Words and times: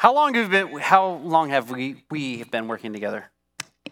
How 0.00 0.14
long 0.14 0.32
have 0.32 0.50
been? 0.50 0.78
How 0.78 1.20
long 1.24 1.50
have 1.50 1.70
we 1.70 2.04
we 2.10 2.38
have 2.38 2.50
been 2.50 2.68
working 2.68 2.94
together? 2.94 3.26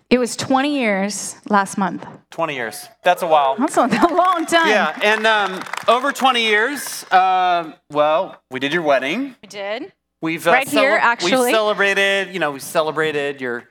It 0.08 0.16
was 0.16 0.36
20 0.36 0.74
years 0.74 1.36
last 1.50 1.76
month. 1.76 2.06
Twenty 2.30 2.54
years. 2.54 2.88
That's 3.04 3.20
a 3.22 3.26
while. 3.26 3.56
That's 3.56 3.76
a 3.76 3.86
long 4.10 4.46
time. 4.46 4.68
Yeah, 4.68 4.98
and 5.02 5.26
um, 5.26 5.62
over 5.86 6.10
twenty 6.12 6.44
years. 6.44 7.04
Um, 7.12 7.74
well, 7.92 8.42
we 8.50 8.58
did 8.58 8.72
your 8.72 8.80
wedding. 8.80 9.36
We 9.42 9.48
did. 9.48 9.92
We've 10.22 10.46
uh, 10.46 10.52
Right 10.52 10.66
here, 10.66 10.92
actually. 10.92 11.32
We've 11.32 11.40
actually. 11.40 11.52
celebrated. 11.52 12.32
You 12.32 12.40
know, 12.40 12.52
we 12.52 12.60
celebrated 12.60 13.42
your 13.42 13.64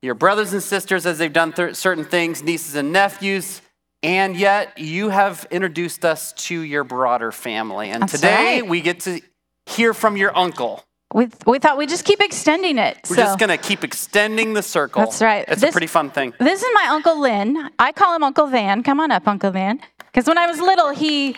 your 0.00 0.14
brothers 0.14 0.54
and 0.54 0.62
sisters 0.62 1.04
as 1.04 1.18
they've 1.18 1.30
done 1.30 1.52
th- 1.52 1.76
certain 1.76 2.06
things, 2.06 2.42
nieces 2.42 2.74
and 2.74 2.90
nephews. 2.90 3.60
And 4.02 4.34
yet, 4.34 4.78
you 4.78 5.10
have 5.10 5.46
introduced 5.50 6.06
us 6.06 6.32
to 6.48 6.58
your 6.58 6.84
broader 6.84 7.32
family. 7.32 7.90
And 7.90 8.04
That's 8.04 8.14
today, 8.14 8.62
right. 8.62 8.66
we 8.66 8.80
get 8.80 9.00
to 9.00 9.20
hear 9.66 9.92
from 9.92 10.16
your 10.16 10.34
uncle. 10.34 10.82
We, 11.14 11.28
we 11.46 11.58
thought 11.58 11.76
we'd 11.76 11.88
just 11.88 12.04
keep 12.04 12.20
extending 12.20 12.78
it. 12.78 12.98
We're 13.08 13.16
so. 13.16 13.22
just 13.22 13.38
going 13.38 13.50
to 13.50 13.58
keep 13.58 13.84
extending 13.84 14.54
the 14.54 14.62
circle. 14.62 15.02
That's 15.02 15.20
right. 15.20 15.44
It's 15.46 15.62
a 15.62 15.70
pretty 15.70 15.86
fun 15.86 16.10
thing. 16.10 16.32
This 16.38 16.62
is 16.62 16.68
my 16.74 16.86
Uncle 16.90 17.20
Lynn. 17.20 17.70
I 17.78 17.92
call 17.92 18.16
him 18.16 18.22
Uncle 18.22 18.46
Van. 18.46 18.82
Come 18.82 19.00
on 19.00 19.10
up, 19.10 19.28
Uncle 19.28 19.50
Van. 19.50 19.80
Because 19.98 20.26
when 20.26 20.38
I 20.38 20.46
was 20.46 20.58
little, 20.58 20.90
he 20.90 21.36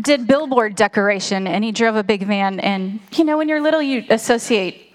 did 0.00 0.26
billboard 0.26 0.74
decoration 0.74 1.46
and 1.46 1.64
he 1.64 1.72
drove 1.72 1.96
a 1.96 2.04
big 2.04 2.24
van. 2.24 2.60
And, 2.60 3.00
you 3.12 3.24
know, 3.24 3.38
when 3.38 3.48
you're 3.48 3.60
little, 3.60 3.82
you 3.82 4.04
associate 4.10 4.92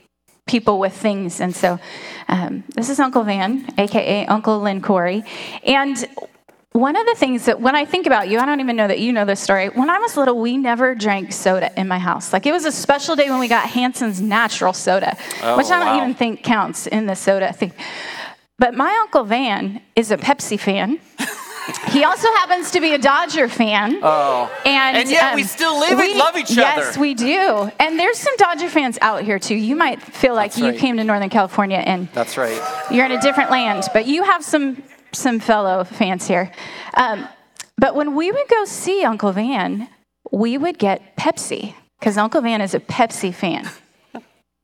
people 0.48 0.80
with 0.80 0.94
things. 0.94 1.40
And 1.40 1.56
so 1.56 1.80
um, 2.28 2.64
this 2.76 2.90
is 2.90 3.00
Uncle 3.00 3.24
Van, 3.24 3.68
AKA 3.78 4.26
Uncle 4.28 4.60
Lynn 4.60 4.82
Cory. 4.82 5.24
And 5.64 6.08
one 6.74 6.96
of 6.96 7.06
the 7.06 7.16
things 7.16 7.46
that 7.46 7.60
when 7.60 7.76
I 7.76 7.84
think 7.84 8.06
about 8.08 8.30
you, 8.30 8.40
I 8.40 8.46
don't 8.46 8.62
even 8.62 8.76
know 8.78 8.88
that 8.88 9.00
you 9.00 9.12
know 9.12 9.26
this 9.26 9.42
story. 9.42 9.68
When 9.68 9.90
I 9.90 10.00
was 10.00 10.16
little, 10.16 10.40
we 10.40 10.56
never 10.58 10.96
drank 10.96 11.34
soda 11.34 11.72
in 11.78 11.88
my 11.88 12.00
house. 12.00 12.32
Like 12.32 12.46
it 12.46 12.52
was 12.54 12.64
a 12.66 12.72
special 12.72 13.16
day 13.18 13.30
when 13.30 13.40
we 13.40 13.50
got 13.50 13.68
Hansen's 13.70 14.22
natural 14.22 14.72
soda, 14.74 15.18
Oh, 15.44 15.58
which 15.58 15.68
I 15.68 15.78
don't 15.80 15.88
wow. 15.88 15.98
even 15.98 16.16
think 16.16 16.44
counts 16.44 16.88
in 16.88 17.08
the 17.08 17.16
soda 17.16 17.52
thing. 17.52 17.74
But 18.58 18.74
my 18.76 18.96
Uncle 19.02 19.24
Van 19.26 19.82
is 19.96 20.12
a 20.12 20.18
Pepsi 20.18 20.58
fan. 20.60 21.00
he 21.90 22.04
also 22.06 22.28
happens 22.36 22.72
to 22.72 22.80
be 22.80 22.94
a 22.94 22.98
Dodger 22.98 23.50
fan. 23.50 24.00
Oh. 24.02 24.50
And, 24.66 24.98
And 24.98 25.10
yet 25.10 25.36
we 25.36 25.42
um, 25.42 25.48
still 25.48 25.78
live 25.80 26.00
and 26.00 26.18
love 26.18 26.38
each 26.38 26.52
Yes, 26.52 26.78
other. 26.78 26.86
Yes, 26.88 26.98
we 26.98 27.14
do. 27.16 27.70
And 27.80 28.00
there's 28.00 28.18
some 28.18 28.36
Dodger 28.38 28.70
fans 28.70 28.98
out 29.02 29.24
here 29.24 29.40
too. 29.40 29.56
You 29.56 29.76
might 29.76 30.02
feel 30.02 30.36
like 30.36 30.52
That's 30.52 30.60
you 30.60 30.66
right. 30.70 30.78
came 30.80 30.96
to 30.98 31.04
Northern 31.04 31.30
California 31.30 31.78
and 31.78 32.08
That's 32.14 32.38
right. 32.38 32.62
you're 32.92 33.06
in 33.06 33.12
a 33.12 33.22
different 33.22 33.52
land, 33.52 33.84
but 33.94 34.06
you 34.06 34.24
have 34.24 34.44
some 34.46 34.82
some 35.14 35.40
fellow 35.40 35.84
fans 35.84 36.28
here. 36.28 36.52
Um, 36.96 37.28
but 37.78 37.96
when 37.96 38.16
we 38.16 38.32
would 38.32 38.48
go 38.48 38.66
see 38.66 39.04
Uncle 39.04 39.32
Van, 39.32 39.88
we 40.32 40.58
would 40.58 40.78
get 40.78 41.16
Pepsi 41.18 41.74
because 42.00 42.18
Uncle 42.18 42.42
Van 42.42 42.62
is 42.62 42.74
a 42.74 42.80
Pepsi 42.80 43.34
fan. 43.34 43.70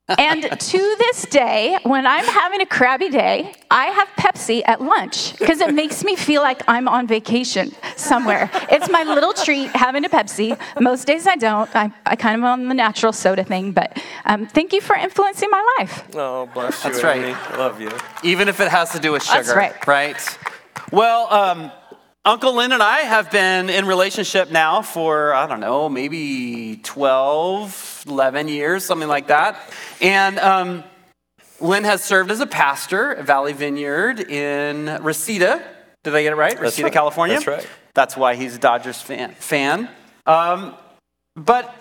And 0.09 0.43
to 0.43 0.95
this 0.99 1.23
day, 1.25 1.77
when 1.83 2.07
I'm 2.07 2.23
having 2.23 2.61
a 2.61 2.65
crabby 2.65 3.09
day, 3.09 3.53
I 3.69 3.87
have 3.87 4.07
Pepsi 4.17 4.61
at 4.65 4.81
lunch 4.81 5.37
because 5.37 5.59
it 5.59 5.73
makes 5.73 6.01
me 6.01 6.15
feel 6.15 6.41
like 6.41 6.61
I'm 6.65 6.87
on 6.87 7.07
vacation 7.07 7.73
somewhere. 7.97 8.49
It's 8.71 8.89
my 8.89 9.03
little 9.03 9.33
treat 9.33 9.67
having 9.75 10.05
a 10.05 10.09
Pepsi. 10.09 10.57
Most 10.79 11.07
days 11.07 11.27
I 11.27 11.35
don't. 11.35 11.69
I, 11.75 11.91
I 12.05 12.15
kind 12.15 12.37
of 12.37 12.45
on 12.45 12.69
the 12.69 12.73
natural 12.73 13.11
soda 13.11 13.43
thing, 13.43 13.73
but 13.73 14.01
um, 14.23 14.47
thank 14.47 14.71
you 14.71 14.79
for 14.79 14.95
influencing 14.95 15.49
my 15.49 15.75
life. 15.79 16.03
Oh, 16.15 16.49
bless 16.53 16.85
you, 16.85 16.89
That's 16.89 17.03
right. 17.03 17.23
Amy. 17.25 17.57
Love 17.57 17.81
you. 17.81 17.91
even 18.23 18.47
if 18.47 18.61
it 18.61 18.69
has 18.69 18.91
to 18.91 18.99
do 18.99 19.11
with 19.11 19.23
sugar. 19.23 19.43
That's 19.43 19.55
right. 19.55 19.87
Right. 19.87 20.39
Well, 20.91 21.27
um, 21.33 21.69
Uncle 22.27 22.55
Lynn 22.55 22.73
and 22.73 22.83
I 22.83 22.97
have 23.03 23.31
been 23.31 23.69
in 23.69 23.85
relationship 23.85 24.51
now 24.51 24.81
for, 24.81 25.33
I 25.33 25.47
don't 25.47 25.61
know, 25.61 25.87
maybe 25.87 26.77
12, 26.83 28.03
11 28.05 28.49
years, 28.49 28.83
something 28.83 29.07
like 29.07 29.27
that. 29.27 29.73
And 30.01 30.37
um, 30.37 30.83
Lynn 31.61 31.85
has 31.85 32.03
served 32.03 32.29
as 32.29 32.41
a 32.41 32.45
pastor 32.45 33.15
at 33.15 33.25
Valley 33.25 33.53
Vineyard 33.53 34.19
in 34.19 35.01
Reseda. 35.01 35.63
Did 36.03 36.15
I 36.15 36.23
get 36.23 36.33
it 36.33 36.35
right? 36.35 36.59
Reseda, 36.59 36.83
right. 36.83 36.93
California? 36.93 37.37
That's 37.37 37.47
right. 37.47 37.67
That's 37.93 38.17
why 38.17 38.35
he's 38.35 38.57
a 38.57 38.59
Dodgers 38.59 39.01
fan. 39.01 39.31
fan. 39.35 39.87
Um, 40.25 40.75
but 41.37 41.73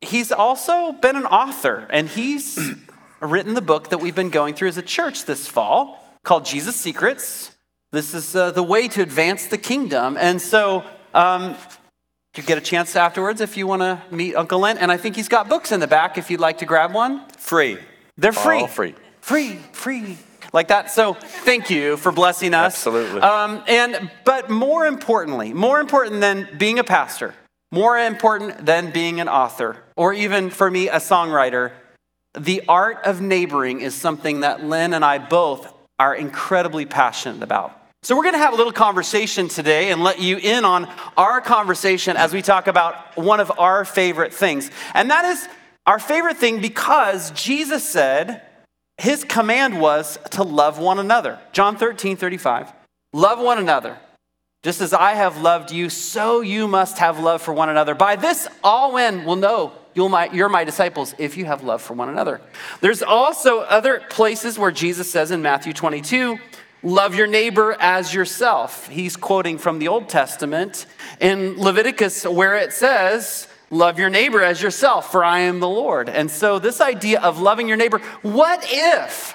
he's 0.00 0.30
also 0.30 0.92
been 0.92 1.16
an 1.16 1.26
author, 1.26 1.88
and 1.90 2.08
he's 2.08 2.60
written 3.20 3.54
the 3.54 3.60
book 3.60 3.88
that 3.88 3.98
we've 3.98 4.14
been 4.14 4.30
going 4.30 4.54
through 4.54 4.68
as 4.68 4.78
a 4.78 4.82
church 4.82 5.24
this 5.24 5.48
fall 5.48 5.98
called 6.22 6.44
Jesus 6.44 6.76
Secrets. 6.76 7.51
This 7.92 8.14
is 8.14 8.34
uh, 8.34 8.50
the 8.52 8.62
way 8.62 8.88
to 8.88 9.02
advance 9.02 9.46
the 9.48 9.58
kingdom. 9.58 10.16
And 10.18 10.40
so 10.40 10.82
um, 11.12 11.56
you 12.34 12.42
get 12.42 12.56
a 12.56 12.62
chance 12.62 12.96
afterwards 12.96 13.42
if 13.42 13.58
you 13.58 13.66
want 13.66 13.82
to 13.82 14.00
meet 14.10 14.34
Uncle 14.34 14.60
Lynn. 14.60 14.78
And 14.78 14.90
I 14.90 14.96
think 14.96 15.14
he's 15.14 15.28
got 15.28 15.50
books 15.50 15.72
in 15.72 15.80
the 15.80 15.86
back 15.86 16.16
if 16.16 16.30
you'd 16.30 16.40
like 16.40 16.58
to 16.58 16.64
grab 16.64 16.94
one. 16.94 17.28
Free. 17.36 17.76
They're 18.16 18.32
free. 18.32 18.60
All 18.60 18.66
free. 18.66 18.94
Free, 19.20 19.56
free. 19.72 20.16
Like 20.54 20.68
that. 20.68 20.90
So 20.90 21.12
thank 21.12 21.68
you 21.68 21.98
for 21.98 22.12
blessing 22.12 22.54
us. 22.54 22.74
Absolutely. 22.74 23.20
Um, 23.20 23.62
and 23.68 24.10
but 24.24 24.48
more 24.48 24.86
importantly, 24.86 25.52
more 25.52 25.78
important 25.78 26.22
than 26.22 26.48
being 26.56 26.78
a 26.78 26.84
pastor, 26.84 27.34
more 27.70 27.98
important 27.98 28.64
than 28.64 28.90
being 28.90 29.20
an 29.20 29.28
author, 29.28 29.82
or 29.96 30.14
even 30.14 30.48
for 30.48 30.70
me, 30.70 30.88
a 30.88 30.96
songwriter, 30.96 31.72
the 32.38 32.62
art 32.68 32.98
of 33.04 33.20
neighboring 33.20 33.82
is 33.82 33.94
something 33.94 34.40
that 34.40 34.64
Lynn 34.64 34.94
and 34.94 35.04
I 35.04 35.18
both 35.18 35.72
are 35.98 36.14
incredibly 36.14 36.86
passionate 36.86 37.42
about. 37.42 37.78
So 38.04 38.16
we're 38.16 38.24
going 38.24 38.34
to 38.34 38.40
have 38.40 38.52
a 38.52 38.56
little 38.56 38.72
conversation 38.72 39.46
today 39.46 39.92
and 39.92 40.02
let 40.02 40.18
you 40.18 40.36
in 40.36 40.64
on 40.64 40.92
our 41.16 41.40
conversation 41.40 42.16
as 42.16 42.32
we 42.32 42.42
talk 42.42 42.66
about 42.66 43.16
one 43.16 43.38
of 43.38 43.52
our 43.60 43.84
favorite 43.84 44.34
things. 44.34 44.72
And 44.92 45.08
that 45.12 45.24
is 45.24 45.48
our 45.86 46.00
favorite 46.00 46.36
thing 46.36 46.60
because 46.60 47.30
Jesus 47.30 47.88
said, 47.88 48.42
his 48.98 49.22
command 49.22 49.80
was 49.80 50.18
to 50.32 50.42
love 50.42 50.80
one 50.80 50.98
another. 50.98 51.38
John 51.52 51.76
13, 51.76 52.16
35. 52.16 52.72
Love 53.12 53.38
one 53.38 53.58
another. 53.58 53.96
Just 54.64 54.80
as 54.80 54.92
I 54.92 55.12
have 55.12 55.40
loved 55.40 55.70
you, 55.70 55.88
so 55.88 56.40
you 56.40 56.66
must 56.66 56.98
have 56.98 57.20
love 57.20 57.40
for 57.40 57.54
one 57.54 57.68
another. 57.68 57.94
By 57.94 58.16
this, 58.16 58.48
all 58.64 58.94
men 58.94 59.24
will 59.24 59.36
know 59.36 59.74
my, 59.94 60.28
you're 60.32 60.48
my 60.48 60.64
disciples 60.64 61.14
if 61.18 61.36
you 61.36 61.44
have 61.44 61.62
love 61.62 61.80
for 61.80 61.94
one 61.94 62.08
another. 62.08 62.40
There's 62.80 63.02
also 63.02 63.60
other 63.60 64.00
places 64.10 64.58
where 64.58 64.72
Jesus 64.72 65.08
says 65.08 65.30
in 65.30 65.40
Matthew 65.40 65.72
22, 65.72 66.38
love 66.82 67.14
your 67.14 67.26
neighbor 67.26 67.76
as 67.78 68.12
yourself. 68.12 68.88
He's 68.88 69.16
quoting 69.16 69.58
from 69.58 69.78
the 69.78 69.88
Old 69.88 70.08
Testament 70.08 70.86
in 71.20 71.58
Leviticus, 71.58 72.24
where 72.24 72.56
it 72.56 72.72
says, 72.72 73.48
Love 73.70 73.98
your 73.98 74.10
neighbor 74.10 74.42
as 74.42 74.60
yourself, 74.60 75.10
for 75.10 75.24
I 75.24 75.40
am 75.40 75.58
the 75.58 75.68
Lord. 75.68 76.10
And 76.10 76.30
so, 76.30 76.58
this 76.58 76.82
idea 76.82 77.20
of 77.20 77.40
loving 77.40 77.66
your 77.66 77.78
neighbor, 77.78 78.00
what 78.20 78.62
if 78.68 79.34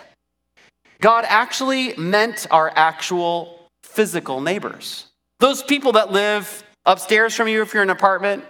God 1.02 1.26
actually 1.28 1.96
meant 1.98 2.46
our 2.52 2.72
actual 2.76 3.68
physical 3.82 4.40
neighbors? 4.40 5.08
Those 5.40 5.64
people 5.64 5.94
that 5.94 6.12
live 6.12 6.64
upstairs 6.86 7.34
from 7.34 7.48
you 7.48 7.64
if 7.64 7.74
you're 7.74 7.82
in 7.82 7.90
an 7.90 7.96
apartment, 7.96 8.46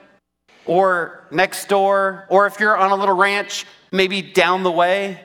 or 0.66 1.26
next 1.32 1.70
door, 1.70 2.26
or 2.30 2.48
if 2.48 2.60
you're 2.60 2.78
on 2.78 2.92
a 2.92 2.96
little 2.96 3.16
ranch, 3.16 3.66
maybe 3.92 4.22
down 4.22 4.64
the 4.64 4.72
way. 4.72 5.22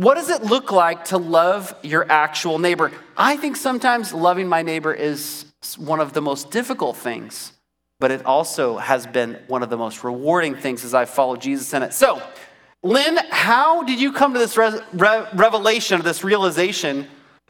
What 0.00 0.14
does 0.14 0.30
it 0.30 0.42
look 0.42 0.72
like 0.72 1.04
to 1.06 1.18
love 1.18 1.74
your 1.82 2.10
actual 2.10 2.58
neighbor? 2.58 2.90
I 3.18 3.36
think 3.36 3.54
sometimes 3.54 4.14
loving 4.14 4.48
my 4.48 4.62
neighbor 4.62 4.94
is 4.94 5.44
one 5.76 6.00
of 6.00 6.14
the 6.14 6.22
most 6.22 6.50
difficult 6.50 6.96
things, 6.96 7.52
but 7.98 8.10
it 8.10 8.24
also 8.24 8.78
has 8.78 9.06
been 9.06 9.38
one 9.46 9.62
of 9.62 9.68
the 9.68 9.76
most 9.76 10.02
rewarding 10.02 10.54
things 10.54 10.86
as 10.86 10.94
I 10.94 11.04
follow 11.04 11.36
Jesus 11.36 11.74
in 11.74 11.82
it. 11.82 11.92
So, 11.92 12.22
Lynn, 12.82 13.18
how 13.28 13.82
did 13.82 14.00
you 14.00 14.10
come 14.10 14.32
to 14.32 14.38
this 14.38 14.56
re- 14.56 14.80
re- 14.94 15.26
revelation, 15.34 16.00
this 16.00 16.24
realization 16.24 17.06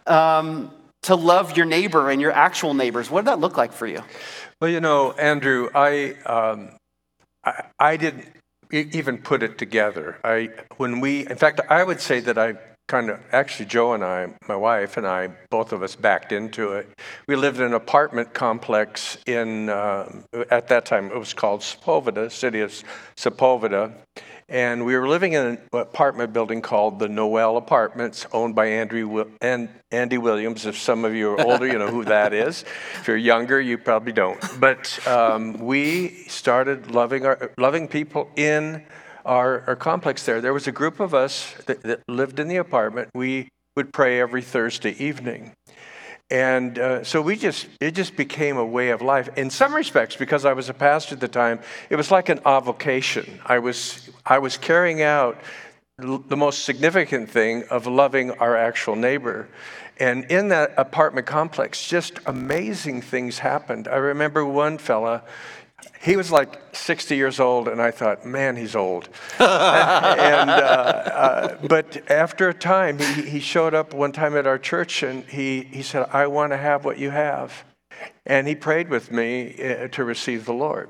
um, 0.09 0.73
to 1.03 1.15
love 1.15 1.57
your 1.57 1.67
neighbor 1.67 2.11
and 2.11 2.21
your 2.21 2.33
actual 2.33 2.75
neighbors? 2.75 3.09
What 3.13 3.21
did 3.21 3.27
that 3.29 3.39
look 3.39 3.57
like 3.57 3.73
for 3.73 3.87
you? 3.87 4.03
Well, 4.61 4.71
you 4.71 4.81
know, 4.81 5.13
Andrew, 5.13 5.69
I, 5.73 6.15
um, 6.27 6.71
I, 7.45 7.67
I 7.79 7.97
didn't 7.97 8.27
even 8.73 9.19
put 9.19 9.43
it 9.43 9.59
together. 9.59 10.19
I, 10.25 10.51
when 10.77 11.01
we, 11.01 11.27
in 11.27 11.37
fact, 11.37 11.61
I 11.69 11.85
would 11.85 12.01
say 12.01 12.21
that 12.21 12.39
I 12.39 12.55
kind 12.89 13.11
of, 13.11 13.21
actually, 13.31 13.67
Joe 13.67 13.93
and 13.93 14.05
I, 14.05 14.29
my 14.49 14.57
wife 14.57 14.97
and 14.97 15.07
I, 15.07 15.29
both 15.49 15.73
of 15.73 15.83
us 15.83 15.95
backed 15.95 16.33
into 16.33 16.73
it. 16.73 16.89
We 17.29 17.37
lived 17.37 17.59
in 17.59 17.67
an 17.67 17.75
apartment 17.75 18.35
complex 18.35 19.17
in, 19.27 19.69
um 19.71 20.25
at 20.51 20.69
that 20.69 20.87
time, 20.87 21.07
it 21.07 21.19
was 21.19 21.33
called 21.33 21.61
Sepulveda, 21.61 22.31
city 22.33 22.61
of 22.61 22.73
Sepulveda. 23.17 23.93
And 24.51 24.85
we 24.85 24.97
were 24.97 25.09
living 25.09 25.35
in 25.35 25.47
an 25.47 25.59
apartment 25.73 26.33
building 26.33 26.61
called 26.61 26.99
the 26.99 27.09
Noel 27.09 27.57
Apartments, 27.57 28.27
owned 28.33 28.57
by 28.57 28.67
Andrew 28.67 29.31
and 29.41 29.69
Andy 29.93 30.19
Williams. 30.19 30.67
If 30.67 30.77
some 30.77 31.05
of 31.05 31.15
you 31.15 31.31
are 31.31 31.41
older, 31.41 31.69
you 31.69 31.79
know 31.79 31.87
who 31.87 32.05
that 32.07 32.33
is. 32.33 32.65
If 32.95 33.07
you're 33.07 33.17
younger, 33.17 33.61
you 33.61 33.79
probably 33.79 34.11
don't. 34.11 34.41
But 34.59 35.07
um, 35.07 35.53
we 35.55 36.25
started 36.27 36.91
loving 36.91 37.27
our 37.27 37.53
loving 37.59 37.87
people 37.87 38.29
in 38.35 38.85
our, 39.25 39.63
our 39.69 39.77
complex 39.77 40.27
there. 40.27 40.41
There 40.41 40.53
was 40.53 40.67
a 40.67 40.73
group 40.73 40.99
of 40.99 41.15
us 41.15 41.55
that, 41.67 41.83
that 41.83 42.01
lived 42.09 42.41
in 42.41 42.49
the 42.49 42.57
apartment. 42.57 43.11
We 43.15 43.51
would 43.77 43.93
pray 43.93 44.21
every 44.21 44.43
Thursday 44.43 44.97
evening. 45.03 45.53
And 46.31 46.79
uh, 46.79 47.03
so 47.03 47.21
we 47.21 47.35
just, 47.37 47.67
it 47.81 47.93
just 47.93 48.17
became 48.17 48.57
a 48.57 48.65
way 48.65 48.91
of 48.91 49.03
life. 49.03 49.29
In 49.37 49.51
some 49.51 49.75
respects, 49.75 50.15
because 50.15 50.45
I 50.45 50.53
was 50.53 50.69
a 50.69 50.75
pastor 50.75 51.15
at 51.17 51.21
the 51.21 51.29
time, 51.29 51.59
it 51.89 51.97
was 51.97 52.11
like 52.11 52.29
an 52.29 52.41
avocation. 52.47 53.41
I 53.45 53.59
was, 53.59 54.09
I 54.25 54.39
was 54.39 54.57
carrying 54.57 55.03
out 55.03 55.39
the 55.99 56.37
most 56.37 56.65
significant 56.65 57.29
thing 57.31 57.65
of 57.71 57.87
loving 57.87 58.31
our 58.33 58.57
actual 58.57 58.97
neighbor. 58.97 59.49
And 59.99 60.25
in 60.31 60.49
that 60.49 60.73
apartment 60.79 61.27
complex, 61.27 61.87
just 61.87 62.21
amazing 62.25 63.03
things 63.03 63.41
happened. 63.41 63.87
I 63.87 63.97
remember 63.97 64.47
one 64.47 64.79
fella, 64.79 65.23
he 66.03 66.17
was 66.17 66.31
like 66.31 66.75
60 66.75 67.15
years 67.15 67.39
old, 67.39 67.69
and 67.69 67.81
I 67.81 67.91
thought, 67.91 68.25
man, 68.25 68.57
he's 68.57 68.75
old. 68.75 69.11
and, 69.39 70.51
uh, 70.51 70.53
uh, 70.55 71.57
but 71.67 72.11
after 72.11 72.49
a 72.49 72.55
time, 72.55 72.99
he, 72.99 73.23
he 73.23 73.41
showed 73.41 73.75
up 73.75 73.93
one 73.93 74.11
time 74.11 74.35
at 74.35 74.47
our 74.47 74.59
church 74.59 75.03
and 75.03 75.25
he, 75.25 75.63
he 75.65 75.83
said, 75.83 76.09
I 76.11 76.27
want 76.27 76.53
to 76.53 76.57
have 76.57 76.87
what 76.87 76.99
you 76.99 77.11
have. 77.11 77.65
And 78.25 78.49
he 78.49 78.55
prayed 78.55 78.89
with 78.89 79.13
me 79.13 79.55
uh, 79.63 79.89
to 79.89 80.05
receive 80.05 80.47
the 80.47 80.55
Lord. 80.55 80.89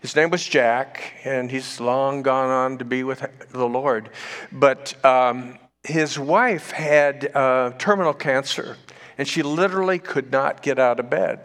His 0.00 0.14
name 0.14 0.30
was 0.30 0.46
Jack, 0.46 1.14
and 1.24 1.50
he's 1.50 1.80
long 1.80 2.22
gone 2.22 2.50
on 2.50 2.78
to 2.78 2.84
be 2.84 3.02
with 3.02 3.26
the 3.50 3.68
Lord. 3.68 4.10
But 4.52 5.04
um, 5.04 5.58
his 5.82 6.20
wife 6.20 6.70
had 6.70 7.34
uh, 7.34 7.72
terminal 7.78 8.14
cancer, 8.14 8.76
and 9.18 9.26
she 9.26 9.42
literally 9.42 9.98
could 9.98 10.30
not 10.30 10.62
get 10.62 10.78
out 10.78 11.00
of 11.00 11.10
bed. 11.10 11.40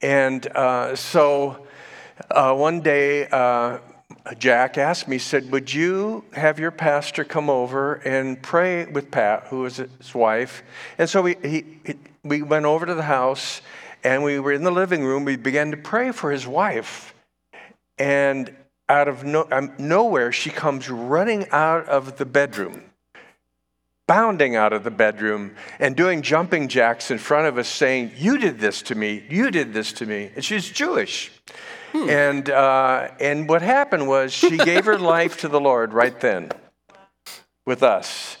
And 0.00 0.46
uh, 0.48 0.94
so 0.94 1.65
uh, 2.30 2.54
one 2.54 2.80
day, 2.80 3.28
uh, 3.28 3.78
Jack 4.38 4.78
asked 4.78 5.08
me, 5.08 5.18
said, 5.18 5.50
Would 5.52 5.72
you 5.72 6.24
have 6.32 6.58
your 6.58 6.70
pastor 6.70 7.24
come 7.24 7.48
over 7.50 7.94
and 7.94 8.40
pray 8.40 8.86
with 8.86 9.10
Pat, 9.10 9.46
who 9.48 9.60
was 9.60 9.76
his 9.76 10.14
wife? 10.14 10.62
And 10.98 11.08
so 11.08 11.22
we, 11.22 11.36
he, 11.42 11.64
we 12.24 12.42
went 12.42 12.64
over 12.64 12.86
to 12.86 12.94
the 12.94 13.02
house 13.02 13.60
and 14.02 14.22
we 14.22 14.38
were 14.38 14.52
in 14.52 14.64
the 14.64 14.70
living 14.70 15.04
room. 15.04 15.24
We 15.24 15.36
began 15.36 15.70
to 15.70 15.76
pray 15.76 16.12
for 16.12 16.30
his 16.30 16.46
wife. 16.46 17.14
And 17.98 18.54
out 18.88 19.08
of 19.08 19.24
no, 19.24 19.46
um, 19.50 19.72
nowhere, 19.78 20.32
she 20.32 20.50
comes 20.50 20.88
running 20.88 21.48
out 21.50 21.88
of 21.88 22.18
the 22.18 22.26
bedroom 22.26 22.82
bounding 24.06 24.54
out 24.54 24.72
of 24.72 24.84
the 24.84 24.90
bedroom 24.90 25.54
and 25.78 25.96
doing 25.96 26.22
jumping 26.22 26.68
jacks 26.68 27.10
in 27.10 27.18
front 27.18 27.46
of 27.46 27.58
us, 27.58 27.68
saying, 27.68 28.12
You 28.16 28.38
did 28.38 28.60
this 28.60 28.82
to 28.82 28.94
me, 28.94 29.24
you 29.28 29.50
did 29.50 29.72
this 29.72 29.92
to 29.94 30.06
me. 30.06 30.30
And 30.34 30.44
she's 30.44 30.68
Jewish. 30.68 31.32
Hmm. 31.96 32.10
And, 32.10 32.50
uh, 32.50 33.08
and 33.18 33.48
what 33.48 33.62
happened 33.62 34.06
was 34.06 34.30
she 34.32 34.58
gave 34.58 34.84
her 34.84 34.98
life 35.16 35.40
to 35.40 35.48
the 35.48 35.60
Lord 35.60 35.94
right 35.94 36.18
then 36.20 36.52
with 37.64 37.82
us. 37.82 38.36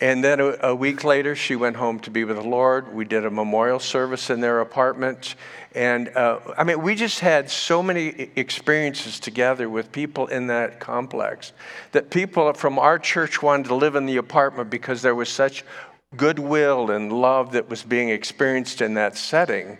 And 0.00 0.24
then 0.24 0.40
a, 0.40 0.56
a, 0.60 0.74
week 0.74 1.04
later, 1.04 1.36
she 1.36 1.54
went 1.54 1.76
home 1.76 2.00
to 2.00 2.10
be 2.10 2.24
with 2.24 2.36
the 2.36 2.42
Lord. 2.42 2.94
We 2.94 3.04
did 3.04 3.26
a 3.26 3.30
memorial 3.30 3.78
service 3.78 4.30
in 4.30 4.40
their 4.40 4.60
apartment. 4.60 5.34
And 5.74 6.08
uh, 6.16 6.40
I 6.56 6.64
mean, 6.64 6.80
we 6.82 6.94
just 6.94 7.20
had 7.20 7.50
so 7.50 7.82
many 7.82 8.30
experiences 8.36 9.20
together 9.20 9.68
with 9.68 9.92
people 9.92 10.26
in 10.28 10.46
that 10.46 10.80
complex 10.80 11.52
that 11.92 12.10
people 12.10 12.52
from 12.54 12.78
our 12.78 12.98
church 12.98 13.42
wanted 13.42 13.66
to 13.66 13.74
live 13.74 13.96
in 13.96 14.06
the 14.06 14.16
apartment 14.16 14.70
because 14.70 15.02
there 15.02 15.14
was 15.14 15.28
such 15.28 15.62
goodwill 16.16 16.90
and 16.90 17.12
love 17.12 17.52
that 17.52 17.68
was 17.68 17.82
being 17.82 18.08
experienced 18.08 18.80
in 18.80 18.94
that 18.94 19.16
setting. 19.16 19.78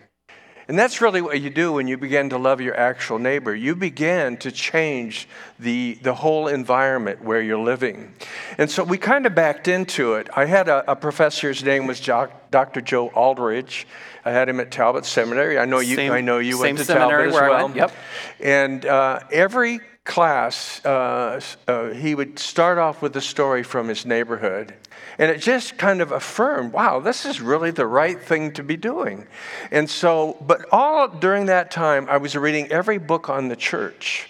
And 0.67 0.79
that's 0.79 1.01
really 1.01 1.21
what 1.21 1.41
you 1.41 1.51
do 1.51 1.75
when 1.75 1.89
you 1.89 1.99
begin 1.99 2.31
to 2.31 2.39
love 2.39 2.61
your 2.61 2.77
actual 2.77 3.19
neighbor. 3.19 3.55
You 3.55 3.77
begin 3.77 4.39
to 4.39 4.51
change 4.51 5.29
the, 5.59 5.99
the 6.03 6.15
whole 6.15 6.49
environment 6.49 7.23
where 7.23 7.43
you're 7.43 7.59
living. 7.59 8.15
And 8.57 8.71
so 8.71 8.83
we 8.83 8.97
kind 8.97 9.27
of 9.27 9.35
backed 9.35 9.69
into 9.69 10.15
it. 10.15 10.29
I 10.35 10.47
had 10.47 10.69
a, 10.69 10.93
a 10.93 10.97
professor, 10.97 11.49
his 11.49 11.63
name 11.63 11.87
was 11.87 12.01
Dr. 12.01 12.81
Joe 12.81 13.09
Aldrich. 13.09 13.87
I 14.25 14.31
had 14.31 14.49
him 14.49 14.59
at 14.59 14.71
Talbot 14.71 15.05
Seminary. 15.05 15.59
I 15.59 15.67
know 15.67 15.81
you, 15.81 15.97
same, 15.97 16.13
I 16.13 16.23
know 16.23 16.39
you 16.39 16.59
went 16.59 16.79
to 16.79 16.85
Talbot 16.85 17.29
as 17.29 17.35
well. 17.35 17.71
Yep. 17.71 17.93
And 18.41 18.87
uh, 18.87 19.21
every 19.31 19.81
class, 20.05 20.85
uh, 20.85 21.41
uh, 21.69 21.89
he 21.91 22.15
would 22.15 22.39
start 22.39 22.79
off 22.79 23.03
with 23.03 23.17
a 23.17 23.21
story 23.21 23.63
from 23.63 23.89
his 23.89 24.07
neighborhood. 24.07 24.75
And 25.19 25.31
it 25.31 25.41
just 25.41 25.79
kind 25.79 26.01
of 26.01 26.13
affirmed, 26.13 26.73
wow, 26.73 27.01
this 27.01 27.25
is 27.25 27.41
really 27.41 27.71
the 27.71 27.87
right 27.87 28.21
thing 28.21 28.53
to 28.53 28.63
be 28.63 28.77
doing. 28.77 29.27
And 29.71 29.89
so, 29.89 30.37
but 30.41 30.67
all 30.73 31.09
during 31.09 31.47
that 31.47 31.71
time, 31.71 32.07
I 32.09 32.17
was 32.17 32.37
reading 32.37 32.71
every 32.71 32.99
book 32.99 33.29
on 33.29 33.49
the 33.49 33.57
church. 33.57 34.29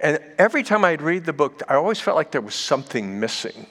And 0.00 0.18
every 0.38 0.62
time 0.62 0.84
I'd 0.84 1.02
read 1.02 1.24
the 1.24 1.32
book, 1.32 1.62
I 1.68 1.74
always 1.74 2.00
felt 2.00 2.16
like 2.16 2.32
there 2.32 2.40
was 2.40 2.54
something 2.54 3.20
missing. 3.20 3.66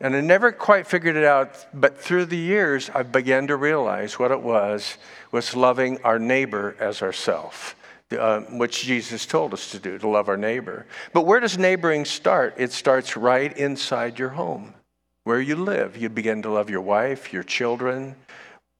And 0.00 0.16
I 0.16 0.20
never 0.20 0.50
quite 0.50 0.86
figured 0.86 1.16
it 1.16 1.24
out, 1.24 1.66
but 1.72 1.98
through 1.98 2.26
the 2.26 2.36
years, 2.36 2.90
I 2.92 3.02
began 3.02 3.46
to 3.48 3.56
realize 3.56 4.18
what 4.18 4.32
it 4.32 4.42
was 4.42 4.98
was 5.30 5.54
loving 5.54 6.00
our 6.02 6.18
neighbor 6.18 6.76
as 6.80 7.02
ourself 7.02 7.76
uh, 8.18 8.40
which 8.40 8.82
Jesus 8.82 9.26
told 9.26 9.52
us 9.52 9.70
to 9.70 9.78
do, 9.78 9.98
to 9.98 10.08
love 10.08 10.28
our 10.28 10.36
neighbor. 10.36 10.86
But 11.12 11.26
where 11.26 11.40
does 11.40 11.58
neighboring 11.58 12.04
start? 12.04 12.54
It 12.58 12.72
starts 12.72 13.16
right 13.16 13.56
inside 13.56 14.18
your 14.18 14.30
home, 14.30 14.74
where 15.24 15.40
you 15.40 15.56
live. 15.56 15.96
You 15.96 16.08
begin 16.08 16.42
to 16.42 16.50
love 16.50 16.70
your 16.70 16.80
wife, 16.80 17.32
your 17.32 17.42
children, 17.42 18.16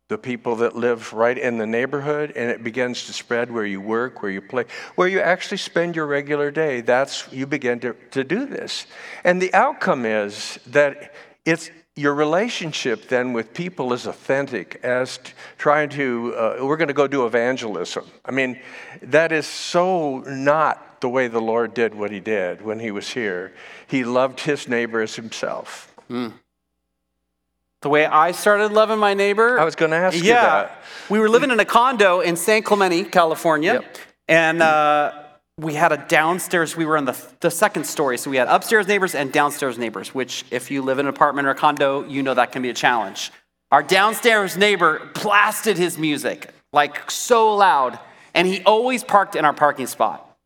the 0.09 0.19
people 0.19 0.57
that 0.57 0.77
live 0.77 1.13
right 1.13 1.39
in 1.39 1.59
the 1.59 1.67
neighborhood, 1.67 2.33
and 2.37 2.51
it 2.51 2.63
begins 2.63 3.07
to 3.07 3.13
spread 3.13 3.51
where 3.51 3.65
you 3.65 3.81
work, 3.81 4.23
where 4.23 4.31
you 4.31 4.43
play, 4.43 4.65
where 4.95 5.09
you 5.09 5.21
actually 5.21 5.57
spend 5.57 5.97
your 5.97 6.07
regular 6.07 6.51
day. 6.51 6.81
That's 6.81 7.31
you 7.33 7.47
begin 7.47 7.81
to, 7.81 7.95
to 8.11 8.25
do 8.25 8.45
this. 8.45 8.87
And 9.25 9.41
the 9.41 9.55
outcome 9.55 10.05
is 10.05 10.59
that 10.67 11.15
it's 11.45 11.71
your 11.95 12.15
relationship 12.15 13.09
then 13.09 13.33
with 13.33 13.53
people 13.53 13.93
is 13.93 14.07
authentic 14.07 14.81
as 14.83 15.19
t- 15.19 15.33
trying 15.59 15.91
to 15.91 16.35
uh, 16.35 16.57
we're 16.63 16.79
going 16.79 16.89
to 16.89 16.95
go 16.95 17.07
do 17.07 17.27
evangelism 17.27 18.03
i 18.25 18.31
mean 18.31 18.59
that 19.03 19.31
is 19.31 19.47
so 19.47 20.21
not 20.21 21.03
the 21.03 21.09
way 21.09 21.29
the 21.29 21.41
lord 21.41 21.75
did 21.75 21.95
what 21.95 22.11
he 22.11 22.19
did 22.19 22.63
when 22.63 22.79
he 22.79 22.91
was 22.91 23.11
here 23.11 23.53
he 23.87 24.05
loved 24.05 24.41
his 24.41 24.69
neighbor 24.69 25.03
as 25.03 25.17
himself 25.17 25.92
mm. 26.11 26.33
the 27.81 27.89
way 27.89 28.07
i 28.07 28.33
started 28.33 28.73
loving 28.73 28.99
my 28.99 29.15
neighbor 29.15 29.59
i 29.59 29.65
was 29.65 29.75
going 29.75 29.91
to 29.91 29.97
ask 29.97 30.17
yeah, 30.17 30.21
you 30.21 30.33
that 30.33 30.83
we 31.09 31.19
were 31.19 31.29
living 31.29 31.51
in 31.51 31.61
a 31.61 31.65
condo 31.65 32.21
in 32.21 32.37
san 32.37 32.63
clemente 32.63 33.05
california 33.05 33.75
yep. 33.75 33.99
and 34.29 34.63
uh, 34.63 35.23
we 35.59 35.75
had 35.75 35.93
a 35.93 35.99
downstairs, 36.09 36.77
we 36.77 36.85
were 36.85 36.97
on 36.97 37.05
the, 37.05 37.27
the 37.41 37.51
second 37.51 37.85
story. 37.85 38.17
So 38.19 38.31
we 38.31 38.37
had 38.37 38.49
upstairs 38.49 38.87
neighbors 38.89 39.15
and 39.15 39.33
downstairs 39.33 39.79
neighbors, 39.79 40.15
which, 40.15 40.45
if 40.51 40.71
you 40.71 40.83
live 40.83 40.99
in 40.99 41.07
an 41.07 41.11
apartment 41.11 41.47
or 41.47 41.51
a 41.51 41.55
condo, 41.55 42.05
you 42.07 42.23
know 42.23 42.35
that 42.35 42.53
can 42.53 42.63
be 42.63 42.71
a 42.71 42.75
challenge. 42.75 43.31
Our 43.71 43.83
downstairs 43.83 44.57
neighbor 44.57 45.11
blasted 45.15 45.77
his 45.77 45.99
music, 45.99 46.51
like 46.73 47.11
so 47.11 47.55
loud, 47.55 47.99
and 48.35 48.47
he 48.47 48.63
always 48.65 49.05
parked 49.05 49.37
in 49.37 49.45
our 49.45 49.53
parking 49.53 49.87
spot. 49.87 50.37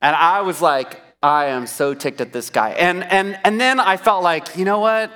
And 0.00 0.16
I 0.16 0.42
was 0.42 0.60
like, 0.60 1.00
I 1.26 1.46
am 1.46 1.66
so 1.66 1.92
ticked 1.92 2.20
at 2.20 2.32
this 2.32 2.50
guy. 2.50 2.70
And, 2.70 3.02
and, 3.02 3.38
and 3.44 3.60
then 3.60 3.80
I 3.80 3.96
felt 3.96 4.22
like, 4.22 4.56
you 4.56 4.64
know 4.64 4.78
what? 4.78 5.10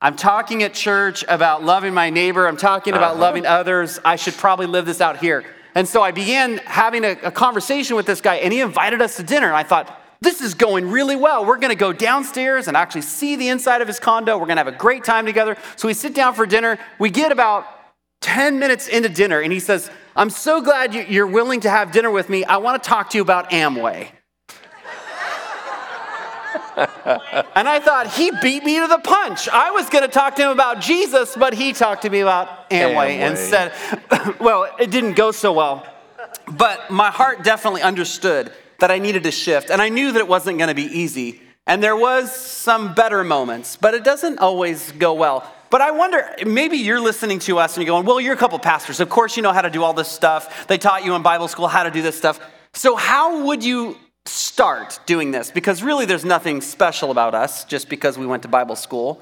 I'm 0.00 0.14
talking 0.14 0.62
at 0.62 0.74
church 0.74 1.24
about 1.26 1.64
loving 1.64 1.94
my 1.94 2.10
neighbor. 2.10 2.46
I'm 2.46 2.58
talking 2.58 2.92
about 2.92 3.12
uh-huh. 3.12 3.22
loving 3.22 3.46
others. 3.46 3.98
I 4.04 4.16
should 4.16 4.34
probably 4.34 4.66
live 4.66 4.84
this 4.84 5.00
out 5.00 5.16
here. 5.16 5.44
And 5.74 5.88
so 5.88 6.02
I 6.02 6.10
began 6.10 6.58
having 6.58 7.02
a, 7.04 7.12
a 7.22 7.30
conversation 7.30 7.96
with 7.96 8.04
this 8.04 8.20
guy, 8.20 8.36
and 8.36 8.52
he 8.52 8.60
invited 8.60 9.00
us 9.00 9.16
to 9.16 9.22
dinner. 9.22 9.46
And 9.46 9.56
I 9.56 9.62
thought, 9.62 9.98
this 10.20 10.40
is 10.42 10.52
going 10.52 10.90
really 10.90 11.16
well. 11.16 11.46
We're 11.46 11.58
going 11.58 11.70
to 11.70 11.76
go 11.76 11.92
downstairs 11.92 12.68
and 12.68 12.76
actually 12.76 13.02
see 13.02 13.36
the 13.36 13.48
inside 13.48 13.80
of 13.80 13.88
his 13.88 13.98
condo. 13.98 14.36
We're 14.36 14.46
going 14.46 14.56
to 14.56 14.64
have 14.64 14.74
a 14.74 14.76
great 14.76 15.02
time 15.02 15.24
together. 15.24 15.56
So 15.76 15.88
we 15.88 15.94
sit 15.94 16.14
down 16.14 16.34
for 16.34 16.44
dinner. 16.44 16.78
We 16.98 17.10
get 17.10 17.32
about 17.32 17.66
10 18.20 18.58
minutes 18.58 18.86
into 18.86 19.08
dinner, 19.08 19.40
and 19.40 19.52
he 19.52 19.60
says, 19.60 19.90
I'm 20.14 20.30
so 20.30 20.60
glad 20.60 20.94
you're 20.94 21.26
willing 21.26 21.60
to 21.60 21.70
have 21.70 21.90
dinner 21.90 22.10
with 22.10 22.28
me. 22.28 22.44
I 22.44 22.58
want 22.58 22.82
to 22.82 22.88
talk 22.88 23.10
to 23.10 23.18
you 23.18 23.22
about 23.22 23.50
Amway 23.50 24.08
and 26.78 27.68
I 27.68 27.80
thought, 27.80 28.12
he 28.12 28.30
beat 28.42 28.64
me 28.64 28.78
to 28.80 28.86
the 28.86 28.98
punch. 28.98 29.48
I 29.48 29.70
was 29.70 29.88
going 29.88 30.04
to 30.04 30.10
talk 30.10 30.36
to 30.36 30.42
him 30.42 30.50
about 30.50 30.80
Jesus, 30.80 31.34
but 31.36 31.54
he 31.54 31.72
talked 31.72 32.02
to 32.02 32.10
me 32.10 32.20
about 32.20 32.70
Amway, 32.70 32.94
Amway. 32.94 33.18
and 33.18 33.38
said, 33.38 33.72
well, 34.40 34.68
it 34.78 34.90
didn't 34.90 35.14
go 35.14 35.32
so 35.32 35.52
well. 35.52 35.86
But 36.50 36.90
my 36.90 37.10
heart 37.10 37.42
definitely 37.42 37.82
understood 37.82 38.52
that 38.78 38.90
I 38.90 38.98
needed 38.98 39.24
to 39.24 39.30
shift, 39.30 39.70
and 39.70 39.82
I 39.82 39.88
knew 39.88 40.12
that 40.12 40.18
it 40.18 40.28
wasn't 40.28 40.58
going 40.58 40.68
to 40.68 40.74
be 40.74 40.84
easy. 40.84 41.40
And 41.66 41.82
there 41.82 41.96
was 41.96 42.32
some 42.32 42.94
better 42.94 43.24
moments, 43.24 43.76
but 43.76 43.94
it 43.94 44.04
doesn't 44.04 44.38
always 44.38 44.92
go 44.92 45.14
well. 45.14 45.52
But 45.70 45.82
I 45.82 45.90
wonder, 45.90 46.34
maybe 46.46 46.78
you're 46.78 47.00
listening 47.00 47.40
to 47.40 47.58
us 47.58 47.76
and 47.76 47.84
you're 47.84 47.94
going, 47.94 48.06
well, 48.06 48.20
you're 48.20 48.32
a 48.32 48.38
couple 48.38 48.58
pastors. 48.58 49.00
Of 49.00 49.10
course, 49.10 49.36
you 49.36 49.42
know 49.42 49.52
how 49.52 49.60
to 49.60 49.68
do 49.68 49.82
all 49.82 49.92
this 49.92 50.08
stuff. 50.08 50.66
They 50.66 50.78
taught 50.78 51.04
you 51.04 51.14
in 51.14 51.22
Bible 51.22 51.46
school 51.46 51.68
how 51.68 51.82
to 51.82 51.90
do 51.90 52.00
this 52.00 52.16
stuff. 52.16 52.40
So, 52.72 52.96
how 52.96 53.44
would 53.44 53.62
you 53.62 53.98
start 54.28 55.00
doing 55.06 55.30
this 55.30 55.50
because 55.50 55.82
really 55.82 56.06
there's 56.06 56.24
nothing 56.24 56.60
special 56.60 57.10
about 57.10 57.34
us 57.34 57.64
just 57.64 57.88
because 57.88 58.18
we 58.18 58.26
went 58.26 58.42
to 58.42 58.48
Bible 58.48 58.76
school. 58.76 59.20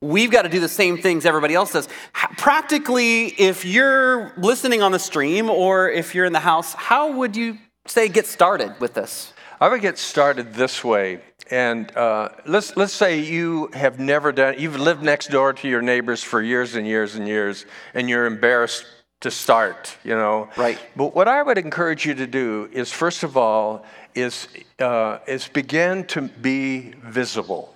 We've 0.00 0.30
got 0.30 0.42
to 0.42 0.48
do 0.48 0.60
the 0.60 0.68
same 0.68 0.98
things 0.98 1.26
everybody 1.26 1.54
else 1.54 1.72
does. 1.72 1.88
Practically, 2.12 3.26
if 3.26 3.64
you're 3.64 4.32
listening 4.36 4.80
on 4.80 4.92
the 4.92 4.98
stream 4.98 5.50
or 5.50 5.90
if 5.90 6.14
you're 6.14 6.24
in 6.24 6.32
the 6.32 6.40
house, 6.40 6.72
how 6.74 7.12
would 7.12 7.34
you 7.34 7.58
say 7.86 8.08
get 8.08 8.26
started 8.26 8.78
with 8.80 8.94
this? 8.94 9.32
I 9.60 9.68
would 9.68 9.80
get 9.80 9.98
started 9.98 10.54
this 10.54 10.84
way. 10.84 11.20
And 11.50 11.94
uh, 11.96 12.28
let's, 12.46 12.76
let's 12.76 12.92
say 12.92 13.18
you 13.18 13.70
have 13.72 13.98
never 13.98 14.30
done, 14.30 14.56
you've 14.58 14.78
lived 14.78 15.02
next 15.02 15.30
door 15.30 15.52
to 15.54 15.68
your 15.68 15.82
neighbors 15.82 16.22
for 16.22 16.42
years 16.42 16.74
and 16.74 16.86
years 16.86 17.14
and 17.14 17.26
years, 17.26 17.64
and 17.94 18.08
you're 18.08 18.26
embarrassed 18.26 18.84
to 19.20 19.30
start, 19.30 19.96
you 20.04 20.14
know. 20.14 20.48
Right. 20.56 20.78
But 20.94 21.14
what 21.14 21.26
I 21.26 21.42
would 21.42 21.58
encourage 21.58 22.06
you 22.06 22.14
to 22.14 22.26
do 22.26 22.68
is, 22.72 22.92
first 22.92 23.24
of 23.24 23.36
all, 23.36 23.84
is, 24.14 24.48
uh, 24.78 25.18
is 25.26 25.48
begin 25.48 26.04
to 26.06 26.22
be 26.22 26.92
visible. 27.02 27.74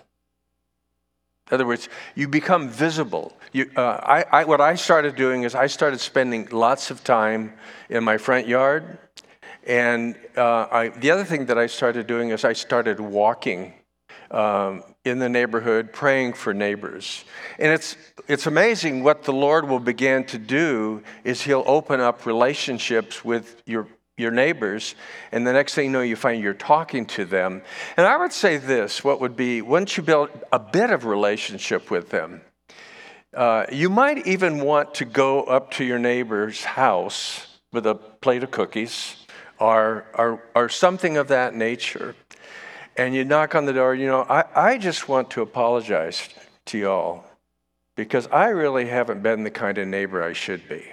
In 1.50 1.54
other 1.56 1.66
words, 1.66 1.88
you 2.14 2.28
become 2.28 2.68
visible. 2.68 3.36
You, 3.52 3.70
uh, 3.76 3.80
I, 3.80 4.24
I, 4.40 4.44
what 4.44 4.60
I 4.60 4.74
started 4.74 5.16
doing 5.16 5.42
is 5.42 5.54
I 5.54 5.66
started 5.66 6.00
spending 6.00 6.48
lots 6.50 6.90
of 6.90 7.04
time 7.04 7.52
in 7.90 8.04
my 8.04 8.16
front 8.16 8.48
yard. 8.48 8.98
And 9.66 10.16
uh, 10.36 10.66
I, 10.70 10.88
the 10.88 11.10
other 11.10 11.24
thing 11.24 11.46
that 11.46 11.58
I 11.58 11.66
started 11.66 12.06
doing 12.06 12.30
is 12.30 12.44
I 12.44 12.54
started 12.54 12.98
walking 13.00 13.74
um, 14.30 14.82
in 15.04 15.18
the 15.18 15.28
neighborhood, 15.28 15.92
praying 15.92 16.32
for 16.32 16.54
neighbors. 16.54 17.24
And 17.58 17.70
it's, 17.70 17.96
it's 18.28 18.46
amazing 18.46 19.02
what 19.02 19.24
the 19.24 19.32
Lord 19.32 19.68
will 19.68 19.78
begin 19.78 20.24
to 20.26 20.38
do 20.38 21.02
is 21.22 21.42
He'll 21.42 21.64
open 21.66 22.00
up 22.00 22.24
relationships 22.24 23.24
with 23.24 23.62
your 23.66 23.86
your 24.18 24.30
neighbors, 24.30 24.94
and 25.30 25.46
the 25.46 25.52
next 25.52 25.74
thing 25.74 25.86
you 25.86 25.90
know, 25.90 26.02
you 26.02 26.16
find 26.16 26.42
you're 26.42 26.54
talking 26.54 27.06
to 27.06 27.24
them. 27.24 27.62
And 27.96 28.06
I 28.06 28.16
would 28.16 28.32
say 28.32 28.58
this 28.58 29.02
what 29.02 29.20
would 29.20 29.36
be 29.36 29.62
once 29.62 29.96
you 29.96 30.02
build 30.02 30.30
a 30.52 30.58
bit 30.58 30.90
of 30.90 31.04
relationship 31.04 31.90
with 31.90 32.10
them, 32.10 32.42
uh, 33.34 33.64
you 33.72 33.88
might 33.88 34.26
even 34.26 34.62
want 34.62 34.94
to 34.94 35.04
go 35.04 35.42
up 35.44 35.70
to 35.72 35.84
your 35.84 35.98
neighbor's 35.98 36.64
house 36.64 37.46
with 37.72 37.86
a 37.86 37.94
plate 37.94 38.42
of 38.42 38.50
cookies 38.50 39.16
or, 39.58 40.04
or, 40.14 40.42
or 40.54 40.68
something 40.68 41.16
of 41.16 41.28
that 41.28 41.54
nature. 41.54 42.14
And 42.96 43.14
you 43.14 43.24
knock 43.24 43.54
on 43.54 43.64
the 43.64 43.72
door, 43.72 43.94
you 43.94 44.06
know, 44.06 44.22
I, 44.28 44.44
I 44.54 44.78
just 44.78 45.08
want 45.08 45.30
to 45.30 45.40
apologize 45.40 46.28
to 46.66 46.78
y'all 46.78 47.24
because 47.96 48.26
I 48.26 48.48
really 48.48 48.86
haven't 48.86 49.22
been 49.22 49.44
the 49.44 49.50
kind 49.50 49.78
of 49.78 49.88
neighbor 49.88 50.22
I 50.22 50.34
should 50.34 50.68
be. 50.68 50.84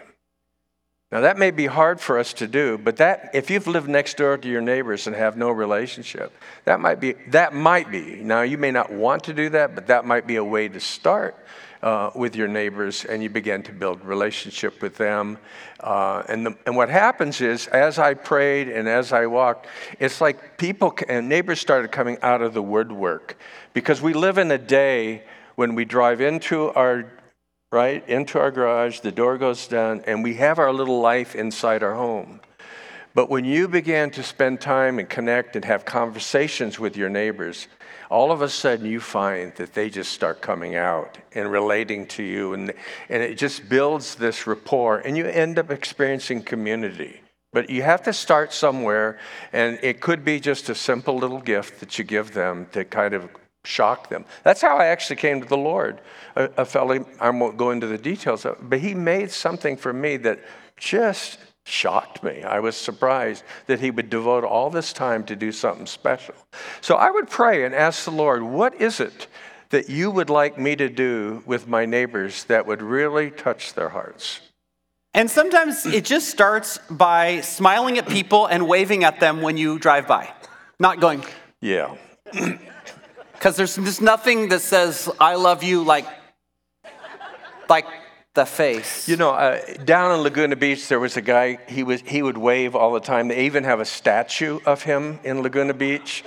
Now 1.12 1.22
that 1.22 1.40
may 1.40 1.50
be 1.50 1.66
hard 1.66 2.00
for 2.00 2.20
us 2.20 2.34
to 2.34 2.48
do, 2.48 2.78
but 2.78 2.98
that 2.98 3.32
if 3.34 3.50
you've 3.50 3.66
lived 3.66 3.90
next 3.90 4.18
door 4.18 4.38
to 4.38 4.48
your 4.48 4.62
neighbors 4.62 5.08
and 5.08 5.16
have 5.16 5.38
no 5.38 5.50
relationship, 5.50 6.32
that 6.66 6.80
might 6.80 7.00
be 7.00 7.14
that 7.30 7.54
might 7.54 7.90
be. 7.90 8.18
Now 8.18 8.44
you 8.44 8.60
may 8.60 8.70
not 8.70 8.92
want 8.92 9.24
to 9.24 9.34
do 9.34 9.50
that, 9.50 9.74
but 9.74 9.88
that 9.88 10.06
might 10.06 10.28
be 10.28 10.36
a 10.36 10.44
way 10.44 10.68
to 10.68 10.80
start 10.80 11.36
uh, 11.82 12.12
with 12.14 12.36
your 12.36 12.48
neighbors, 12.48 13.06
and 13.06 13.24
you 13.24 13.30
begin 13.30 13.64
to 13.64 13.72
build 13.72 14.04
relationship 14.06 14.82
with 14.84 14.98
them. 14.98 15.40
Uh, 15.80 16.24
and 16.28 16.46
the, 16.46 16.58
and 16.68 16.76
what 16.76 16.90
happens 16.90 17.42
is, 17.42 17.66
as 17.68 17.98
I 17.98 18.14
prayed 18.14 18.70
and 18.70 18.88
as 18.88 19.12
I 19.12 19.26
walked, 19.26 19.68
it's 20.00 20.22
like 20.22 20.58
people 20.58 20.94
and 21.08 21.28
neighbors 21.28 21.60
started 21.60 21.92
coming 21.92 22.18
out 22.22 22.44
of 22.44 22.54
the 22.54 22.62
woodwork 22.62 23.36
because 23.74 24.00
we 24.02 24.14
live 24.14 24.38
in 24.38 24.52
a 24.52 24.58
day 24.58 25.24
when 25.56 25.74
we 25.74 25.86
drive 25.86 26.22
into 26.22 26.70
our 26.70 27.12
right, 27.72 28.08
into 28.10 28.40
our 28.40 28.50
garage, 28.50 29.02
the 29.02 29.12
door 29.12 29.38
goes 29.38 29.68
down, 29.68 30.02
and 30.08 30.24
we 30.24 30.36
have 30.36 30.58
our 30.58 30.74
little 30.74 31.02
life 31.02 31.36
inside 31.36 31.84
our 31.84 31.94
home. 31.94 32.42
But 33.14 33.30
when 33.30 33.46
you 33.46 33.68
begin 33.68 34.10
to 34.12 34.24
spend 34.24 34.62
time 34.62 34.98
and 34.98 35.08
connect 35.08 35.56
and 35.56 35.66
have 35.66 35.86
conversations 35.86 36.80
with 36.80 36.98
your 36.98 37.10
neighbors, 37.10 37.68
all 38.10 38.32
of 38.32 38.42
a 38.42 38.50
sudden 38.50 38.88
you 38.88 39.00
find 39.00 39.54
that 39.56 39.74
they 39.74 39.90
just 39.90 40.12
start 40.12 40.42
coming 40.42 40.76
out 40.76 41.20
and 41.34 41.52
relating 41.52 42.08
to 42.08 42.24
you, 42.24 42.54
and, 42.54 42.74
and 43.08 43.22
it 43.22 43.38
just 43.38 43.70
builds 43.70 44.16
this 44.16 44.48
rapport, 44.48 45.00
and 45.00 45.16
you 45.16 45.26
end 45.26 45.60
up 45.60 45.70
experiencing 45.70 46.42
community. 46.42 47.22
But 47.54 47.70
you 47.70 47.84
have 47.84 48.04
to 48.04 48.14
start 48.14 48.52
somewhere, 48.52 49.20
and 49.54 49.78
it 49.84 50.02
could 50.02 50.26
be 50.26 50.40
just 50.40 50.70
a 50.70 50.76
simple 50.76 51.18
little 51.18 51.42
gift 51.42 51.80
that 51.82 52.00
you 52.00 52.04
give 52.04 52.34
them 52.34 52.68
to 52.72 52.84
kind 52.84 53.14
of 53.14 53.30
shock 53.66 54.10
them. 54.10 54.26
That's 54.44 54.62
how 54.62 54.78
I 54.78 54.86
actually 54.86 55.18
came 55.18 55.42
to 55.42 55.48
the 55.48 55.58
Lord. 55.58 56.02
A, 56.36 56.50
a 56.58 56.66
fellow, 56.66 57.06
I 57.20 57.30
won't 57.30 57.58
go 57.58 57.72
into 57.72 57.88
the 57.88 57.98
details, 57.98 58.46
of, 58.46 58.58
but 58.62 58.80
he 58.80 58.94
made 58.94 59.32
something 59.32 59.78
for 59.78 59.94
me 59.94 60.18
that 60.18 60.40
just 60.78 61.40
shocked 61.66 62.24
me. 62.24 62.44
I 62.44 62.60
was 62.60 62.76
surprised 62.76 63.44
that 63.68 63.80
he 63.80 63.92
would 63.92 64.10
devote 64.10 64.44
all 64.44 64.70
this 64.70 64.92
time 64.94 65.24
to 65.26 65.36
do 65.36 65.52
something 65.52 65.86
special. 65.86 66.36
So 66.82 66.96
I 66.96 67.12
would 67.12 67.30
pray 67.30 67.66
and 67.66 67.76
ask 67.76 68.06
the 68.06 68.12
Lord, 68.12 68.44
what 68.44 68.82
is 68.82 69.00
it 69.00 69.28
that 69.70 69.90
you 69.90 70.10
would 70.10 70.30
like 70.30 70.58
me 70.58 70.76
to 70.76 70.90
do 70.90 71.44
with 71.46 71.68
my 71.68 71.86
neighbors 71.86 72.46
that 72.46 72.66
would 72.66 72.82
really 72.82 73.30
touch 73.30 73.74
their 73.74 73.90
hearts? 73.90 74.42
And 75.14 75.30
sometimes 75.30 75.86
it 75.86 76.06
just 76.06 76.30
starts 76.30 76.78
by 76.90 77.42
smiling 77.42 77.98
at 77.98 78.08
people 78.08 78.46
and 78.46 78.68
waving 78.68 79.04
at 79.04 79.20
them 79.20 79.42
when 79.42 79.58
you 79.58 79.80
drive 79.80 80.08
by, 80.08 80.32
not 80.80 81.00
going, 81.00 81.24
Yeah. 81.62 81.96
Because 83.40 83.56
there's 83.56 83.78
just 83.78 84.02
nothing 84.02 84.50
that 84.50 84.60
says, 84.60 85.10
I 85.18 85.36
love 85.36 85.64
you 85.64 85.86
like, 85.86 86.06
like 87.70 87.86
the 88.34 88.46
face. 88.46 89.08
You 89.08 89.16
know, 89.16 89.30
uh, 89.30 89.62
down 89.86 90.14
in 90.14 90.24
Laguna 90.24 90.58
Beach, 90.58 90.90
there 90.90 91.00
was 91.00 91.16
a 91.16 91.22
guy, 91.22 91.58
he, 91.70 91.84
was, 91.84 92.02
he 92.02 92.22
would 92.22 92.38
wave 92.38 92.76
all 92.76 92.92
the 92.92 93.00
time. 93.00 93.30
They 93.30 93.46
even 93.46 93.64
have 93.64 93.80
a 93.80 93.86
statue 93.86 94.60
of 94.66 94.84
him 94.84 95.22
in 95.24 95.42
Laguna 95.42 95.74
Beach. 95.74 96.26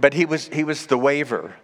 But 0.00 0.14
he 0.14 0.24
was, 0.24 0.48
he 0.48 0.64
was 0.64 0.86
the 0.86 0.96
waver 0.96 1.54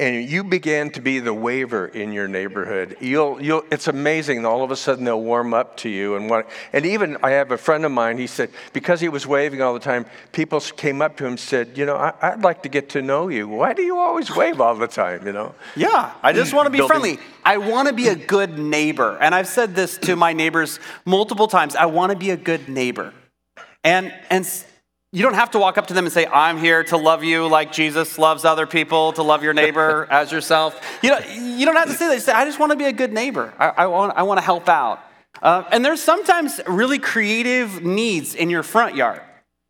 and 0.00 0.26
you 0.26 0.42
begin 0.42 0.90
to 0.92 1.02
be 1.02 1.18
the 1.18 1.34
waver 1.34 1.86
in 1.86 2.14
your 2.14 2.26
neighborhood, 2.26 2.96
you'll, 3.00 3.40
you'll, 3.40 3.62
it's 3.70 3.86
amazing. 3.86 4.46
All 4.46 4.64
of 4.64 4.70
a 4.70 4.76
sudden, 4.76 5.04
they'll 5.04 5.20
warm 5.20 5.52
up 5.52 5.76
to 5.78 5.90
you. 5.90 6.16
And, 6.16 6.30
what, 6.30 6.48
and 6.72 6.86
even, 6.86 7.18
I 7.22 7.32
have 7.32 7.50
a 7.50 7.58
friend 7.58 7.84
of 7.84 7.92
mine, 7.92 8.16
he 8.16 8.26
said, 8.26 8.50
because 8.72 9.02
he 9.02 9.10
was 9.10 9.26
waving 9.26 9.60
all 9.60 9.74
the 9.74 9.78
time, 9.78 10.06
people 10.32 10.58
came 10.60 11.02
up 11.02 11.18
to 11.18 11.26
him 11.26 11.32
and 11.32 11.40
said, 11.40 11.76
You 11.76 11.84
know, 11.84 11.96
I, 11.96 12.34
would 12.34 12.42
like 12.42 12.62
to 12.62 12.70
get 12.70 12.88
to 12.90 13.02
know 13.02 13.28
you. 13.28 13.46
Why 13.46 13.74
do 13.74 13.82
you 13.82 13.98
always 13.98 14.34
wave 14.34 14.58
all 14.58 14.74
the 14.74 14.88
time, 14.88 15.26
you 15.26 15.32
know? 15.32 15.54
Yeah, 15.76 16.14
I 16.22 16.32
just 16.32 16.54
want 16.54 16.64
to 16.64 16.70
be 16.70 16.78
Building. 16.78 17.00
friendly. 17.00 17.18
I 17.44 17.58
want 17.58 17.88
to 17.88 17.94
be 17.94 18.08
a 18.08 18.16
good 18.16 18.58
neighbor. 18.58 19.18
And 19.20 19.34
I've 19.34 19.48
said 19.48 19.74
this 19.74 19.98
to 19.98 20.16
my 20.16 20.32
neighbors 20.32 20.80
multiple 21.04 21.46
times 21.46 21.76
I 21.76 21.86
want 21.86 22.10
to 22.10 22.16
be 22.16 22.30
a 22.30 22.38
good 22.38 22.70
neighbor. 22.70 23.12
And, 23.84 24.14
and 24.30 24.46
you 25.12 25.22
don't 25.22 25.34
have 25.34 25.50
to 25.52 25.58
walk 25.58 25.76
up 25.76 25.88
to 25.88 25.94
them 25.94 26.04
and 26.04 26.12
say, 26.12 26.26
I'm 26.26 26.56
here 26.56 26.84
to 26.84 26.96
love 26.96 27.24
you 27.24 27.48
like 27.48 27.72
Jesus 27.72 28.16
loves 28.16 28.44
other 28.44 28.66
people, 28.66 29.12
to 29.14 29.24
love 29.24 29.42
your 29.42 29.52
neighbor 29.52 30.06
as 30.10 30.30
yourself. 30.30 30.80
You, 31.02 31.10
know, 31.10 31.18
you 31.18 31.66
don't 31.66 31.76
have 31.76 31.88
to 31.88 31.94
say 31.94 32.06
that. 32.06 32.14
You 32.14 32.20
say, 32.20 32.32
I 32.32 32.44
just 32.44 32.60
want 32.60 32.70
to 32.70 32.78
be 32.78 32.84
a 32.84 32.92
good 32.92 33.12
neighbor. 33.12 33.52
I, 33.58 33.68
I 33.68 33.86
want, 33.86 34.16
I 34.16 34.22
want 34.22 34.38
to 34.38 34.44
help 34.44 34.68
out. 34.68 35.00
Uh, 35.42 35.64
and 35.72 35.84
there's 35.84 36.02
sometimes 36.02 36.60
really 36.66 37.00
creative 37.00 37.82
needs 37.82 38.36
in 38.36 38.50
your 38.50 38.62
front 38.62 38.94
yard. 38.94 39.20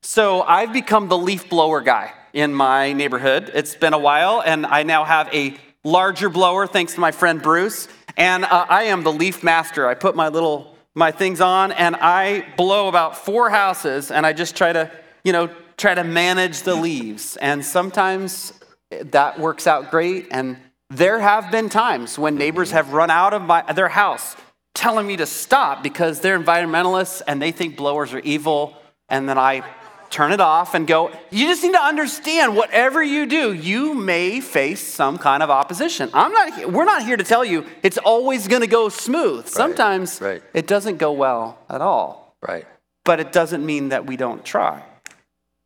So 0.02 0.42
I've 0.42 0.74
become 0.74 1.08
the 1.08 1.16
leaf 1.16 1.48
blower 1.48 1.80
guy 1.80 2.12
in 2.34 2.52
my 2.52 2.92
neighborhood. 2.92 3.50
It's 3.54 3.74
been 3.74 3.94
a 3.94 3.98
while, 3.98 4.42
and 4.44 4.66
I 4.66 4.82
now 4.82 5.04
have 5.04 5.32
a 5.34 5.56
larger 5.84 6.28
blower 6.28 6.66
thanks 6.66 6.94
to 6.94 7.00
my 7.00 7.12
friend 7.12 7.40
Bruce. 7.40 7.88
And 8.16 8.44
uh, 8.44 8.66
I 8.68 8.84
am 8.84 9.04
the 9.04 9.12
leaf 9.12 9.42
master. 9.42 9.88
I 9.88 9.94
put 9.94 10.14
my 10.14 10.28
little 10.28 10.76
my 10.94 11.12
things 11.12 11.40
on, 11.40 11.72
and 11.72 11.96
I 11.96 12.44
blow 12.56 12.88
about 12.88 13.16
four 13.16 13.48
houses, 13.48 14.10
and 14.10 14.26
I 14.26 14.32
just 14.32 14.56
try 14.56 14.72
to 14.72 14.90
you 15.24 15.32
know, 15.32 15.50
try 15.76 15.94
to 15.94 16.04
manage 16.04 16.62
the 16.62 16.74
leaves. 16.74 17.36
And 17.36 17.64
sometimes 17.64 18.52
that 18.90 19.38
works 19.38 19.66
out 19.66 19.90
great. 19.90 20.28
And 20.30 20.56
there 20.88 21.20
have 21.20 21.50
been 21.50 21.68
times 21.68 22.18
when 22.18 22.36
neighbors 22.36 22.72
have 22.72 22.92
run 22.92 23.10
out 23.10 23.32
of 23.32 23.42
my, 23.42 23.62
their 23.72 23.88
house 23.88 24.36
telling 24.74 25.06
me 25.06 25.16
to 25.16 25.26
stop 25.26 25.82
because 25.82 26.20
they're 26.20 26.38
environmentalists 26.38 27.22
and 27.26 27.40
they 27.40 27.52
think 27.52 27.76
blowers 27.76 28.12
are 28.12 28.20
evil. 28.20 28.76
And 29.08 29.28
then 29.28 29.38
I 29.38 29.64
turn 30.10 30.32
it 30.32 30.40
off 30.40 30.74
and 30.74 30.86
go, 30.86 31.10
you 31.30 31.46
just 31.46 31.62
need 31.62 31.72
to 31.72 31.82
understand 31.82 32.56
whatever 32.56 33.02
you 33.02 33.26
do, 33.26 33.52
you 33.52 33.94
may 33.94 34.40
face 34.40 34.80
some 34.80 35.16
kind 35.16 35.42
of 35.42 35.50
opposition. 35.50 36.10
I'm 36.12 36.32
not, 36.32 36.72
we're 36.72 36.84
not 36.84 37.04
here 37.04 37.16
to 37.16 37.24
tell 37.24 37.44
you 37.44 37.64
it's 37.82 37.98
always 37.98 38.48
going 38.48 38.62
to 38.62 38.66
go 38.66 38.88
smooth. 38.88 39.44
Right, 39.44 39.48
Sometimes 39.48 40.20
right. 40.20 40.42
it 40.52 40.66
doesn't 40.66 40.98
go 40.98 41.12
well 41.12 41.58
at 41.68 41.80
all. 41.80 42.34
Right. 42.46 42.66
But 43.04 43.20
it 43.20 43.32
doesn't 43.32 43.64
mean 43.64 43.90
that 43.90 44.06
we 44.06 44.16
don't 44.16 44.44
try. 44.44 44.82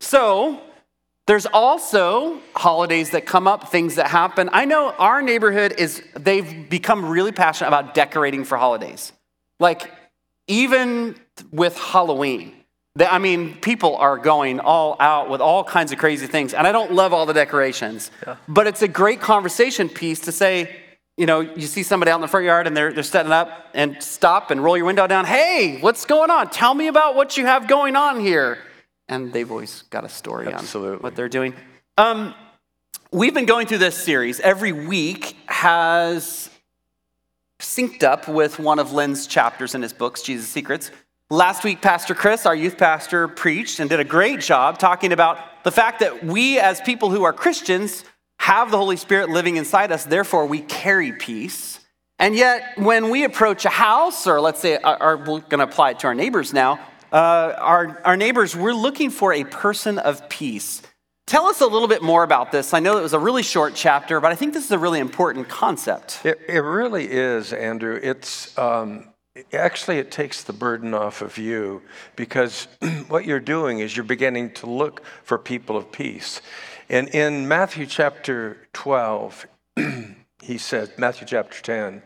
So, 0.04 0.60
there's 1.26 1.46
also 1.46 2.38
holidays 2.54 3.10
that 3.10 3.24
come 3.24 3.48
up, 3.48 3.70
things 3.70 3.94
that 3.94 4.08
happen. 4.08 4.50
I 4.52 4.66
know 4.66 4.90
our 4.98 5.22
neighborhood 5.22 5.74
is, 5.78 6.02
they've 6.14 6.68
become 6.68 7.06
really 7.06 7.32
passionate 7.32 7.68
about 7.68 7.94
decorating 7.94 8.44
for 8.44 8.58
holidays. 8.58 9.12
Like, 9.58 9.90
even 10.46 11.16
with 11.50 11.78
Halloween, 11.78 12.54
I 13.00 13.18
mean, 13.18 13.54
people 13.54 13.96
are 13.96 14.18
going 14.18 14.60
all 14.60 14.96
out 15.00 15.30
with 15.30 15.40
all 15.40 15.64
kinds 15.64 15.90
of 15.90 15.98
crazy 15.98 16.26
things. 16.26 16.52
And 16.52 16.66
I 16.66 16.72
don't 16.72 16.92
love 16.92 17.14
all 17.14 17.24
the 17.24 17.32
decorations, 17.32 18.10
yeah. 18.26 18.36
but 18.46 18.66
it's 18.66 18.82
a 18.82 18.88
great 18.88 19.22
conversation 19.22 19.88
piece 19.88 20.20
to 20.20 20.32
say, 20.32 20.76
you 21.16 21.24
know, 21.24 21.40
you 21.40 21.66
see 21.66 21.82
somebody 21.82 22.10
out 22.10 22.16
in 22.16 22.20
the 22.20 22.28
front 22.28 22.44
yard 22.44 22.66
and 22.66 22.76
they're, 22.76 22.92
they're 22.92 23.02
setting 23.02 23.32
up 23.32 23.70
and 23.72 24.02
stop 24.02 24.50
and 24.50 24.62
roll 24.62 24.76
your 24.76 24.84
window 24.84 25.06
down. 25.06 25.24
Hey, 25.24 25.78
what's 25.80 26.04
going 26.04 26.30
on? 26.30 26.50
Tell 26.50 26.74
me 26.74 26.88
about 26.88 27.14
what 27.14 27.38
you 27.38 27.46
have 27.46 27.66
going 27.66 27.96
on 27.96 28.20
here 28.20 28.58
and 29.08 29.32
they've 29.32 29.50
always 29.50 29.82
got 29.82 30.04
a 30.04 30.08
story 30.08 30.46
Absolutely. 30.46 30.96
on 30.96 31.02
what 31.02 31.16
they're 31.16 31.28
doing. 31.28 31.54
Um, 31.98 32.34
we've 33.12 33.34
been 33.34 33.46
going 33.46 33.66
through 33.66 33.78
this 33.78 33.96
series. 33.96 34.40
Every 34.40 34.72
week 34.72 35.36
has 35.46 36.50
synced 37.60 38.02
up 38.02 38.28
with 38.28 38.58
one 38.58 38.78
of 38.78 38.92
Lynn's 38.92 39.26
chapters 39.26 39.74
in 39.74 39.82
his 39.82 39.92
books, 39.92 40.22
Jesus 40.22 40.48
Secrets. 40.48 40.90
Last 41.30 41.64
week, 41.64 41.80
Pastor 41.80 42.14
Chris, 42.14 42.46
our 42.46 42.54
youth 42.54 42.76
pastor, 42.76 43.28
preached 43.28 43.80
and 43.80 43.88
did 43.88 43.98
a 43.98 44.04
great 44.04 44.40
job 44.40 44.78
talking 44.78 45.12
about 45.12 45.64
the 45.64 45.70
fact 45.70 46.00
that 46.00 46.24
we, 46.24 46.58
as 46.58 46.80
people 46.82 47.10
who 47.10 47.24
are 47.24 47.32
Christians, 47.32 48.04
have 48.38 48.70
the 48.70 48.76
Holy 48.76 48.96
Spirit 48.96 49.30
living 49.30 49.56
inside 49.56 49.90
us, 49.90 50.04
therefore, 50.04 50.46
we 50.46 50.60
carry 50.60 51.12
peace. 51.12 51.80
And 52.18 52.36
yet, 52.36 52.76
when 52.76 53.08
we 53.08 53.24
approach 53.24 53.64
a 53.64 53.70
house, 53.70 54.26
or 54.26 54.40
let's 54.40 54.60
say, 54.60 54.76
our, 54.76 55.16
we're 55.16 55.40
going 55.40 55.58
to 55.58 55.64
apply 55.64 55.92
it 55.92 56.00
to 56.00 56.08
our 56.08 56.14
neighbors 56.14 56.52
now, 56.52 56.78
uh, 57.12 57.54
our, 57.58 58.00
our 58.04 58.16
neighbors, 58.16 58.56
we're 58.56 58.74
looking 58.74 59.10
for 59.10 59.32
a 59.32 59.44
person 59.44 59.98
of 59.98 60.28
peace. 60.28 60.82
Tell 61.26 61.46
us 61.46 61.60
a 61.60 61.66
little 61.66 61.88
bit 61.88 62.02
more 62.02 62.22
about 62.22 62.52
this. 62.52 62.74
I 62.74 62.80
know 62.80 62.98
it 62.98 63.02
was 63.02 63.14
a 63.14 63.18
really 63.18 63.42
short 63.42 63.74
chapter, 63.74 64.20
but 64.20 64.30
I 64.30 64.34
think 64.34 64.52
this 64.52 64.64
is 64.64 64.70
a 64.72 64.78
really 64.78 65.00
important 65.00 65.48
concept. 65.48 66.20
It, 66.24 66.38
it 66.48 66.58
really 66.58 67.10
is, 67.10 67.52
Andrew. 67.52 67.98
It's 68.02 68.56
um, 68.58 69.08
actually 69.52 69.98
it 69.98 70.10
takes 70.10 70.42
the 70.44 70.52
burden 70.52 70.92
off 70.92 71.22
of 71.22 71.38
you 71.38 71.82
because 72.14 72.68
what 73.08 73.24
you're 73.24 73.40
doing 73.40 73.78
is 73.78 73.96
you're 73.96 74.04
beginning 74.04 74.52
to 74.52 74.66
look 74.66 75.02
for 75.22 75.38
people 75.38 75.76
of 75.76 75.90
peace. 75.90 76.42
And 76.88 77.08
in 77.08 77.48
Matthew 77.48 77.86
chapter 77.86 78.68
12, 78.74 79.46
he 80.42 80.58
says, 80.58 80.90
Matthew 80.98 81.26
chapter 81.26 81.60
10, 81.62 82.02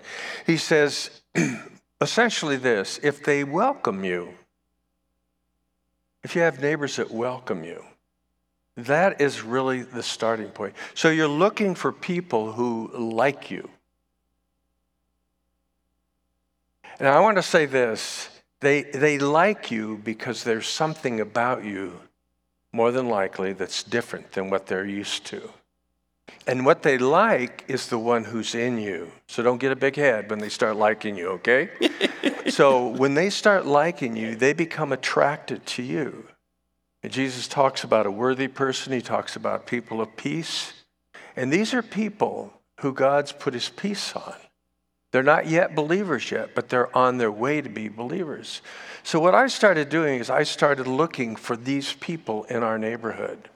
he 0.47 0.57
says 0.57 1.11
essentially 2.00 2.57
this 2.57 3.00
if 3.02 3.25
they 3.25 3.43
welcome 3.45 4.05
you, 4.05 4.35
if 6.28 6.37
you 6.37 6.42
have 6.42 6.61
neighbors 6.61 6.97
that 6.97 7.11
welcome 7.11 7.64
you, 7.64 7.82
that 8.76 9.18
is 9.18 9.40
really 9.42 9.80
the 9.80 10.02
starting 10.02 10.50
point. 10.50 10.75
So 10.92 11.08
you're 11.08 11.26
looking 11.26 11.75
for 11.75 11.90
people 11.90 12.52
who 12.52 12.90
like 12.94 13.50
you. 13.50 13.66
And 16.99 17.08
I 17.08 17.18
want 17.20 17.38
to 17.38 17.42
say 17.42 17.64
this 17.64 18.28
they, 18.61 18.82
they 18.82 19.18
like 19.18 19.70
you 19.70 20.02
because 20.04 20.44
there's 20.44 20.68
something 20.68 21.18
about 21.18 21.64
you, 21.64 21.99
more 22.73 22.92
than 22.92 23.08
likely, 23.08 23.54
that's 23.54 23.82
different 23.82 24.32
than 24.32 24.50
what 24.50 24.66
they're 24.66 24.85
used 24.85 25.25
to. 25.28 25.49
And 26.47 26.64
what 26.64 26.82
they 26.82 26.97
like 26.99 27.64
is 27.68 27.88
the 27.88 27.99
one 27.99 28.25
who's 28.25 28.54
in 28.54 28.78
you. 28.78 29.12
So 29.26 29.42
don't 29.42 29.58
get 29.58 29.73
a 29.73 29.76
big 29.76 29.97
head 29.97 30.30
when 30.30 30.38
they 30.38 30.49
start 30.49 30.76
liking 30.76 31.16
you, 31.16 31.28
okay? 31.28 31.68
so 32.49 32.88
when 32.88 33.14
they 33.14 33.30
start 33.30 33.66
liking 33.66 34.16
you, 34.16 34.35
they 34.35 34.54
become 34.54 34.92
attracted 34.92 35.66
to 35.66 35.82
you. 35.82 36.26
And 37.02 37.12
Jesus 37.12 37.47
talks 37.49 37.85
about 37.85 38.06
a 38.06 38.11
worthy 38.11 38.49
person, 38.49 38.92
he 38.92 39.02
talks 39.02 39.37
about 39.37 39.66
people 39.66 40.00
of 40.00 40.16
peace. 40.16 40.73
And 41.37 41.52
these 41.52 41.75
are 41.75 41.82
people 41.82 42.52
who 42.80 42.92
God's 42.92 43.32
put 43.32 43.54
his 43.54 43.68
peace 43.68 44.14
on. 44.14 44.35
They're 45.11 45.23
not 45.23 45.47
yet 45.47 45.75
believers 45.75 46.30
yet, 46.30 46.54
but 46.54 46.68
they're 46.68 46.94
on 46.97 47.18
their 47.18 47.32
way 47.32 47.61
to 47.61 47.68
be 47.68 47.88
believers. 47.88 48.61
So, 49.02 49.18
what 49.18 49.35
I 49.35 49.47
started 49.47 49.88
doing 49.88 50.20
is 50.20 50.28
I 50.28 50.42
started 50.42 50.87
looking 50.87 51.35
for 51.35 51.56
these 51.56 51.94
people 51.94 52.44
in 52.44 52.62
our 52.62 52.78
neighborhood. 52.78 53.49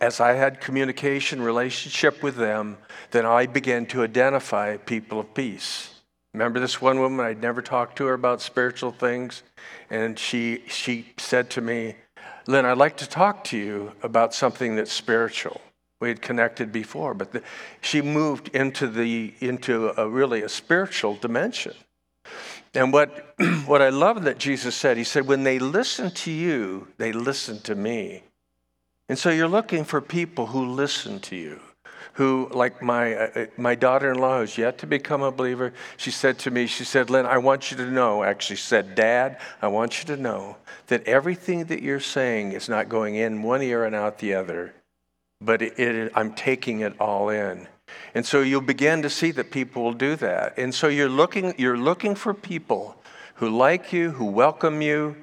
As 0.00 0.20
I 0.20 0.32
had 0.32 0.60
communication, 0.60 1.42
relationship 1.42 2.22
with 2.22 2.36
them, 2.36 2.78
then 3.10 3.26
I 3.26 3.46
began 3.46 3.86
to 3.86 4.02
identify 4.02 4.76
people 4.76 5.20
of 5.20 5.34
peace. 5.34 5.94
Remember 6.34 6.60
this 6.60 6.80
one 6.80 7.00
woman, 7.00 7.24
I'd 7.24 7.40
never 7.40 7.62
talked 7.62 7.96
to 7.98 8.04
her 8.06 8.14
about 8.14 8.42
spiritual 8.42 8.92
things, 8.92 9.42
and 9.90 10.18
she, 10.18 10.62
she 10.68 11.12
said 11.16 11.50
to 11.50 11.60
me, 11.60 11.96
Lynn, 12.46 12.64
I'd 12.64 12.78
like 12.78 12.96
to 12.98 13.08
talk 13.08 13.44
to 13.44 13.58
you 13.58 13.92
about 14.02 14.34
something 14.34 14.76
that's 14.76 14.92
spiritual. 14.92 15.60
We 16.00 16.08
had 16.08 16.22
connected 16.22 16.70
before, 16.70 17.12
but 17.12 17.32
the, 17.32 17.42
she 17.80 18.02
moved 18.02 18.48
into 18.54 18.86
the 18.86 19.34
into 19.40 19.92
a 20.00 20.08
really 20.08 20.42
a 20.42 20.48
spiritual 20.48 21.16
dimension. 21.16 21.74
And 22.74 22.92
what 22.92 23.34
what 23.66 23.82
I 23.82 23.88
love 23.88 24.22
that 24.22 24.38
Jesus 24.38 24.76
said, 24.76 24.96
he 24.96 25.04
said, 25.04 25.26
when 25.26 25.42
they 25.42 25.58
listen 25.58 26.10
to 26.12 26.30
you, 26.30 26.88
they 26.98 27.12
listen 27.12 27.60
to 27.62 27.74
me. 27.74 28.22
And 29.08 29.18
so 29.18 29.30
you're 29.30 29.48
looking 29.48 29.84
for 29.84 30.00
people 30.00 30.46
who 30.46 30.64
listen 30.64 31.20
to 31.20 31.36
you 31.36 31.60
who, 32.18 32.48
like 32.52 32.82
my, 32.82 33.14
uh, 33.14 33.46
my 33.56 33.76
daughter 33.76 34.10
in 34.10 34.18
law, 34.18 34.40
who's 34.40 34.58
yet 34.58 34.76
to 34.78 34.88
become 34.88 35.22
a 35.22 35.30
believer, 35.30 35.72
she 35.96 36.10
said 36.10 36.36
to 36.36 36.50
me, 36.50 36.66
she 36.66 36.82
said, 36.82 37.10
Lynn, 37.10 37.26
I 37.26 37.38
want 37.38 37.70
you 37.70 37.76
to 37.76 37.88
know, 37.88 38.24
actually 38.24 38.56
said, 38.56 38.96
Dad, 38.96 39.38
I 39.62 39.68
want 39.68 40.00
you 40.00 40.16
to 40.16 40.20
know 40.20 40.56
that 40.88 41.04
everything 41.06 41.66
that 41.66 41.80
you're 41.80 42.00
saying 42.00 42.52
is 42.52 42.68
not 42.68 42.88
going 42.88 43.14
in 43.14 43.44
one 43.44 43.62
ear 43.62 43.84
and 43.84 43.94
out 43.94 44.18
the 44.18 44.34
other, 44.34 44.74
but 45.40 45.62
it, 45.62 45.78
it, 45.78 46.12
I'm 46.16 46.32
taking 46.32 46.80
it 46.80 47.00
all 47.00 47.28
in. 47.28 47.68
And 48.16 48.26
so 48.26 48.40
you'll 48.40 48.62
begin 48.62 49.02
to 49.02 49.10
see 49.10 49.30
that 49.30 49.52
people 49.52 49.84
will 49.84 49.92
do 49.92 50.16
that. 50.16 50.58
And 50.58 50.74
so 50.74 50.88
you're 50.88 51.08
looking, 51.08 51.54
you're 51.56 51.78
looking 51.78 52.16
for 52.16 52.34
people 52.34 53.00
who 53.36 53.48
like 53.48 53.92
you, 53.92 54.10
who 54.10 54.24
welcome 54.24 54.82
you, 54.82 55.14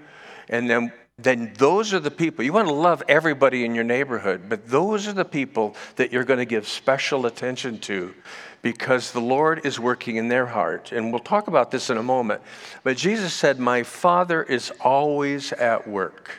and 0.48 0.70
then 0.70 0.94
then 1.18 1.54
those 1.58 1.94
are 1.94 2.00
the 2.00 2.12
people. 2.12 2.44
You 2.44 2.52
want 2.52 2.68
to 2.68 2.74
love 2.74 3.02
everybody 3.08 3.64
in 3.64 3.74
your 3.74 3.86
neighborhood, 3.86 4.44
but 4.50 4.68
those 4.68 5.08
are 5.08 5.14
the 5.14 5.26
people 5.26 5.76
that 5.96 6.12
you're 6.12 6.26
going 6.26 6.40
to 6.40 6.46
give 6.46 6.68
special 6.68 7.26
attention 7.26 7.80
to 7.80 8.14
because 8.62 9.12
the 9.12 9.22
Lord 9.22 9.66
is 9.66 9.80
working 9.80 10.18
in 10.18 10.28
their 10.28 10.48
heart. 10.48 10.92
And 10.92 11.12
we'll 11.12 11.20
talk 11.20 11.48
about 11.48 11.72
this 11.72 11.90
in 11.90 11.98
a 11.98 12.04
moment. 12.04 12.42
But 12.84 12.98
Jesus 12.98 13.34
said, 13.34 13.60
My 13.60 13.84
Father 13.84 14.44
is 14.44 14.72
always 14.82 15.54
at 15.54 15.88
work. 15.88 16.32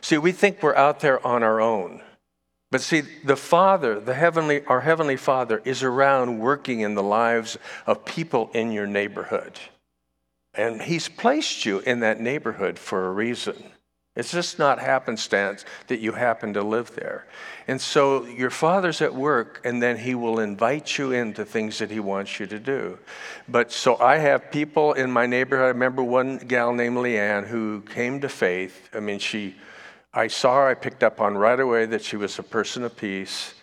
See, 0.00 0.16
we 0.16 0.32
think 0.32 0.62
we're 0.62 0.76
out 0.76 1.00
there 1.00 1.24
on 1.26 1.42
our 1.42 1.60
own. 1.60 2.00
But 2.70 2.80
see, 2.80 3.02
the 3.24 3.36
Father, 3.36 3.98
the 3.98 4.14
heavenly, 4.14 4.64
our 4.66 4.80
heavenly 4.80 5.16
Father, 5.16 5.60
is 5.64 5.82
around 5.82 6.38
working 6.38 6.80
in 6.80 6.94
the 6.94 7.02
lives 7.02 7.58
of 7.86 8.04
people 8.04 8.50
in 8.54 8.72
your 8.72 8.86
neighborhood. 8.86 9.58
And 10.54 10.82
He's 10.82 11.08
placed 11.08 11.66
you 11.66 11.80
in 11.80 12.00
that 12.00 12.20
neighborhood 12.20 12.78
for 12.78 13.06
a 13.06 13.12
reason. 13.12 13.72
It's 14.18 14.32
just 14.32 14.58
not 14.58 14.80
happenstance 14.80 15.64
that 15.86 16.00
you 16.00 16.10
happen 16.10 16.52
to 16.54 16.62
live 16.62 16.92
there. 16.96 17.24
And 17.68 17.80
so 17.80 18.24
your 18.24 18.50
father's 18.50 19.00
at 19.00 19.14
work, 19.14 19.60
and 19.62 19.80
then 19.80 19.96
he 19.96 20.16
will 20.16 20.40
invite 20.40 20.98
you 20.98 21.12
into 21.12 21.44
things 21.44 21.78
that 21.78 21.92
he 21.92 22.00
wants 22.00 22.40
you 22.40 22.46
to 22.46 22.58
do. 22.58 22.98
But 23.48 23.70
so 23.70 23.96
I 24.00 24.16
have 24.16 24.50
people 24.50 24.92
in 24.94 25.08
my 25.12 25.26
neighborhood. 25.26 25.66
I 25.66 25.68
remember 25.68 26.02
one 26.02 26.38
gal 26.38 26.72
named 26.72 26.96
Leanne 26.96 27.46
who 27.46 27.82
came 27.82 28.20
to 28.22 28.28
faith. 28.28 28.90
I 28.92 28.98
mean, 28.98 29.20
she, 29.20 29.54
I 30.12 30.26
saw 30.26 30.56
her, 30.56 30.66
I 30.66 30.74
picked 30.74 31.04
up 31.04 31.20
on 31.20 31.38
right 31.38 31.60
away 31.60 31.86
that 31.86 32.02
she 32.02 32.16
was 32.16 32.40
a 32.40 32.42
person 32.42 32.82
of 32.82 32.96
peace. 32.96 33.54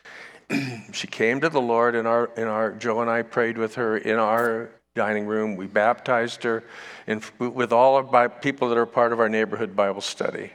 she 0.94 1.08
came 1.08 1.41
to 1.41 1.50
the 1.50 1.60
Lord 1.60 1.96
in 1.96 2.06
our, 2.06 2.32
in 2.38 2.48
our, 2.48 2.72
Joe 2.72 3.02
and 3.02 3.10
I 3.10 3.24
prayed 3.24 3.58
with 3.58 3.76
her 3.76 3.98
in 3.98 4.15
our 4.18 4.70
dining 4.95 5.27
room. 5.27 5.58
We 5.58 5.67
baptized 5.67 6.43
her 6.43 6.63
in, 7.05 7.21
with 7.38 7.71
all 7.71 7.97
of 7.97 8.12
my 8.12 8.27
people 8.27 8.69
that 8.69 8.77
are 8.77 8.86
part 8.86 9.12
of 9.12 9.19
our 9.19 9.29
neighborhood 9.29 9.75
Bible 9.75 10.01
study. 10.01 10.51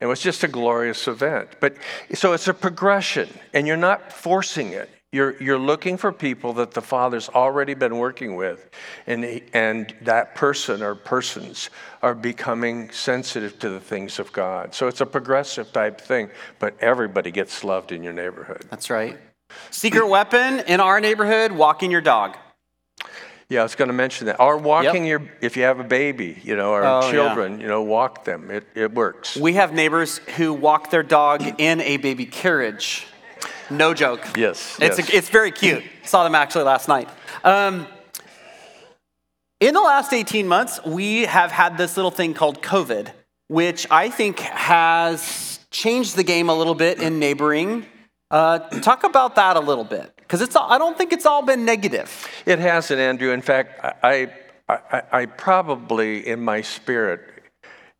It 0.00 0.06
was 0.06 0.20
just 0.20 0.42
a 0.42 0.48
glorious 0.48 1.06
event. 1.08 1.48
But 1.60 1.76
so 2.12 2.32
it's 2.32 2.48
a 2.48 2.54
progression, 2.54 3.28
and 3.54 3.66
you're 3.66 3.76
not 3.76 4.12
forcing 4.12 4.72
it. 4.72 4.90
You're, 5.12 5.40
you're 5.40 5.60
looking 5.60 5.96
for 5.96 6.10
people 6.12 6.54
that 6.54 6.72
the 6.72 6.82
Father's 6.82 7.28
already 7.28 7.74
been 7.74 7.98
working 7.98 8.34
with, 8.34 8.68
and, 9.06 9.40
and 9.52 9.94
that 10.02 10.34
person 10.34 10.82
or 10.82 10.96
persons 10.96 11.70
are 12.02 12.16
becoming 12.16 12.90
sensitive 12.90 13.60
to 13.60 13.68
the 13.68 13.78
things 13.78 14.18
of 14.18 14.32
God. 14.32 14.74
So 14.74 14.88
it's 14.88 15.00
a 15.00 15.06
progressive 15.06 15.72
type 15.72 16.00
thing, 16.00 16.30
but 16.58 16.74
everybody 16.80 17.30
gets 17.30 17.62
loved 17.62 17.92
in 17.92 18.02
your 18.02 18.12
neighborhood. 18.12 18.66
That's 18.70 18.90
right. 18.90 19.16
Secret 19.70 20.08
weapon 20.08 20.64
in 20.66 20.80
our 20.80 21.00
neighborhood 21.00 21.52
walking 21.52 21.92
your 21.92 22.00
dog. 22.00 22.36
Yeah, 23.48 23.60
I 23.60 23.62
was 23.62 23.74
going 23.74 23.88
to 23.88 23.94
mention 23.94 24.26
that. 24.26 24.40
Or 24.40 24.56
walking 24.56 25.04
yep. 25.04 25.20
your, 25.20 25.30
if 25.40 25.56
you 25.56 25.64
have 25.64 25.78
a 25.78 25.84
baby, 25.84 26.40
you 26.42 26.56
know, 26.56 26.72
or 26.72 26.84
oh, 26.84 27.10
children, 27.10 27.56
yeah. 27.56 27.62
you 27.62 27.68
know, 27.68 27.82
walk 27.82 28.24
them. 28.24 28.50
It, 28.50 28.66
it 28.74 28.92
works. 28.94 29.36
We 29.36 29.54
have 29.54 29.72
neighbors 29.72 30.18
who 30.36 30.54
walk 30.54 30.90
their 30.90 31.02
dog 31.02 31.42
in 31.58 31.80
a 31.82 31.98
baby 31.98 32.26
carriage. 32.26 33.06
No 33.70 33.94
joke. 33.94 34.20
Yes. 34.36 34.78
It's, 34.80 34.98
yes. 34.98 35.08
A, 35.08 35.16
it's 35.16 35.28
very 35.28 35.50
cute. 35.50 35.84
Saw 36.04 36.24
them 36.24 36.34
actually 36.34 36.64
last 36.64 36.88
night. 36.88 37.08
Um, 37.42 37.86
in 39.60 39.74
the 39.74 39.80
last 39.80 40.12
18 40.12 40.46
months, 40.46 40.80
we 40.84 41.22
have 41.22 41.50
had 41.50 41.78
this 41.78 41.96
little 41.96 42.10
thing 42.10 42.34
called 42.34 42.62
COVID, 42.62 43.12
which 43.48 43.86
I 43.90 44.10
think 44.10 44.40
has 44.40 45.60
changed 45.70 46.16
the 46.16 46.24
game 46.24 46.48
a 46.48 46.54
little 46.54 46.74
bit 46.74 47.00
in 47.00 47.18
neighboring. 47.18 47.86
Uh, 48.30 48.58
talk 48.80 49.04
about 49.04 49.36
that 49.36 49.56
a 49.56 49.60
little 49.60 49.84
bit. 49.84 50.13
Because 50.34 50.48
it's 50.48 50.56
all, 50.56 50.68
I 50.68 50.78
don't 50.78 50.98
think 50.98 51.12
it's 51.12 51.26
all 51.26 51.42
been 51.42 51.64
negative. 51.64 52.26
It 52.44 52.58
hasn't, 52.58 52.98
Andrew. 52.98 53.30
In 53.30 53.40
fact, 53.40 53.78
I, 54.02 54.32
I, 54.68 55.02
I 55.12 55.26
probably, 55.26 56.26
in 56.26 56.44
my 56.44 56.60
spirit, 56.60 57.20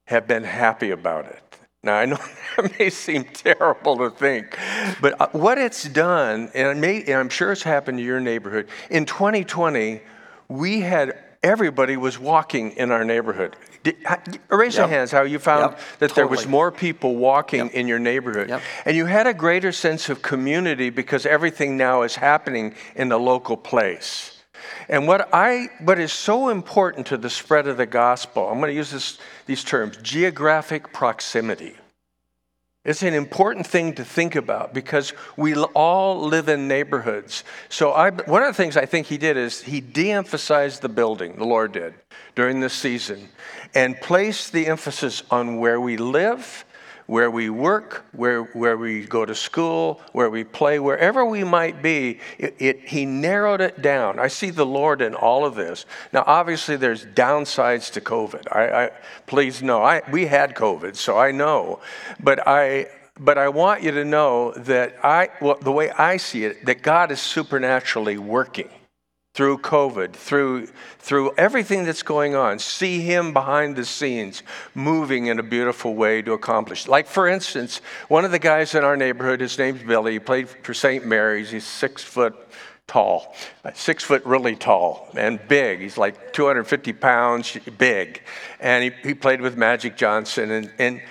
have 0.07 0.27
been 0.27 0.43
happy 0.43 0.91
about 0.91 1.27
it. 1.27 1.41
Now, 1.85 1.95
I 1.95 2.07
know 2.07 2.19
that 2.57 2.77
may 2.77 2.91
seem 2.91 3.23
terrible 3.23 3.99
to 3.99 4.11
think, 4.11 4.59
but 5.01 5.21
uh, 5.21 5.29
what 5.31 5.59
it's 5.59 5.85
done, 5.85 6.51
and, 6.57 6.81
may, 6.81 7.03
and 7.05 7.15
I'm 7.15 7.29
sure 7.29 7.53
it's 7.53 7.63
happened 7.63 7.99
to 7.99 8.05
your 8.05 8.19
neighborhood, 8.19 8.67
in 8.91 9.07
2020, 9.07 10.01
we 10.49 10.81
had 10.81 11.17
everybody 11.45 11.97
was 11.97 12.19
walking 12.19 12.73
in 12.73 12.91
our 12.91 13.05
neighborhood. 13.05 13.55
Did, 13.85 13.97
raise 14.49 14.75
yep. 14.75 14.89
your 14.89 14.89
hands 14.89 15.13
how 15.13 15.23
you 15.23 15.39
found 15.39 15.73
yep. 15.73 15.81
that 15.99 16.09
totally. 16.09 16.15
there 16.15 16.27
was 16.27 16.49
more 16.49 16.73
people 16.73 17.17
walking 17.17 17.67
yep. 17.67 17.75
in 17.75 17.87
your 17.87 17.99
neighborhood. 17.99 18.61
And 18.87 18.97
you 18.97 19.05
had 19.05 19.27
a 19.27 19.35
greater 19.35 19.73
sense 19.73 20.09
of 20.09 20.23
community 20.23 20.89
because 20.89 21.27
everything 21.27 21.77
now 21.77 22.03
is 22.03 22.17
happening 22.17 22.75
in 22.97 23.11
the 23.11 23.19
local 23.19 23.59
place. 23.59 24.43
And 24.89 25.07
what 25.07 25.29
I 25.33 25.69
what 25.81 25.99
is 25.99 26.13
so 26.13 26.49
important 26.49 27.07
to 27.09 27.19
the 27.19 27.29
spread 27.29 27.69
of 27.69 27.77
the 27.77 27.87
gospel, 27.87 28.49
I'm 28.49 28.59
going 28.59 28.71
to 28.71 28.75
use 28.75 28.91
this, 28.91 29.19
these 29.45 29.63
terms, 29.63 29.99
geographic 29.99 30.93
proximity. 30.93 31.77
It's 32.85 33.03
an 33.03 33.15
important 33.15 33.67
thing 33.67 33.95
to 33.95 34.05
think 34.05 34.37
about 34.37 34.75
because 34.75 35.15
we 35.39 35.55
all 35.55 36.21
live 36.21 36.51
in 36.51 36.69
neighborhoods. 36.69 37.43
So, 37.71 37.93
I, 37.93 38.11
one 38.11 38.43
of 38.43 38.49
the 38.49 38.63
things 38.63 38.77
I 38.77 38.85
think 38.85 39.07
he 39.07 39.17
did 39.17 39.39
is 39.39 39.63
he 39.63 39.81
de 39.81 40.13
emphasized 40.13 40.83
the 40.83 40.91
building, 40.91 41.37
the 41.37 41.47
Lord 41.47 41.73
did, 41.73 41.95
during 42.35 42.61
this 42.61 42.75
season, 42.75 43.31
and 43.75 43.99
placed 44.03 44.53
the 44.53 44.67
emphasis 44.67 45.23
on 45.31 45.57
where 45.57 45.81
we 45.81 45.97
live, 45.97 46.67
where 47.07 47.31
we 47.31 47.51
work, 47.51 48.05
where, 48.13 48.43
where 48.43 48.77
we 48.77 49.05
go 49.05 49.25
to 49.25 49.35
school, 49.35 50.01
where 50.13 50.31
we 50.31 50.45
play, 50.45 50.79
wherever 50.79 51.25
we 51.25 51.45
might 51.45 51.83
be, 51.83 52.19
it, 52.39 52.55
it, 52.59 52.81
he 52.89 53.05
narrowed 53.05 53.61
it 53.61 53.83
down. 53.83 54.19
I 54.19 54.29
see 54.29 54.51
the 54.51 54.67
Lord 54.67 55.03
in 55.03 55.15
all 55.15 55.45
of 55.45 55.55
this. 55.55 55.85
Now, 56.13 56.25
obviously, 56.27 56.77
there's 56.77 57.05
downsides 57.05 57.93
to 57.93 58.01
COVID. 58.01 58.47
I, 58.51 58.85
I 58.85 58.91
please 59.27 59.63
know, 59.63 59.83
I, 59.83 60.03
we 60.11 60.27
had 60.27 60.55
COVID, 60.55 60.97
so 60.97 61.19
I 61.19 61.31
know. 61.31 61.81
But 62.21 62.47
I, 62.47 62.89
but 63.19 63.39
I 63.39 63.49
want 63.49 63.83
you 63.83 63.91
to 63.93 64.05
know 64.05 64.53
that 64.53 64.97
I, 65.05 65.31
well, 65.41 65.59
the 65.61 65.73
way 65.73 65.91
I 65.91 66.17
see 66.17 66.45
it, 66.45 66.65
that 66.67 66.83
God 66.83 67.11
is 67.11 67.21
supernaturally 67.21 68.19
working 68.19 68.71
through 69.35 69.59
COVID, 69.59 70.13
through, 70.13 70.69
through 71.01 71.35
everything 71.37 71.85
that's 71.85 72.05
going 72.05 72.37
on. 72.37 72.61
See 72.61 73.01
Him 73.01 73.33
behind 73.33 73.75
the 73.75 73.85
scenes 73.85 74.45
moving 74.75 75.27
in 75.27 75.41
a 75.41 75.43
beautiful 75.43 75.95
way 75.95 76.23
to 76.23 76.33
accomplish. 76.33 76.87
Like, 76.87 77.09
for 77.09 77.27
instance, 77.27 77.81
one 78.09 78.25
of 78.25 78.31
the 78.31 78.39
guys 78.39 78.77
in 78.77 78.85
our 78.85 78.97
neighborhood, 78.97 79.41
his 79.41 79.59
name's 79.59 79.83
Billy, 79.83 80.13
he 80.13 80.19
played 80.21 80.49
for 80.49 80.73
St. 80.73 81.05
Mary's. 81.05 81.51
He's 81.51 81.67
six 81.67 82.03
foot 82.03 82.37
tall, 82.87 83.35
six 83.75 84.05
foot 84.05 84.25
really 84.25 84.55
tall 84.55 85.09
and 85.17 85.41
big. 85.49 85.81
He's 85.81 85.99
like 85.99 86.33
250 86.33 86.93
pounds, 86.93 87.59
big. 87.77 88.23
And 88.61 88.85
he, 88.85 88.93
he 89.03 89.15
played 89.15 89.41
with 89.41 89.57
Magic 89.57 89.97
Johnson. 89.97 90.51
And, 90.51 90.73
and 90.79 91.03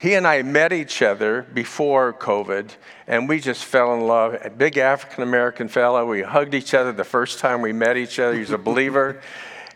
he 0.00 0.14
and 0.14 0.28
I 0.28 0.42
met 0.42 0.72
each 0.72 1.02
other 1.02 1.42
before 1.42 2.12
COVID, 2.12 2.70
and 3.08 3.28
we 3.28 3.40
just 3.40 3.64
fell 3.64 3.94
in 3.94 4.06
love. 4.06 4.38
A 4.44 4.50
big 4.50 4.78
African 4.78 5.24
American 5.24 5.66
fellow. 5.66 6.06
We 6.06 6.22
hugged 6.22 6.54
each 6.54 6.72
other 6.72 6.92
the 6.92 7.04
first 7.04 7.40
time 7.40 7.62
we 7.62 7.72
met 7.72 7.96
each 7.96 8.20
other. 8.20 8.38
He's 8.38 8.50
a 8.50 8.58
believer. 8.58 9.20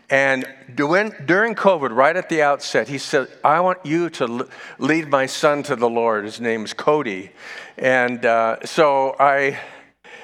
And 0.09 0.45
during 0.75 1.11
COVID, 1.55 1.95
right 1.95 2.15
at 2.15 2.29
the 2.29 2.43
outset, 2.43 2.87
he 2.87 2.99
said, 2.99 3.29
I 3.43 3.61
want 3.61 3.83
you 3.83 4.11
to 4.11 4.47
lead 4.77 5.07
my 5.07 5.25
son 5.25 5.63
to 5.63 5.75
the 5.75 5.89
Lord. 5.89 6.25
His 6.25 6.39
name 6.39 6.65
is 6.65 6.73
Cody. 6.73 7.31
And 7.77 8.23
uh, 8.23 8.63
so 8.63 9.15
I 9.19 9.59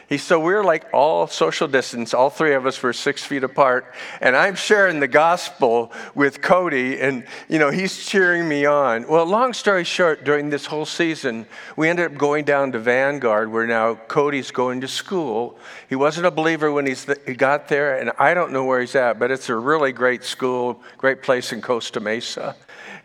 he, 0.09 0.17
so 0.17 0.39
we're 0.39 0.63
like 0.63 0.87
all 0.91 1.27
social 1.27 1.67
distance. 1.67 2.15
All 2.15 2.31
three 2.31 2.55
of 2.55 2.65
us 2.65 2.81
were 2.81 2.93
six 2.93 3.23
feet 3.23 3.43
apart. 3.43 3.93
And 4.21 4.35
I'm 4.35 4.55
sharing 4.55 4.99
the 4.99 5.07
gospel 5.07 5.91
with 6.15 6.41
Cody, 6.41 6.99
and, 6.99 7.27
you 7.47 7.59
know, 7.59 7.69
he's 7.69 8.03
cheering 8.07 8.49
me 8.49 8.65
on. 8.65 9.07
Well, 9.07 9.23
long 9.27 9.53
story 9.53 9.83
short, 9.83 10.23
during 10.23 10.49
this 10.49 10.65
whole 10.65 10.87
season, 10.87 11.45
we 11.77 11.89
ended 11.89 12.11
up 12.11 12.17
going 12.17 12.43
down 12.43 12.71
to 12.71 12.79
Vanguard, 12.79 13.51
where 13.51 13.67
now 13.67 13.93
Cody's 13.93 14.49
going 14.49 14.81
to 14.81 14.87
school. 14.87 15.59
He 15.87 15.95
wasn't 15.95 16.25
a 16.25 16.31
believer 16.31 16.71
when 16.71 16.87
he's 16.87 17.05
th- 17.05 17.19
he 17.27 17.35
got 17.35 17.67
there, 17.67 17.99
and 17.99 18.11
I 18.17 18.33
don't 18.33 18.51
know 18.51 18.65
where 18.65 18.81
he's 18.81 18.95
at, 18.95 19.19
but 19.19 19.29
it's 19.29 19.47
a 19.47 19.55
really 19.55 19.91
great 19.91 20.23
school, 20.23 20.81
great 20.97 21.21
place 21.21 21.53
in 21.53 21.61
Costa 21.61 21.99
Mesa. 21.99 22.55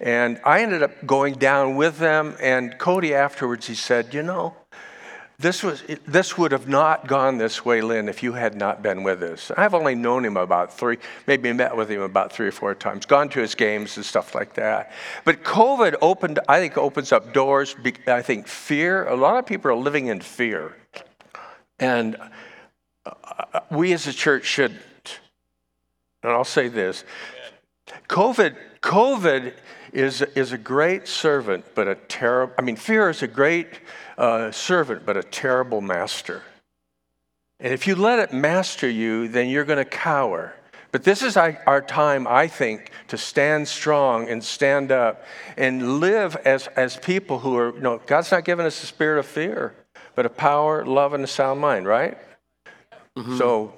And 0.00 0.40
I 0.42 0.62
ended 0.62 0.82
up 0.82 1.06
going 1.06 1.34
down 1.34 1.76
with 1.76 1.98
them, 1.98 2.34
and 2.40 2.78
Cody 2.78 3.14
afterwards, 3.14 3.66
he 3.66 3.74
said, 3.74 4.14
You 4.14 4.22
know, 4.22 4.56
this, 5.38 5.62
was, 5.62 5.82
this 6.06 6.38
would 6.38 6.52
have 6.52 6.68
not 6.68 7.08
gone 7.08 7.38
this 7.38 7.64
way, 7.64 7.80
Lynn, 7.80 8.08
if 8.08 8.22
you 8.22 8.34
had 8.34 8.54
not 8.54 8.82
been 8.82 9.02
with 9.02 9.22
us. 9.22 9.50
I've 9.56 9.74
only 9.74 9.94
known 9.94 10.24
him 10.24 10.36
about 10.36 10.72
three, 10.72 10.98
maybe 11.26 11.52
met 11.52 11.76
with 11.76 11.90
him 11.90 12.02
about 12.02 12.32
three 12.32 12.46
or 12.46 12.52
four 12.52 12.74
times, 12.74 13.04
gone 13.04 13.28
to 13.30 13.40
his 13.40 13.54
games 13.54 13.96
and 13.96 14.06
stuff 14.06 14.34
like 14.34 14.54
that. 14.54 14.92
But 15.24 15.42
COVID 15.42 15.96
opened, 16.00 16.38
I 16.48 16.60
think, 16.60 16.78
opens 16.78 17.10
up 17.10 17.32
doors. 17.32 17.74
I 18.06 18.22
think 18.22 18.46
fear, 18.46 19.06
a 19.08 19.16
lot 19.16 19.36
of 19.36 19.46
people 19.46 19.70
are 19.70 19.76
living 19.76 20.06
in 20.06 20.20
fear. 20.20 20.76
And 21.80 22.16
uh, 23.04 23.60
we 23.70 23.92
as 23.92 24.06
a 24.06 24.12
church 24.12 24.44
should, 24.44 24.78
and 26.22 26.32
I'll 26.32 26.44
say 26.44 26.68
this 26.68 27.04
COVID, 28.08 28.56
COVID 28.80 29.52
is, 29.94 30.22
is 30.22 30.52
a 30.52 30.58
great 30.58 31.06
servant, 31.08 31.64
but 31.74 31.88
a 31.88 31.94
terrible, 31.94 32.52
I 32.58 32.62
mean, 32.62 32.76
fear 32.76 33.08
is 33.08 33.22
a 33.22 33.28
great 33.28 33.80
uh, 34.18 34.50
servant, 34.50 35.06
but 35.06 35.16
a 35.16 35.22
terrible 35.22 35.80
master. 35.80 36.42
And 37.60 37.72
if 37.72 37.86
you 37.86 37.94
let 37.94 38.18
it 38.18 38.32
master 38.32 38.88
you, 38.88 39.28
then 39.28 39.48
you're 39.48 39.64
going 39.64 39.78
to 39.78 39.84
cower. 39.84 40.54
But 40.90 41.04
this 41.04 41.22
is 41.22 41.36
our 41.36 41.80
time, 41.80 42.26
I 42.28 42.46
think, 42.46 42.90
to 43.08 43.16
stand 43.16 43.66
strong 43.66 44.28
and 44.28 44.42
stand 44.42 44.92
up 44.92 45.24
and 45.56 45.98
live 45.98 46.36
as, 46.44 46.68
as 46.76 46.96
people 46.96 47.38
who 47.40 47.56
are, 47.56 47.74
you 47.74 47.80
know, 47.80 48.00
God's 48.06 48.30
not 48.30 48.44
giving 48.44 48.66
us 48.66 48.82
a 48.82 48.86
spirit 48.86 49.18
of 49.18 49.26
fear, 49.26 49.74
but 50.14 50.26
a 50.26 50.28
power, 50.28 50.84
love, 50.84 51.12
and 51.14 51.24
a 51.24 51.26
sound 51.26 51.60
mind, 51.60 51.86
right? 51.86 52.16
Mm-hmm. 53.16 53.38
So 53.38 53.74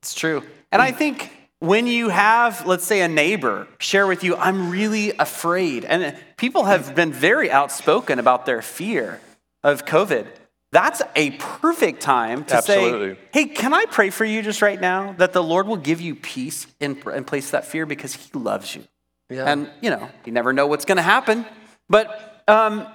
it's 0.00 0.14
true. 0.14 0.42
And 0.72 0.80
I 0.80 0.92
think 0.92 1.30
when 1.60 1.86
you 1.86 2.10
have, 2.10 2.66
let's 2.66 2.84
say, 2.84 3.00
a 3.00 3.08
neighbor 3.08 3.66
share 3.78 4.06
with 4.06 4.22
you, 4.22 4.36
I'm 4.36 4.70
really 4.70 5.12
afraid, 5.18 5.84
and 5.84 6.16
people 6.36 6.64
have 6.64 6.94
been 6.94 7.12
very 7.12 7.50
outspoken 7.50 8.18
about 8.18 8.46
their 8.46 8.62
fear 8.62 9.20
of 9.62 9.84
COVID, 9.84 10.26
that's 10.72 11.00
a 11.14 11.30
perfect 11.30 12.00
time 12.00 12.44
to 12.46 12.56
Absolutely. 12.56 13.14
say, 13.14 13.20
hey, 13.32 13.44
can 13.46 13.72
I 13.72 13.86
pray 13.86 14.10
for 14.10 14.24
you 14.24 14.42
just 14.42 14.62
right 14.62 14.80
now 14.80 15.14
that 15.18 15.32
the 15.32 15.42
Lord 15.42 15.66
will 15.66 15.76
give 15.76 16.00
you 16.00 16.14
peace 16.14 16.66
in, 16.80 17.00
in 17.14 17.24
place 17.24 17.46
of 17.46 17.52
that 17.52 17.64
fear 17.64 17.86
because 17.86 18.14
he 18.14 18.38
loves 18.38 18.74
you. 18.74 18.84
Yeah. 19.30 19.50
And, 19.50 19.70
you 19.80 19.90
know, 19.90 20.08
you 20.24 20.32
never 20.32 20.52
know 20.52 20.66
what's 20.66 20.84
going 20.84 20.96
to 20.96 21.02
happen. 21.02 21.46
But 21.88 22.42
um, 22.46 22.86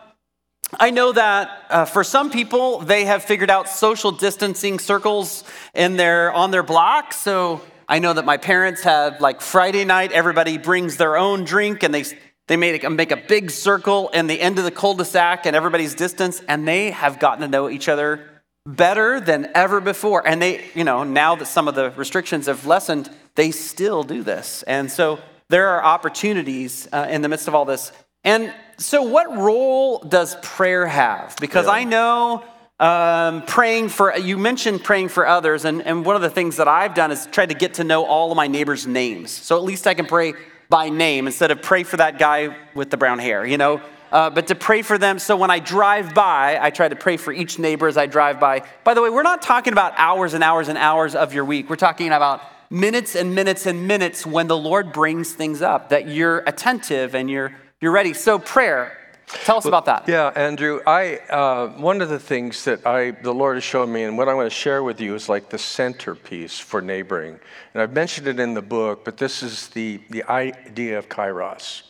I 0.80 0.92
know 0.92 1.12
that 1.12 1.66
uh, 1.70 1.86
for 1.86 2.04
some 2.04 2.30
people, 2.30 2.80
they 2.80 3.06
have 3.06 3.24
figured 3.24 3.50
out 3.50 3.68
social 3.68 4.12
distancing 4.12 4.80
circles 4.80 5.44
in 5.74 5.98
their, 5.98 6.32
on 6.32 6.52
their 6.52 6.64
block. 6.64 7.14
So 7.14 7.62
I 7.92 8.00
know 8.00 8.14
that 8.14 8.24
my 8.24 8.38
parents 8.38 8.84
have 8.84 9.20
like 9.20 9.42
Friday 9.42 9.84
night, 9.84 10.14
everybody 10.14 10.58
brings 10.58 10.96
their 10.96 11.18
own 11.18 11.44
drink 11.44 11.84
and 11.84 11.94
they 11.94 12.06
they 12.48 12.56
made 12.56 12.86
a, 12.86 12.90
make 12.90 13.12
a 13.12 13.18
big 13.18 13.52
circle 13.52 14.08
in 14.14 14.28
the 14.28 14.40
end 14.40 14.58
of 14.58 14.64
the 14.64 14.72
cul-de-sac 14.72 15.46
and 15.46 15.58
everybody's 15.58 15.94
distance, 15.94 16.42
and 16.48 16.66
they 16.66 16.92
have 16.92 17.20
gotten 17.20 17.42
to 17.42 17.50
know 17.50 17.70
each 17.70 17.90
other 17.90 18.30
better 18.66 19.20
than 19.20 19.52
ever 19.56 19.82
before. 19.82 20.26
And 20.26 20.42
they, 20.42 20.64
you 20.74 20.86
know, 20.86 21.04
now 21.04 21.36
that 21.36 21.48
some 21.48 21.68
of 21.68 21.76
the 21.76 21.92
restrictions 21.92 22.46
have 22.46 22.66
lessened, 22.66 23.10
they 23.36 23.52
still 23.52 24.04
do 24.04 24.24
this. 24.24 24.64
And 24.64 24.90
so 24.90 25.20
there 25.50 25.68
are 25.68 25.84
opportunities 25.84 26.88
uh, 26.94 27.08
in 27.10 27.22
the 27.22 27.28
midst 27.28 27.50
of 27.50 27.56
all 27.56 27.66
this. 27.66 27.92
And 28.24 28.54
so, 28.78 29.02
what 29.04 29.36
role 29.36 30.00
does 30.00 30.38
prayer 30.42 30.86
have? 30.86 31.36
Because 31.42 31.66
yeah. 31.66 31.74
I 31.74 31.84
know 31.84 32.44
um, 32.82 33.44
praying 33.44 33.90
for, 33.90 34.18
you 34.18 34.40
mentioned 34.40 34.84
praying 34.84 35.10
for 35.10 35.28
others, 35.28 35.66
and, 35.66 35.84
and 35.84 36.04
one 36.04 36.16
of 36.16 36.24
the 36.24 36.32
things 36.32 36.58
that 36.58 36.68
I've 36.68 36.96
done 36.96 37.12
is 37.12 37.28
tried 37.28 37.50
to 37.50 37.56
get 37.56 37.76
to 37.76 37.84
know 37.84 38.06
all 38.06 38.32
of 38.32 38.36
my 38.36 38.48
neighbors' 38.48 38.88
names. 38.88 39.30
So 39.30 39.56
at 39.56 39.64
least 39.64 39.86
I 39.86 39.94
can 39.94 40.08
pray 40.08 40.34
by 40.68 40.90
name 40.90 41.28
instead 41.28 41.52
of 41.52 41.62
pray 41.62 41.84
for 41.84 41.98
that 41.98 42.18
guy 42.18 42.58
with 42.74 42.90
the 42.90 42.98
brown 42.98 43.20
hair, 43.20 43.46
you 43.46 43.58
know? 43.58 43.82
Uh, 44.12 44.30
but 44.30 44.48
to 44.48 44.56
pray 44.56 44.82
for 44.82 44.98
them. 44.98 45.20
So 45.20 45.38
when 45.38 45.52
I 45.52 45.60
drive 45.60 46.14
by, 46.16 46.58
I 46.60 46.72
try 46.72 46.90
to 46.90 46.96
pray 46.96 47.18
for 47.18 47.32
each 47.32 47.60
neighbor 47.60 47.88
as 47.88 47.98
I 47.98 48.08
drive 48.08 48.40
by. 48.40 48.64
By 48.84 48.94
the 48.94 49.02
way, 49.02 49.10
we're 49.10 49.22
not 49.22 49.42
talking 49.42 49.74
about 49.74 49.94
hours 49.98 50.34
and 50.34 50.44
hours 50.44 50.68
and 50.68 50.78
hours 50.78 51.14
of 51.14 51.34
your 51.34 51.46
week. 51.46 51.70
We're 51.70 51.76
talking 51.76 52.08
about 52.08 52.42
minutes 52.72 53.16
and 53.16 53.36
minutes 53.36 53.68
and 53.68 53.88
minutes 53.88 54.26
when 54.26 54.48
the 54.48 54.58
Lord 54.58 54.92
brings 54.92 55.34
things 55.34 55.62
up, 55.62 55.90
that 55.90 56.08
you're 56.08 56.40
attentive 56.48 57.14
and 57.16 57.30
you're, 57.30 57.56
you're 57.80 57.92
ready. 57.92 58.14
So 58.14 58.40
prayer, 58.40 58.98
Tell 59.44 59.58
us 59.58 59.66
about 59.66 59.86
that. 59.86 60.08
Yeah, 60.08 60.32
Andrew. 60.36 60.82
I 60.86 61.18
uh, 61.30 61.68
one 61.70 62.02
of 62.02 62.10
the 62.10 62.20
things 62.20 62.64
that 62.66 62.86
I 62.86 63.12
the 63.12 63.34
Lord 63.34 63.56
has 63.56 63.64
shown 63.64 63.92
me, 63.92 64.04
and 64.04 64.18
what 64.18 64.28
I'm 64.28 64.36
going 64.36 64.50
to 64.50 64.56
share 64.56 64.84
with 64.84 65.00
you 65.00 65.16
is 65.16 65.30
like 65.30 65.50
the 65.50 65.58
centerpiece 65.58 66.60
for 66.60 66.82
neighboring. 66.82 67.40
And 67.74 67.82
I've 67.82 67.94
mentioned 67.94 68.28
it 68.28 68.40
in 68.40 68.54
the 68.54 68.62
book, 68.62 69.06
but 69.06 69.18
this 69.18 69.42
is 69.42 69.70
the 69.70 70.00
the 70.10 70.24
idea 70.26 70.98
of 70.98 71.10
kairos. 71.10 71.84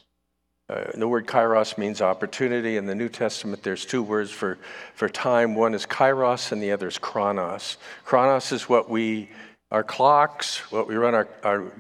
Uh, 0.70 0.90
the 0.94 1.08
word 1.08 1.28
kairos 1.28 1.78
means 1.78 2.02
opportunity. 2.02 2.78
In 2.78 2.86
the 2.86 2.96
New 2.96 3.10
Testament, 3.10 3.62
there's 3.62 3.86
two 3.86 4.02
words 4.02 4.32
for, 4.32 4.58
for 4.96 5.10
time. 5.10 5.54
One 5.54 5.74
is 5.74 5.86
kairos, 5.86 6.54
and 6.54 6.64
the 6.64 6.72
other 6.72 6.88
is 6.88 6.98
chronos. 6.98 7.78
Chronos 8.06 8.54
is 8.54 8.70
what 8.70 8.90
we 8.90 9.30
our 9.72 9.84
clocks, 9.84 10.60
what 10.72 10.88
we 10.88 10.96
run 10.96 11.16
our, 11.16 11.28
our 11.44 11.72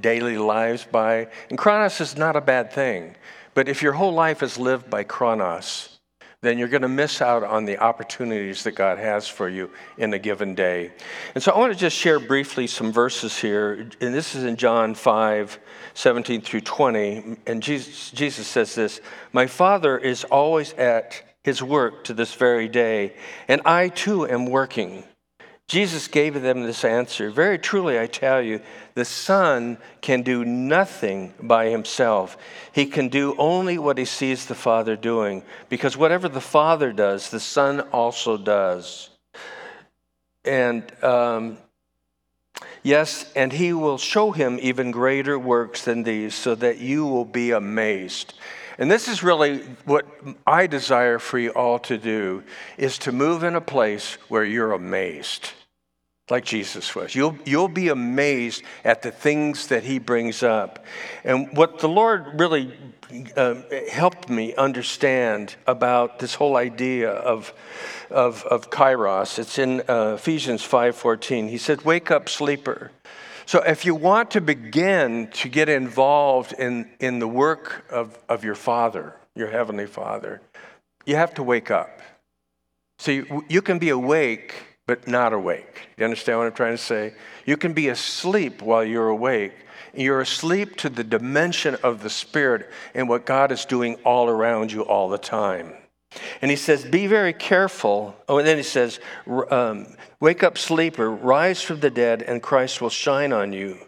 daily 0.00 0.38
lives 0.38 0.84
by. 0.84 1.26
And 1.50 1.58
chronos 1.58 2.00
is 2.00 2.16
not 2.16 2.36
a 2.36 2.40
bad 2.40 2.72
thing. 2.72 3.16
But 3.54 3.68
if 3.68 3.82
your 3.82 3.92
whole 3.92 4.12
life 4.12 4.42
is 4.42 4.58
lived 4.58 4.90
by 4.90 5.04
chronos, 5.04 5.94
then 6.44 6.58
you're 6.58 6.68
going 6.68 6.82
to 6.82 6.88
miss 6.88 7.22
out 7.22 7.42
on 7.42 7.64
the 7.64 7.78
opportunities 7.78 8.64
that 8.64 8.72
God 8.72 8.98
has 8.98 9.26
for 9.26 9.48
you 9.48 9.70
in 9.96 10.12
a 10.12 10.18
given 10.18 10.54
day. 10.54 10.92
And 11.34 11.42
so 11.42 11.52
I 11.52 11.58
want 11.58 11.72
to 11.72 11.78
just 11.78 11.96
share 11.96 12.20
briefly 12.20 12.66
some 12.66 12.92
verses 12.92 13.38
here. 13.38 13.88
And 14.00 14.14
this 14.14 14.34
is 14.34 14.44
in 14.44 14.56
John 14.56 14.94
5 14.94 15.58
17 15.94 16.40
through 16.42 16.60
20. 16.60 17.36
And 17.46 17.62
Jesus, 17.62 18.10
Jesus 18.10 18.46
says 18.46 18.74
this 18.74 19.00
My 19.32 19.46
Father 19.46 19.96
is 19.96 20.24
always 20.24 20.72
at 20.74 21.22
his 21.42 21.62
work 21.62 22.04
to 22.04 22.14
this 22.14 22.34
very 22.34 22.68
day, 22.68 23.14
and 23.48 23.60
I 23.64 23.88
too 23.88 24.26
am 24.26 24.46
working. 24.46 25.04
Jesus 25.66 26.08
gave 26.08 26.40
them 26.42 26.62
this 26.62 26.84
answer 26.84 27.30
Very 27.30 27.58
truly, 27.58 27.98
I 27.98 28.06
tell 28.06 28.42
you, 28.42 28.60
the 28.94 29.04
Son 29.04 29.78
can 30.00 30.22
do 30.22 30.44
nothing 30.44 31.32
by 31.42 31.68
himself. 31.68 32.36
He 32.72 32.86
can 32.86 33.08
do 33.08 33.34
only 33.38 33.78
what 33.78 33.98
he 33.98 34.04
sees 34.04 34.46
the 34.46 34.54
Father 34.54 34.96
doing, 34.96 35.42
because 35.68 35.96
whatever 35.96 36.28
the 36.28 36.40
Father 36.40 36.92
does, 36.92 37.30
the 37.30 37.40
Son 37.40 37.80
also 37.80 38.36
does. 38.36 39.08
And 40.44 40.84
um, 41.02 41.56
yes, 42.82 43.32
and 43.34 43.50
he 43.50 43.72
will 43.72 43.98
show 43.98 44.32
him 44.32 44.58
even 44.60 44.90
greater 44.90 45.38
works 45.38 45.84
than 45.84 46.02
these, 46.02 46.34
so 46.34 46.54
that 46.56 46.78
you 46.78 47.06
will 47.06 47.24
be 47.24 47.52
amazed. 47.52 48.34
And 48.78 48.90
this 48.90 49.08
is 49.08 49.22
really 49.22 49.58
what 49.84 50.06
I 50.46 50.66
desire 50.66 51.18
for 51.18 51.38
you 51.38 51.50
all 51.50 51.78
to 51.80 51.98
do 51.98 52.42
is 52.76 52.98
to 52.98 53.12
move 53.12 53.44
in 53.44 53.54
a 53.54 53.60
place 53.60 54.18
where 54.28 54.44
you're 54.44 54.72
amazed 54.72 55.52
like 56.30 56.44
Jesus 56.44 56.94
was. 56.94 57.14
You'll, 57.14 57.36
you'll 57.44 57.68
be 57.68 57.88
amazed 57.88 58.62
at 58.82 59.02
the 59.02 59.10
things 59.10 59.66
that 59.66 59.84
he 59.84 59.98
brings 59.98 60.42
up. 60.42 60.84
And 61.22 61.54
what 61.54 61.80
the 61.80 61.88
Lord 61.88 62.40
really 62.40 62.74
uh, 63.36 63.56
helped 63.90 64.30
me 64.30 64.54
understand 64.54 65.54
about 65.66 66.18
this 66.20 66.34
whole 66.34 66.56
idea 66.56 67.10
of, 67.10 67.52
of, 68.10 68.42
of 68.44 68.70
kairos, 68.70 69.38
it's 69.38 69.58
in 69.58 69.82
uh, 69.86 70.14
Ephesians 70.14 70.66
5.14. 70.66 71.50
He 71.50 71.58
said, 71.58 71.82
wake 71.82 72.10
up, 72.10 72.30
sleeper. 72.30 72.90
So 73.46 73.60
if 73.60 73.84
you 73.84 73.94
want 73.94 74.30
to 74.32 74.40
begin 74.40 75.28
to 75.32 75.48
get 75.48 75.68
involved 75.68 76.52
in, 76.52 76.90
in 76.98 77.18
the 77.18 77.28
work 77.28 77.84
of, 77.90 78.18
of 78.28 78.44
your 78.44 78.54
Father, 78.54 79.16
your 79.34 79.50
Heavenly 79.50 79.86
Father, 79.86 80.40
you 81.04 81.16
have 81.16 81.34
to 81.34 81.42
wake 81.42 81.70
up. 81.70 82.00
So 82.98 83.10
you, 83.10 83.44
you 83.48 83.60
can 83.60 83.78
be 83.78 83.90
awake 83.90 84.54
but 84.86 85.08
not 85.08 85.32
awake. 85.32 85.88
You 85.96 86.04
understand 86.04 86.38
what 86.38 86.46
I'm 86.46 86.52
trying 86.52 86.76
to 86.76 86.82
say? 86.82 87.14
You 87.46 87.56
can 87.56 87.72
be 87.72 87.88
asleep 87.88 88.60
while 88.60 88.84
you're 88.84 89.08
awake. 89.08 89.54
You're 89.94 90.20
asleep 90.20 90.76
to 90.78 90.90
the 90.90 91.04
dimension 91.04 91.76
of 91.82 92.02
the 92.02 92.10
Spirit 92.10 92.70
and 92.94 93.08
what 93.08 93.24
God 93.24 93.52
is 93.52 93.64
doing 93.64 93.94
all 94.04 94.28
around 94.28 94.72
you 94.72 94.82
all 94.82 95.08
the 95.08 95.18
time. 95.18 95.72
And 96.40 96.50
he 96.50 96.56
says, 96.56 96.84
Be 96.84 97.06
very 97.06 97.32
careful. 97.32 98.16
Oh, 98.28 98.38
and 98.38 98.46
then 98.46 98.56
he 98.56 98.62
says, 98.62 99.00
um, 99.50 99.86
Wake 100.20 100.42
up, 100.42 100.58
sleeper, 100.58 101.10
rise 101.10 101.62
from 101.62 101.80
the 101.80 101.90
dead, 101.90 102.22
and 102.22 102.42
Christ 102.42 102.80
will 102.80 102.90
shine 102.90 103.32
on 103.32 103.52
you. 103.52 103.78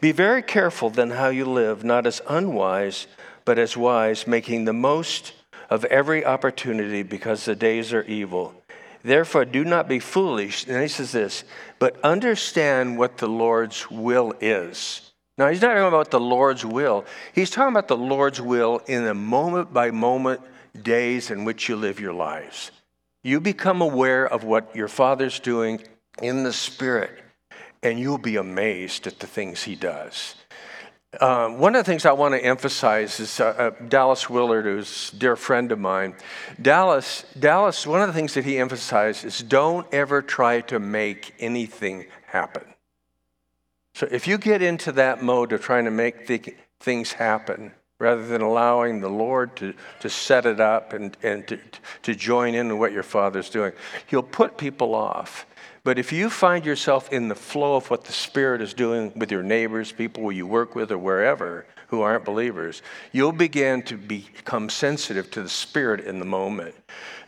Be 0.00 0.12
very 0.12 0.42
careful 0.42 0.90
then 0.90 1.10
how 1.10 1.28
you 1.28 1.44
live, 1.44 1.84
not 1.84 2.06
as 2.06 2.20
unwise, 2.28 3.06
but 3.44 3.58
as 3.58 3.76
wise, 3.76 4.26
making 4.26 4.64
the 4.64 4.72
most 4.72 5.32
of 5.70 5.84
every 5.86 6.24
opportunity 6.24 7.02
because 7.02 7.44
the 7.44 7.56
days 7.56 7.92
are 7.92 8.04
evil. 8.04 8.54
Therefore, 9.02 9.44
do 9.44 9.64
not 9.64 9.88
be 9.88 9.98
foolish. 9.98 10.66
And 10.66 10.80
he 10.80 10.88
says 10.88 11.12
this, 11.12 11.44
but 11.78 12.00
understand 12.02 12.98
what 12.98 13.18
the 13.18 13.28
Lord's 13.28 13.90
will 13.90 14.32
is. 14.40 15.12
Now, 15.36 15.48
he's 15.48 15.60
not 15.60 15.74
talking 15.74 15.88
about 15.88 16.10
the 16.10 16.20
Lord's 16.20 16.64
will. 16.64 17.04
He's 17.34 17.50
talking 17.50 17.72
about 17.72 17.88
the 17.88 17.96
Lord's 17.96 18.40
will 18.40 18.80
in 18.86 19.04
a 19.06 19.14
moment 19.14 19.72
by 19.72 19.90
moment 19.90 20.40
days 20.82 21.30
in 21.30 21.44
which 21.44 21.68
you 21.68 21.76
live 21.76 22.00
your 22.00 22.12
lives. 22.12 22.70
You 23.22 23.40
become 23.40 23.80
aware 23.80 24.26
of 24.26 24.44
what 24.44 24.74
your 24.76 24.88
Father's 24.88 25.40
doing 25.40 25.82
in 26.20 26.44
the 26.44 26.52
Spirit, 26.52 27.22
and 27.82 27.98
you'll 27.98 28.18
be 28.18 28.36
amazed 28.36 29.06
at 29.06 29.18
the 29.18 29.26
things 29.26 29.62
he 29.62 29.74
does. 29.74 30.34
Um, 31.20 31.58
one 31.58 31.76
of 31.76 31.84
the 31.84 31.90
things 31.90 32.06
I 32.06 32.12
want 32.12 32.34
to 32.34 32.44
emphasize 32.44 33.20
is 33.20 33.38
uh, 33.40 33.44
uh, 33.44 33.70
Dallas 33.88 34.28
Willard, 34.28 34.64
who's 34.64 35.12
a 35.12 35.16
dear 35.16 35.36
friend 35.36 35.70
of 35.70 35.78
mine. 35.78 36.14
Dallas, 36.60 37.24
Dallas, 37.38 37.86
one 37.86 38.00
of 38.00 38.08
the 38.08 38.12
things 38.12 38.34
that 38.34 38.44
he 38.44 38.58
emphasized 38.58 39.24
is 39.24 39.38
don't 39.38 39.86
ever 39.92 40.22
try 40.22 40.60
to 40.62 40.78
make 40.78 41.34
anything 41.38 42.06
happen. 42.26 42.64
So 43.94 44.08
if 44.10 44.26
you 44.26 44.38
get 44.38 44.60
into 44.60 44.90
that 44.92 45.22
mode 45.22 45.52
of 45.52 45.62
trying 45.62 45.84
to 45.84 45.90
make 45.90 46.26
th- 46.26 46.56
things 46.80 47.12
happen, 47.12 47.72
rather 47.98 48.26
than 48.26 48.42
allowing 48.42 49.00
the 49.00 49.08
Lord 49.08 49.56
to, 49.56 49.74
to 50.00 50.10
set 50.10 50.46
it 50.46 50.60
up 50.60 50.92
and, 50.92 51.16
and 51.22 51.46
to, 51.48 51.58
to 52.02 52.14
join 52.14 52.54
in 52.54 52.78
what 52.78 52.92
your 52.92 53.02
Father's 53.02 53.50
doing, 53.50 53.72
He'll 54.06 54.22
put 54.22 54.56
people 54.56 54.94
off. 54.94 55.46
But 55.84 55.98
if 55.98 56.12
you 56.12 56.30
find 56.30 56.64
yourself 56.64 57.12
in 57.12 57.28
the 57.28 57.34
flow 57.34 57.76
of 57.76 57.90
what 57.90 58.04
the 58.04 58.12
Spirit 58.12 58.62
is 58.62 58.72
doing 58.72 59.12
with 59.14 59.30
your 59.30 59.42
neighbors, 59.42 59.92
people 59.92 60.32
you 60.32 60.46
work 60.46 60.74
with, 60.74 60.90
or 60.90 60.98
wherever 60.98 61.66
who 61.88 62.00
aren't 62.00 62.24
believers, 62.24 62.82
you'll 63.12 63.32
begin 63.32 63.82
to 63.82 63.96
become 63.96 64.68
sensitive 64.68 65.30
to 65.30 65.42
the 65.42 65.48
Spirit 65.48 66.00
in 66.00 66.18
the 66.18 66.24
moment. 66.24 66.74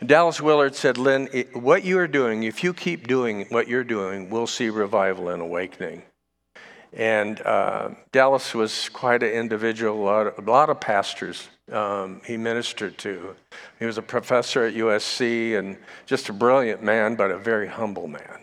Dallas 0.05 0.41
Willard 0.41 0.75
said, 0.75 0.97
Lynn, 0.97 1.27
what 1.53 1.83
you 1.83 1.99
are 1.99 2.07
doing, 2.07 2.43
if 2.43 2.63
you 2.63 2.73
keep 2.73 3.07
doing 3.07 3.45
what 3.49 3.67
you're 3.67 3.83
doing, 3.83 4.29
we'll 4.29 4.47
see 4.47 4.69
revival 4.69 5.29
and 5.29 5.41
awakening. 5.41 6.01
And 6.97 7.39
uh, 7.41 7.89
Dallas 8.11 8.55
was 8.55 8.89
quite 8.89 9.21
an 9.21 9.29
individual, 9.29 10.01
a 10.01 10.03
lot 10.03 10.27
of, 10.27 10.47
a 10.47 10.51
lot 10.51 10.71
of 10.71 10.79
pastors 10.79 11.47
um, 11.71 12.21
he 12.25 12.37
ministered 12.37 12.97
to. 12.97 13.35
He 13.77 13.85
was 13.85 13.99
a 13.99 14.01
professor 14.01 14.65
at 14.65 14.73
USC 14.73 15.59
and 15.59 15.77
just 16.07 16.27
a 16.29 16.33
brilliant 16.33 16.81
man, 16.81 17.15
but 17.15 17.29
a 17.29 17.37
very 17.37 17.67
humble 17.67 18.07
man. 18.07 18.39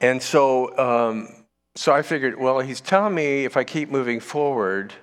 And 0.00 0.22
so, 0.22 0.78
um, 0.78 1.28
so 1.74 1.92
I 1.92 2.02
figured, 2.02 2.38
well, 2.38 2.60
he's 2.60 2.80
telling 2.80 3.12
me 3.12 3.44
if 3.44 3.56
I 3.56 3.64
keep 3.64 3.90
moving 3.90 4.20
forward, 4.20 4.94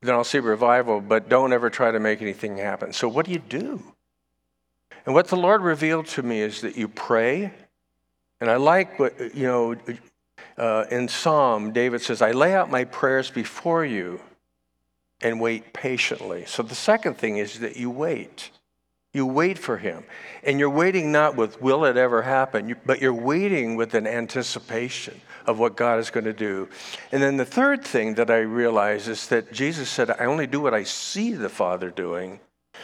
then 0.00 0.14
I'll 0.14 0.24
see 0.24 0.38
revival, 0.38 1.02
but 1.02 1.28
don't 1.28 1.52
ever 1.52 1.68
try 1.68 1.90
to 1.90 2.00
make 2.00 2.22
anything 2.22 2.56
happen. 2.56 2.94
So, 2.94 3.08
what 3.08 3.26
do 3.26 3.32
you 3.32 3.40
do? 3.40 3.82
And 5.04 5.14
what 5.14 5.28
the 5.28 5.36
Lord 5.36 5.60
revealed 5.60 6.06
to 6.06 6.22
me 6.22 6.40
is 6.40 6.62
that 6.62 6.78
you 6.78 6.88
pray. 6.88 7.52
And 8.40 8.50
I 8.50 8.56
like 8.56 8.98
what, 8.98 9.34
you 9.34 9.46
know, 9.46 9.76
uh, 10.60 10.84
in 10.90 11.08
Psalm, 11.08 11.72
David 11.72 12.02
says, 12.02 12.20
I 12.20 12.32
lay 12.32 12.54
out 12.54 12.70
my 12.70 12.84
prayers 12.84 13.30
before 13.30 13.82
you 13.84 14.20
and 15.22 15.40
wait 15.40 15.72
patiently. 15.72 16.44
So, 16.46 16.62
the 16.62 16.74
second 16.74 17.16
thing 17.16 17.38
is 17.38 17.60
that 17.60 17.76
you 17.76 17.90
wait. 17.90 18.50
You 19.12 19.26
wait 19.26 19.58
for 19.58 19.78
him. 19.78 20.04
And 20.44 20.60
you're 20.60 20.70
waiting 20.70 21.10
not 21.10 21.34
with, 21.34 21.60
will 21.62 21.84
it 21.86 21.96
ever 21.96 22.22
happen, 22.22 22.76
but 22.84 23.00
you're 23.00 23.12
waiting 23.12 23.74
with 23.74 23.94
an 23.94 24.06
anticipation 24.06 25.20
of 25.46 25.58
what 25.58 25.76
God 25.76 25.98
is 25.98 26.10
going 26.10 26.26
to 26.26 26.32
do. 26.32 26.68
And 27.10 27.22
then 27.22 27.38
the 27.38 27.44
third 27.46 27.82
thing 27.82 28.14
that 28.14 28.30
I 28.30 28.40
realize 28.40 29.08
is 29.08 29.26
that 29.28 29.52
Jesus 29.52 29.88
said, 29.88 30.10
I 30.10 30.26
only 30.26 30.46
do 30.46 30.60
what 30.60 30.74
I 30.74 30.84
see 30.84 31.32
the 31.32 31.48
Father 31.48 31.90
doing. 31.90 32.38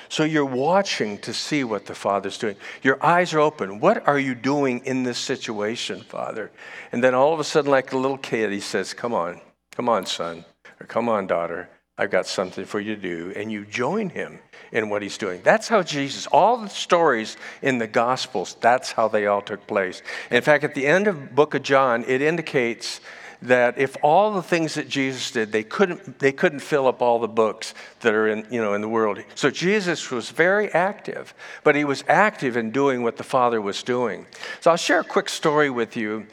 So 0.09 0.25
you're 0.25 0.45
watching 0.45 1.19
to 1.19 1.33
see 1.33 1.65
what 1.65 1.87
the 1.87 1.95
Father's 1.95 2.39
doing. 2.39 2.57
Your 2.83 3.05
eyes 3.05 3.35
are 3.35 3.41
open. 3.41 3.81
What 3.81 4.07
are 4.07 4.19
you 4.19 4.35
doing 4.35 4.83
in 4.85 5.03
this 5.03 5.19
situation, 5.19 6.01
Father? 6.03 6.51
And 6.93 7.03
then 7.03 7.15
all 7.15 7.33
of 7.33 7.41
a 7.41 7.45
sudden, 7.45 7.71
like 7.71 7.93
a 7.93 7.99
little 7.99 8.19
kid, 8.19 8.53
he 8.53 8.61
says, 8.61 8.95
Come 8.95 9.15
on, 9.15 9.41
come 9.73 9.89
on, 9.89 10.07
son, 10.07 10.45
or 10.81 10.87
come 10.87 11.09
on, 11.09 11.27
daughter. 11.27 11.69
I've 11.99 12.11
got 12.11 12.27
something 12.27 12.67
for 12.67 12.79
you 12.79 12.95
to 12.95 13.01
do. 13.01 13.33
And 13.35 13.51
you 13.51 13.65
join 13.65 14.11
him 14.11 14.41
in 14.71 14.91
what 14.91 15.01
he's 15.03 15.17
doing. 15.17 15.41
That's 15.43 15.69
how 15.69 15.83
Jesus, 15.83 16.27
all 16.27 16.59
the 16.59 16.69
stories 16.69 17.37
in 17.63 17.79
the 17.79 17.87
Gospels, 17.87 18.57
that's 18.61 18.93
how 18.93 19.09
they 19.09 19.27
all 19.27 19.41
took 19.41 19.67
place. 19.67 20.03
In 20.31 20.43
fact, 20.43 20.65
at 20.65 20.75
the 20.75 20.87
end 20.87 21.07
of 21.07 21.35
book 21.35 21.55
of 21.55 21.63
John, 21.63 22.05
it 22.07 22.21
indicates 22.21 23.01
that 23.43 23.79
if 23.79 23.97
all 24.03 24.33
the 24.33 24.43
things 24.43 24.75
that 24.75 24.89
Jesus 24.89 25.31
did, 25.31 25.53
they 25.53 25.63
couldn't, 25.63 26.19
they 26.19 26.33
couldn't 26.33 26.61
fill 26.61 26.87
up 26.87 27.03
all 27.03 27.19
the 27.19 27.29
books 27.29 27.75
that 28.01 28.15
are 28.15 28.29
in, 28.29 28.47
you 28.51 28.61
know, 28.61 28.75
in 28.75 28.81
the 28.81 28.89
world. 28.89 29.19
So 29.35 29.51
Jesus 29.51 30.11
was 30.11 30.31
very 30.31 30.71
active, 30.73 31.35
but 31.65 31.75
he 31.75 31.85
was 31.85 32.05
active 32.09 32.57
in 32.57 32.71
doing 32.71 33.03
what 33.03 33.17
the 33.17 33.25
Father 33.25 33.61
was 33.61 33.83
doing. 33.83 34.27
So 34.61 34.71
I'll 34.71 34.77
share 34.77 35.01
a 35.01 35.05
quick 35.05 35.29
story 35.29 35.71
with 35.71 35.97
you. 35.97 36.27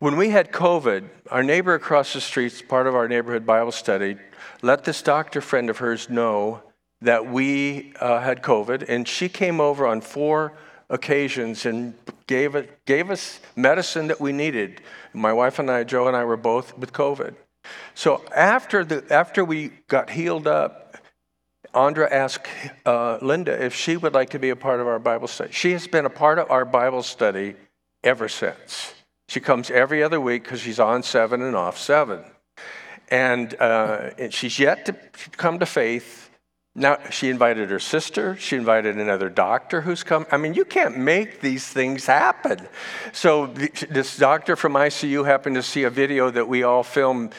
When 0.00 0.16
we 0.16 0.30
had 0.30 0.52
COVID, 0.52 1.08
our 1.30 1.42
neighbor 1.42 1.74
across 1.74 2.12
the 2.12 2.20
street, 2.20 2.64
part 2.68 2.86
of 2.86 2.94
our 2.94 3.08
neighborhood 3.08 3.44
Bible 3.44 3.72
study, 3.72 4.16
let 4.62 4.84
this 4.84 5.02
doctor 5.02 5.40
friend 5.40 5.70
of 5.70 5.78
hers 5.78 6.08
know 6.08 6.62
that 7.00 7.26
we 7.26 7.92
uh, 8.00 8.20
had 8.20 8.42
COVID, 8.42 8.84
and 8.88 9.06
she 9.06 9.28
came 9.28 9.60
over 9.60 9.86
on 9.86 10.00
four 10.00 10.52
occasions 10.90 11.66
and 11.66 11.94
gave, 12.28 12.54
it, 12.54 12.84
gave 12.84 13.10
us 13.10 13.40
medicine 13.56 14.06
that 14.06 14.20
we 14.20 14.30
needed. 14.30 14.80
My 15.12 15.32
wife 15.32 15.58
and 15.58 15.68
I, 15.68 15.82
Joe 15.82 16.06
and 16.06 16.16
I, 16.16 16.24
were 16.24 16.36
both 16.36 16.78
with 16.78 16.92
COVID. 16.92 17.34
So 17.96 18.22
after, 18.34 18.84
the, 18.84 19.04
after 19.10 19.44
we 19.44 19.72
got 19.88 20.10
healed 20.10 20.46
up, 20.46 20.96
Andra 21.74 22.08
asked 22.10 22.46
uh, 22.86 23.18
Linda 23.20 23.62
if 23.62 23.74
she 23.74 23.96
would 23.96 24.14
like 24.14 24.30
to 24.30 24.38
be 24.38 24.50
a 24.50 24.56
part 24.56 24.80
of 24.80 24.86
our 24.86 24.98
Bible 25.00 25.26
study. 25.26 25.52
She 25.52 25.72
has 25.72 25.86
been 25.88 26.06
a 26.06 26.10
part 26.10 26.38
of 26.38 26.50
our 26.50 26.64
Bible 26.64 27.02
study 27.02 27.56
ever 28.04 28.28
since. 28.28 28.94
She 29.28 29.40
comes 29.40 29.70
every 29.70 30.02
other 30.02 30.20
week 30.20 30.44
because 30.44 30.60
she's 30.60 30.80
on 30.80 31.02
seven 31.02 31.42
and 31.42 31.56
off 31.56 31.78
seven. 31.78 32.24
And, 33.10 33.54
uh, 33.60 34.10
and 34.18 34.32
she's 34.32 34.58
yet 34.58 34.86
to 34.86 34.92
come 35.36 35.58
to 35.58 35.66
faith 35.66 36.27
now, 36.78 36.98
she 37.10 37.28
invited 37.28 37.70
her 37.70 37.80
sister. 37.80 38.36
She 38.36 38.54
invited 38.54 38.96
another 38.96 39.28
doctor 39.28 39.80
who's 39.80 40.04
come. 40.04 40.26
I 40.30 40.36
mean, 40.36 40.54
you 40.54 40.64
can't 40.64 40.96
make 40.96 41.40
these 41.40 41.66
things 41.66 42.06
happen. 42.06 42.68
So, 43.12 43.46
this 43.46 44.16
doctor 44.16 44.54
from 44.54 44.74
ICU 44.74 45.26
happened 45.26 45.56
to 45.56 45.62
see 45.62 45.82
a 45.82 45.90
video 45.90 46.30
that 46.30 46.46
we 46.46 46.62
all 46.62 46.84
filmed, 46.84 47.34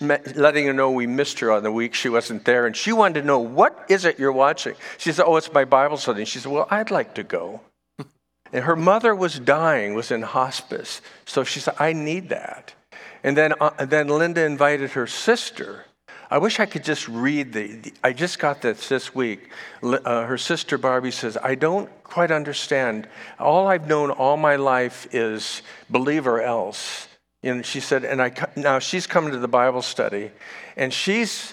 letting 0.00 0.66
her 0.66 0.72
know 0.72 0.90
we 0.90 1.06
missed 1.06 1.38
her 1.38 1.52
on 1.52 1.62
the 1.62 1.70
week 1.70 1.94
she 1.94 2.08
wasn't 2.08 2.44
there. 2.44 2.66
And 2.66 2.76
she 2.76 2.92
wanted 2.92 3.20
to 3.20 3.26
know, 3.26 3.38
What 3.38 3.86
is 3.88 4.04
it 4.04 4.18
you're 4.18 4.32
watching? 4.32 4.74
She 4.98 5.12
said, 5.12 5.26
Oh, 5.26 5.36
it's 5.36 5.52
my 5.52 5.64
Bible 5.64 5.96
study. 5.96 6.22
And 6.22 6.28
she 6.28 6.40
said, 6.40 6.50
Well, 6.50 6.66
I'd 6.68 6.90
like 6.90 7.14
to 7.14 7.22
go. 7.22 7.60
and 8.52 8.64
her 8.64 8.76
mother 8.76 9.14
was 9.14 9.38
dying, 9.38 9.94
was 9.94 10.10
in 10.10 10.22
hospice. 10.22 11.00
So 11.24 11.44
she 11.44 11.60
said, 11.60 11.74
I 11.78 11.92
need 11.92 12.30
that. 12.30 12.74
And 13.22 13.36
then, 13.36 13.54
uh, 13.60 13.84
then 13.84 14.08
Linda 14.08 14.44
invited 14.44 14.90
her 14.90 15.06
sister 15.06 15.84
I 16.32 16.38
wish 16.38 16.60
I 16.60 16.64
could 16.64 16.82
just 16.82 17.08
read 17.08 17.52
the, 17.52 17.66
the 17.66 17.92
I 18.02 18.14
just 18.14 18.38
got 18.38 18.62
this 18.62 18.88
this 18.88 19.14
week. 19.14 19.50
Uh, 19.82 20.24
her 20.24 20.38
sister 20.38 20.78
Barbie 20.78 21.10
says, 21.10 21.36
I 21.36 21.54
don't 21.54 21.90
quite 22.04 22.30
understand. 22.30 23.06
All 23.38 23.66
I've 23.66 23.86
known 23.86 24.10
all 24.10 24.38
my 24.38 24.56
life 24.56 25.06
is 25.12 25.60
believe 25.90 26.26
or 26.26 26.40
else. 26.40 27.06
And 27.42 27.66
she 27.66 27.80
said, 27.80 28.06
and 28.06 28.22
I, 28.22 28.32
now 28.56 28.78
she's 28.78 29.06
coming 29.06 29.32
to 29.32 29.38
the 29.38 29.46
Bible 29.46 29.82
study, 29.82 30.30
and 30.74 30.90
she's 30.90 31.52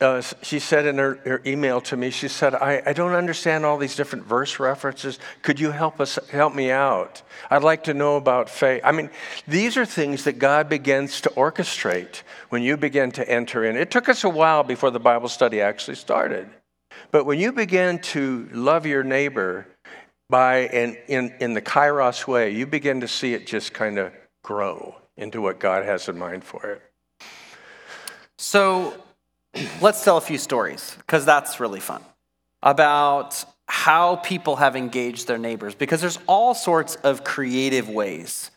uh, 0.00 0.20
she 0.42 0.58
said 0.58 0.84
in 0.84 0.98
her, 0.98 1.14
her, 1.24 1.42
email 1.46 1.80
to 1.80 1.96
me, 1.96 2.10
she 2.10 2.28
said, 2.28 2.54
I, 2.54 2.82
I 2.84 2.92
don't 2.92 3.14
understand 3.14 3.64
all 3.64 3.78
these 3.78 3.96
different 3.96 4.26
verse 4.26 4.60
references. 4.60 5.18
Could 5.40 5.58
you 5.58 5.70
help 5.70 6.00
us 6.00 6.18
help 6.30 6.54
me 6.54 6.70
out? 6.70 7.22
I'd 7.50 7.62
like 7.62 7.84
to 7.84 7.94
know 7.94 8.16
about 8.16 8.50
faith. 8.50 8.82
I 8.84 8.92
mean, 8.92 9.08
these 9.48 9.78
are 9.78 9.86
things 9.86 10.24
that 10.24 10.38
God 10.38 10.68
begins 10.68 11.22
to 11.22 11.30
orchestrate 11.30 12.22
when 12.50 12.62
you 12.62 12.76
begin 12.76 13.10
to 13.12 13.26
enter 13.26 13.64
in. 13.64 13.76
It 13.76 13.90
took 13.90 14.10
us 14.10 14.22
a 14.22 14.28
while 14.28 14.62
before 14.62 14.90
the 14.90 15.00
Bible 15.00 15.28
study 15.28 15.62
actually 15.62 15.96
started. 15.96 16.50
But 17.10 17.24
when 17.24 17.38
you 17.38 17.50
begin 17.50 18.00
to 18.00 18.48
love 18.52 18.84
your 18.84 19.02
neighbor 19.02 19.66
by 20.28 20.66
in, 20.68 20.96
in, 21.08 21.34
in 21.40 21.54
the 21.54 21.62
kairos 21.62 22.26
way, 22.26 22.50
you 22.50 22.66
begin 22.66 23.00
to 23.00 23.08
see 23.08 23.32
it 23.32 23.46
just 23.46 23.72
kind 23.72 23.98
of 23.98 24.12
grow 24.42 24.94
into 25.16 25.40
what 25.40 25.58
God 25.58 25.86
has 25.86 26.06
in 26.08 26.18
mind 26.18 26.44
for 26.44 26.66
it. 26.66 26.82
So 28.36 28.94
let's 29.80 30.04
tell 30.04 30.16
a 30.16 30.20
few 30.20 30.38
stories 30.38 30.94
because 30.98 31.24
that's 31.24 31.60
really 31.60 31.80
fun 31.80 32.02
about 32.62 33.44
how 33.66 34.16
people 34.16 34.56
have 34.56 34.76
engaged 34.76 35.26
their 35.26 35.38
neighbors 35.38 35.74
because 35.74 36.00
there's 36.00 36.18
all 36.26 36.54
sorts 36.54 36.96
of 36.96 37.24
creative 37.24 37.88
ways 37.88 38.50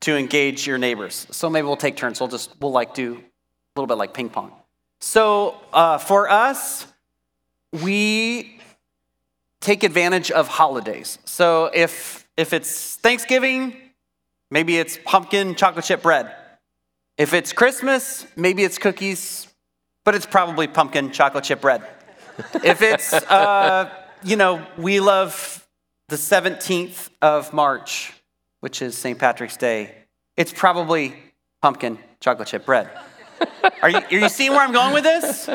to 0.00 0.16
engage 0.16 0.66
your 0.66 0.78
neighbors. 0.78 1.26
So 1.30 1.50
maybe 1.50 1.66
we'll 1.66 1.76
take 1.76 1.96
turns. 1.96 2.20
We'll 2.20 2.28
just 2.28 2.54
we'll 2.60 2.72
like 2.72 2.94
do 2.94 3.14
a 3.14 3.80
little 3.80 3.86
bit 3.86 3.98
like 3.98 4.14
ping 4.14 4.30
pong. 4.30 4.52
So 5.00 5.56
uh, 5.72 5.98
for 5.98 6.28
us, 6.30 6.86
we 7.72 8.60
take 9.60 9.82
advantage 9.82 10.30
of 10.30 10.48
holidays. 10.48 11.18
So 11.24 11.70
if 11.72 12.26
if 12.36 12.52
it's 12.52 12.96
Thanksgiving, 12.96 13.76
maybe 14.50 14.78
it's 14.78 14.98
pumpkin 15.04 15.54
chocolate 15.54 15.84
chip 15.84 16.02
bread. 16.02 16.34
If 17.18 17.34
it's 17.34 17.52
Christmas, 17.52 18.26
maybe 18.36 18.64
it's 18.64 18.78
cookies, 18.78 19.46
but 20.04 20.14
it's 20.14 20.26
probably 20.26 20.66
pumpkin 20.66 21.10
chocolate 21.10 21.44
chip 21.44 21.60
bread. 21.60 21.82
if 22.64 22.82
it's, 22.82 23.12
uh, 23.12 23.90
you 24.22 24.36
know, 24.36 24.64
we 24.76 25.00
love 25.00 25.66
the 26.08 26.16
17th 26.16 27.10
of 27.22 27.52
March, 27.52 28.12
which 28.60 28.82
is 28.82 28.96
St. 28.96 29.18
Patrick's 29.18 29.56
Day, 29.56 29.94
it's 30.36 30.52
probably 30.52 31.14
pumpkin 31.62 31.98
chocolate 32.20 32.48
chip 32.48 32.66
bread. 32.66 32.90
Are 33.82 33.88
you, 33.88 33.98
are 33.98 34.18
you 34.18 34.28
seeing 34.28 34.50
where 34.50 34.60
I'm 34.60 34.72
going 34.72 34.92
with 34.92 35.04
this? 35.04 35.48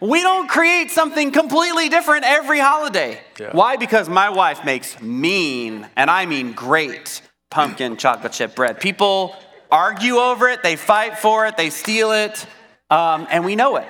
We 0.00 0.20
don't 0.20 0.48
create 0.48 0.90
something 0.90 1.32
completely 1.32 1.88
different 1.88 2.24
every 2.24 2.58
holiday. 2.58 3.18
Yeah. 3.40 3.50
Why? 3.52 3.76
Because 3.76 4.08
my 4.08 4.28
wife 4.28 4.64
makes 4.64 5.00
mean, 5.00 5.88
and 5.96 6.10
I 6.10 6.26
mean 6.26 6.52
great, 6.52 7.22
pumpkin 7.50 7.96
chocolate 7.96 8.32
chip 8.32 8.54
bread. 8.54 8.78
People 8.78 9.34
argue 9.70 10.16
over 10.16 10.48
it, 10.48 10.62
they 10.62 10.76
fight 10.76 11.18
for 11.18 11.46
it, 11.46 11.56
they 11.56 11.70
steal 11.70 12.12
it, 12.12 12.46
um, 12.90 13.26
and 13.30 13.44
we 13.44 13.56
know 13.56 13.76
it. 13.76 13.88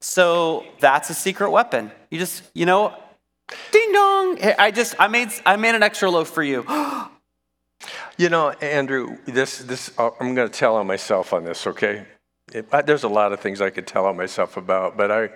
So 0.00 0.64
that's 0.80 1.08
a 1.10 1.14
secret 1.14 1.50
weapon. 1.50 1.90
You 2.10 2.18
just, 2.18 2.42
you 2.54 2.66
know, 2.66 2.94
ding 3.72 3.92
dong. 3.92 4.38
I 4.58 4.70
just, 4.70 4.94
I 4.98 5.08
made, 5.08 5.30
I 5.46 5.56
made 5.56 5.74
an 5.74 5.82
extra 5.82 6.10
loaf 6.10 6.28
for 6.28 6.42
you. 6.42 6.64
you 8.18 8.28
know, 8.28 8.50
Andrew, 8.50 9.16
this, 9.24 9.58
this, 9.58 9.90
uh, 9.98 10.10
I'm 10.20 10.34
going 10.34 10.48
to 10.48 10.58
tell 10.58 10.76
on 10.76 10.86
myself 10.86 11.32
on 11.32 11.44
this, 11.44 11.66
okay? 11.66 12.06
It, 12.52 12.66
I, 12.70 12.82
there's 12.82 13.04
a 13.04 13.08
lot 13.08 13.32
of 13.32 13.40
things 13.40 13.60
I 13.60 13.70
could 13.70 13.86
tell 13.86 14.06
on 14.06 14.16
myself 14.16 14.56
about, 14.56 14.96
but 14.96 15.10
I, 15.10 15.30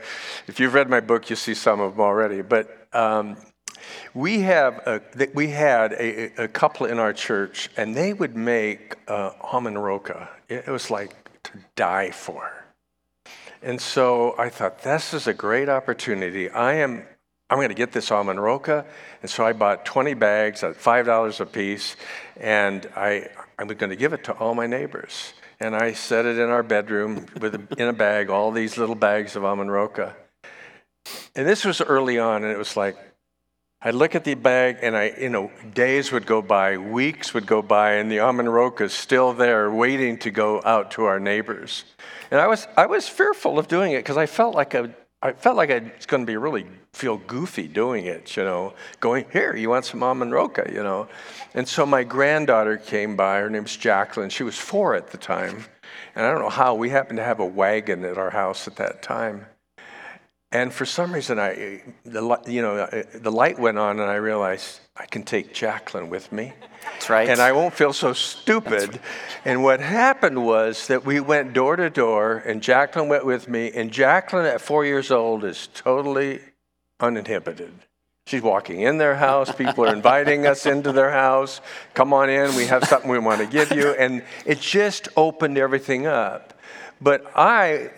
if 0.47 0.61
you've 0.61 0.75
read 0.75 0.91
my 0.91 1.01
book, 1.01 1.31
you 1.31 1.37
see 1.37 1.55
some 1.55 1.81
of 1.81 1.93
them 1.93 2.01
already. 2.01 2.43
But 2.43 2.89
um, 2.93 3.37
we 4.15 4.41
have 4.41 4.75
a, 4.87 5.01
we 5.35 5.49
had 5.49 5.93
a, 5.95 6.45
a, 6.45 6.49
couple 6.49 6.87
in 6.87 6.99
our 6.99 7.13
church, 7.13 7.71
and 7.77 7.95
they 7.95 8.13
would 8.13 8.37
make 8.37 8.97
uh, 9.09 9.33
almond 9.41 9.83
roca. 9.83 10.29
It 10.49 10.67
was 10.67 10.91
like 10.91 11.43
to 11.45 11.53
die 11.75 12.11
for. 12.11 12.58
And 13.63 13.81
so 13.81 14.35
I 14.39 14.49
thought, 14.49 14.83
this 14.83 15.13
is 15.13 15.27
a 15.27 15.35
great 15.35 15.69
opportunity. 15.69 16.49
I 16.51 16.75
am 16.75 17.05
I'm 17.51 17.57
going 17.57 17.71
to 17.71 17.75
get 17.75 17.93
this 17.93 18.11
almond 18.11 18.43
roca. 18.43 18.85
And 19.23 19.31
so 19.31 19.45
I 19.45 19.53
bought 19.53 19.87
20 19.87 20.15
bags 20.15 20.63
at 20.63 20.77
$5 20.77 21.41
a 21.41 21.47
piece, 21.47 21.97
and 22.37 22.87
I, 22.95 23.29
I'm 23.59 23.69
going 23.69 23.91
to 23.91 23.97
give 23.97 24.13
it 24.13 24.25
to 24.25 24.33
all 24.35 24.55
my 24.55 24.67
neighbors. 24.67 25.33
And 25.59 25.75
I 25.75 25.93
set 25.93 26.27
it 26.27 26.39
in 26.39 26.51
our 26.51 26.63
bedroom 26.63 27.27
with 27.41 27.55
in 27.79 27.89
a 27.89 27.93
bag, 27.93 28.29
all 28.29 28.53
these 28.53 28.77
little 28.77 28.95
bags 28.95 29.35
of 29.35 29.45
almond 29.45 29.73
roca. 29.73 30.15
And 31.35 31.49
this 31.49 31.65
was 31.65 31.81
early 31.81 32.19
on, 32.19 32.45
and 32.45 32.53
it 32.53 32.59
was 32.59 32.77
like, 32.77 32.97
I'd 33.89 33.95
look 33.95 34.15
at 34.15 34.25
the 34.25 34.35
bag 34.35 34.81
and 34.83 34.95
I, 34.95 35.15
you 35.19 35.31
know, 35.31 35.51
days 35.73 36.13
would 36.13 36.27
go 36.27 36.43
by, 36.43 36.77
weeks 36.77 37.33
would 37.33 37.47
go 37.47 37.63
by, 37.63 37.93
and 37.93 38.13
the 38.13 38.19
almond 38.19 38.53
roca 38.53 38.85
is 38.85 38.93
still 38.93 39.33
there 39.33 39.71
waiting 39.71 40.19
to 40.19 40.31
go 40.31 40.61
out 40.63 40.91
to 40.91 41.05
our 41.05 41.19
neighbors. 41.19 41.87
And 42.31 42.39
I 42.39 42.49
was, 42.49 42.69
I 42.77 42.85
was 42.85 43.09
fearful 43.09 43.59
of 43.59 43.67
doing 43.67 43.93
it 43.93 44.01
because 44.01 44.19
I 44.19 44.27
felt 44.27 44.55
like 44.55 44.75
a, 44.75 44.95
I 45.23 45.33
felt 45.33 45.57
like 45.57 45.71
I 45.71 45.79
was 45.97 46.05
going 46.05 46.23
to 46.23 46.27
be 46.27 46.37
really 46.37 46.67
feel 46.93 47.17
goofy 47.17 47.67
doing 47.67 48.05
it, 48.05 48.37
you 48.37 48.45
know, 48.45 48.75
going, 49.01 49.25
here, 49.33 49.57
you 49.57 49.71
want 49.71 49.87
some 49.87 50.03
almond 50.03 50.33
roca, 50.33 50.71
you 50.71 50.83
know. 50.83 51.09
And 51.55 51.67
so 51.67 51.87
my 51.87 52.05
granddaughter 52.05 52.77
came 52.77 53.17
by, 53.17 53.39
her 53.39 53.49
name's 53.49 53.75
Jacqueline, 53.75 54.29
she 54.29 54.43
was 54.43 54.59
four 54.59 54.97
at 54.97 55.13
the 55.13 55.17
time. 55.17 55.65
And 56.15 56.27
I 56.27 56.31
don't 56.31 56.43
know 56.43 56.51
how, 56.51 56.75
we 56.75 56.91
happened 56.91 57.17
to 57.17 57.25
have 57.25 57.41
a 57.41 57.47
wagon 57.47 58.05
at 58.05 58.19
our 58.19 58.29
house 58.29 58.69
at 58.69 58.77
that 58.77 59.01
time. 59.01 59.47
And 60.51 60.73
for 60.73 60.87
some 60.87 61.13
reason, 61.13 61.39
I, 61.39 61.83
the, 62.05 62.41
you 62.47 62.63
know, 62.63 62.77
uh, 62.77 63.03
the 63.15 63.31
light 63.31 63.59
went 63.59 63.79
on, 63.79 64.01
and 64.01 64.11
I 64.11 64.15
realized 64.15 64.81
I 64.97 65.05
can 65.05 65.23
take 65.23 65.53
Jacqueline 65.53 66.09
with 66.09 66.33
me. 66.33 66.55
That's 66.93 67.11
right. 67.11 67.29
And 67.29 67.41
I 67.41 67.53
won't 67.53 67.75
feel 67.75 67.93
so 67.93 68.15
stupid. 68.15 68.89
Right. 68.89 69.01
And 69.45 69.63
what 69.63 69.81
happened 69.81 70.45
was 70.47 70.87
that 70.87 71.05
we 71.05 71.21
went 71.21 71.53
door 71.53 71.77
to 71.77 71.91
door, 71.91 72.39
and 72.47 72.63
Jacqueline 72.63 73.11
went 73.11 73.27
with 73.27 73.47
me. 73.47 73.71
And 73.73 73.91
Jacqueline, 73.91 74.47
at 74.47 74.63
four 74.63 74.87
years 74.87 75.11
old, 75.11 75.45
is 75.45 75.69
totally 75.75 76.41
uninhibited. 76.99 77.73
She's 78.27 78.43
walking 78.43 78.81
in 78.81 78.99
their 78.99 79.17
house. 79.17 79.55
People 79.55 79.85
are 79.85 79.95
inviting 79.95 80.47
us 80.47 80.65
into 80.67 80.93
their 80.93 81.11
house. 81.11 81.61
Come 81.93 82.13
on 82.13 82.29
in. 82.31 82.55
We 82.57 82.67
have 82.67 82.85
something 82.85 83.11
we 83.11 83.19
want 83.19 83.41
to 83.41 83.47
give 83.47 83.71
you. 83.73 83.93
And 83.93 84.23
it 84.47 84.61
just 84.61 85.09
opened 85.17 85.59
everything 85.59 86.07
up. 86.07 86.59
But 87.01 87.31
I 87.35 87.91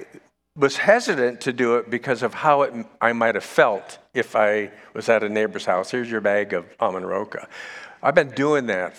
was 0.57 0.77
hesitant 0.79 1.41
to 1.43 1.53
do 1.53 1.77
it 1.77 1.91
because 1.91 2.23
of 2.23 2.35
how 2.35 2.63
it, 2.63 2.87
I 3.01 3.13
might 3.13 3.35
have 3.35 3.45
felt 3.45 3.99
if 4.15 4.35
I 4.35 4.71
was 4.95 5.09
at 5.09 5.23
a 5.23 5.29
neighbor's 5.29 5.65
house. 5.65 5.91
Here's 5.91 6.11
your 6.11 6.21
bag 6.21 6.53
of 6.53 6.67
almond 6.81 7.09
roca. 7.09 7.49
I've 8.03 8.15
been 8.15 8.31
doing 8.31 8.67
that 8.67 8.95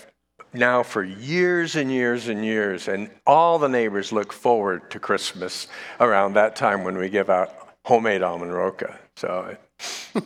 now 0.54 0.84
for 0.84 1.04
years 1.04 1.76
and 1.76 1.92
years 1.92 2.28
and 2.28 2.44
years, 2.46 2.88
and 2.88 3.10
all 3.26 3.60
the 3.60 3.70
neighbors 3.70 4.12
look 4.12 4.34
forward 4.34 4.92
to 4.92 5.00
Christmas 5.00 5.68
around 6.00 6.34
that 6.34 6.56
time 6.56 6.84
when 6.84 6.98
we 6.98 7.10
give 7.10 7.30
out 7.30 7.54
homemade 7.86 8.22
almond 8.22 8.54
roca. 8.54 9.00
So 9.16 9.58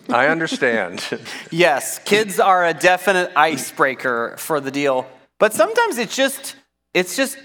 I 0.09 0.27
understand. 0.27 1.03
yes, 1.51 1.99
kids 1.99 2.39
are 2.39 2.65
a 2.65 2.73
definite 2.73 3.31
icebreaker 3.35 4.35
for 4.38 4.59
the 4.59 4.71
deal, 4.71 5.07
but 5.39 5.53
sometimes 5.53 5.97
it's 5.97 6.15
just 6.15 6.55
it's 6.93 7.15
just 7.15 7.38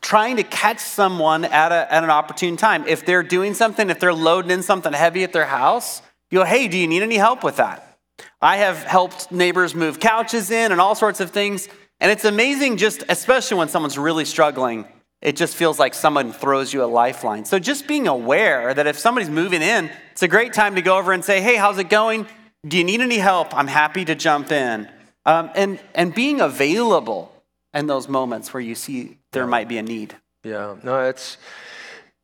trying 0.00 0.36
to 0.36 0.42
catch 0.42 0.80
someone 0.80 1.44
at, 1.44 1.72
a, 1.72 1.92
at 1.92 2.04
an 2.04 2.10
opportune 2.10 2.56
time. 2.56 2.86
If 2.86 3.04
they're 3.04 3.22
doing 3.22 3.54
something, 3.54 3.90
if 3.90 4.00
they're 4.00 4.14
loading 4.14 4.50
in 4.50 4.62
something 4.62 4.92
heavy 4.92 5.24
at 5.24 5.32
their 5.32 5.46
house, 5.46 6.02
you 6.30 6.38
go, 6.38 6.44
hey, 6.44 6.68
do 6.68 6.78
you 6.78 6.86
need 6.86 7.02
any 7.02 7.16
help 7.16 7.42
with 7.42 7.56
that? 7.56 7.98
I 8.40 8.58
have 8.58 8.82
helped 8.84 9.32
neighbors 9.32 9.74
move 9.74 10.00
couches 10.00 10.50
in 10.50 10.72
and 10.72 10.80
all 10.80 10.94
sorts 10.94 11.20
of 11.20 11.30
things. 11.30 11.68
And 12.00 12.12
it's 12.12 12.24
amazing, 12.24 12.76
just 12.76 13.02
especially 13.08 13.56
when 13.58 13.68
someone's 13.68 13.98
really 13.98 14.24
struggling, 14.24 14.86
it 15.20 15.34
just 15.34 15.56
feels 15.56 15.78
like 15.78 15.94
someone 15.94 16.32
throws 16.32 16.72
you 16.72 16.84
a 16.84 16.86
lifeline. 16.86 17.44
So 17.44 17.58
just 17.58 17.88
being 17.88 18.06
aware 18.06 18.72
that 18.72 18.86
if 18.86 18.98
somebody's 18.98 19.30
moving 19.30 19.62
in, 19.62 19.90
it's 20.12 20.22
a 20.22 20.28
great 20.28 20.52
time 20.52 20.76
to 20.76 20.82
go 20.82 20.96
over 20.96 21.12
and 21.12 21.24
say, 21.24 21.40
hey, 21.40 21.56
how's 21.56 21.78
it 21.78 21.88
going? 21.88 22.26
Do 22.66 22.78
you 22.78 22.84
need 22.84 23.00
any 23.00 23.18
help? 23.18 23.54
I'm 23.54 23.66
happy 23.66 24.04
to 24.04 24.14
jump 24.14 24.52
in. 24.52 24.88
Um, 25.26 25.50
and, 25.54 25.80
and 25.94 26.14
being 26.14 26.40
available 26.40 27.32
in 27.74 27.86
those 27.86 28.08
moments 28.08 28.54
where 28.54 28.60
you 28.60 28.74
see 28.74 29.17
there 29.32 29.46
might 29.46 29.68
be 29.68 29.78
a 29.78 29.82
need. 29.82 30.16
Yeah, 30.44 30.76
no, 30.82 31.00
it's 31.00 31.36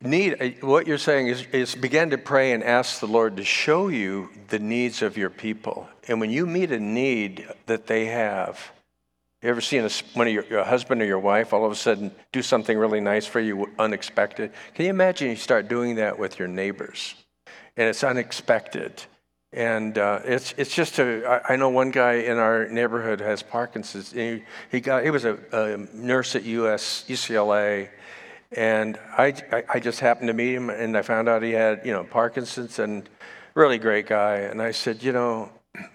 need. 0.01 0.41
Uh, 0.41 0.65
what 0.65 0.87
you're 0.87 0.97
saying 0.97 1.27
is, 1.27 1.45
is 1.51 1.75
begin 1.75 2.09
to 2.11 2.17
pray 2.17 2.53
and 2.53 2.63
ask 2.63 2.99
the 2.99 3.07
Lord 3.07 3.37
to 3.37 3.43
show 3.43 3.87
you 3.87 4.29
the 4.49 4.59
needs 4.59 5.01
of 5.01 5.17
your 5.17 5.29
people. 5.29 5.87
And 6.07 6.19
when 6.19 6.31
you 6.31 6.45
meet 6.45 6.71
a 6.71 6.79
need 6.79 7.47
that 7.65 7.87
they 7.87 8.05
have, 8.05 8.71
you 9.41 9.49
ever 9.49 9.61
seen 9.61 9.83
a, 9.83 9.89
one 10.13 10.27
of 10.27 10.33
your, 10.33 10.45
your 10.45 10.63
husband 10.63 11.01
or 11.01 11.05
your 11.05 11.19
wife 11.19 11.53
all 11.53 11.65
of 11.65 11.71
a 11.71 11.75
sudden 11.75 12.11
do 12.31 12.41
something 12.41 12.77
really 12.77 13.01
nice 13.01 13.27
for 13.27 13.39
you, 13.39 13.69
unexpected? 13.77 14.51
Can 14.73 14.85
you 14.85 14.89
imagine 14.89 15.29
you 15.29 15.35
start 15.35 15.67
doing 15.67 15.95
that 15.95 16.17
with 16.17 16.39
your 16.39 16.47
neighbors? 16.47 17.15
And 17.77 17.87
it's 17.89 18.03
unexpected. 18.03 19.03
And 19.55 19.97
uh, 19.97 20.19
it's 20.25 20.53
it's 20.57 20.75
just 20.75 20.99
a. 20.99 21.41
I, 21.49 21.55
know 21.55 21.69
one 21.69 21.89
guy 21.89 22.15
in 22.15 22.37
our 22.37 22.67
neighborhood 22.67 23.21
has 23.21 23.41
Parkinson's. 23.41 24.11
He, 24.11 24.43
he 24.69 24.81
got 24.81 25.05
he 25.05 25.11
was 25.11 25.23
a, 25.23 25.37
a, 25.53 25.77
nurse 25.95 26.35
at 26.35 26.43
US 26.43 27.05
UCLA, 27.07 27.87
and 28.51 28.99
I, 29.17 29.33
I, 29.53 29.63
I 29.75 29.79
just 29.79 30.01
happened 30.01 30.27
to 30.27 30.33
meet 30.33 30.55
him, 30.55 30.69
and 30.69 30.97
I 30.97 31.03
found 31.03 31.29
out 31.29 31.41
he 31.41 31.53
had 31.53 31.85
you 31.85 31.93
know 31.93 32.03
Parkinson's, 32.03 32.79
and 32.79 33.09
really 33.53 33.77
great 33.77 34.07
guy. 34.07 34.39
And 34.39 34.61
I 34.61 34.71
said, 34.71 35.01
you 35.01 35.13
know, 35.13 35.49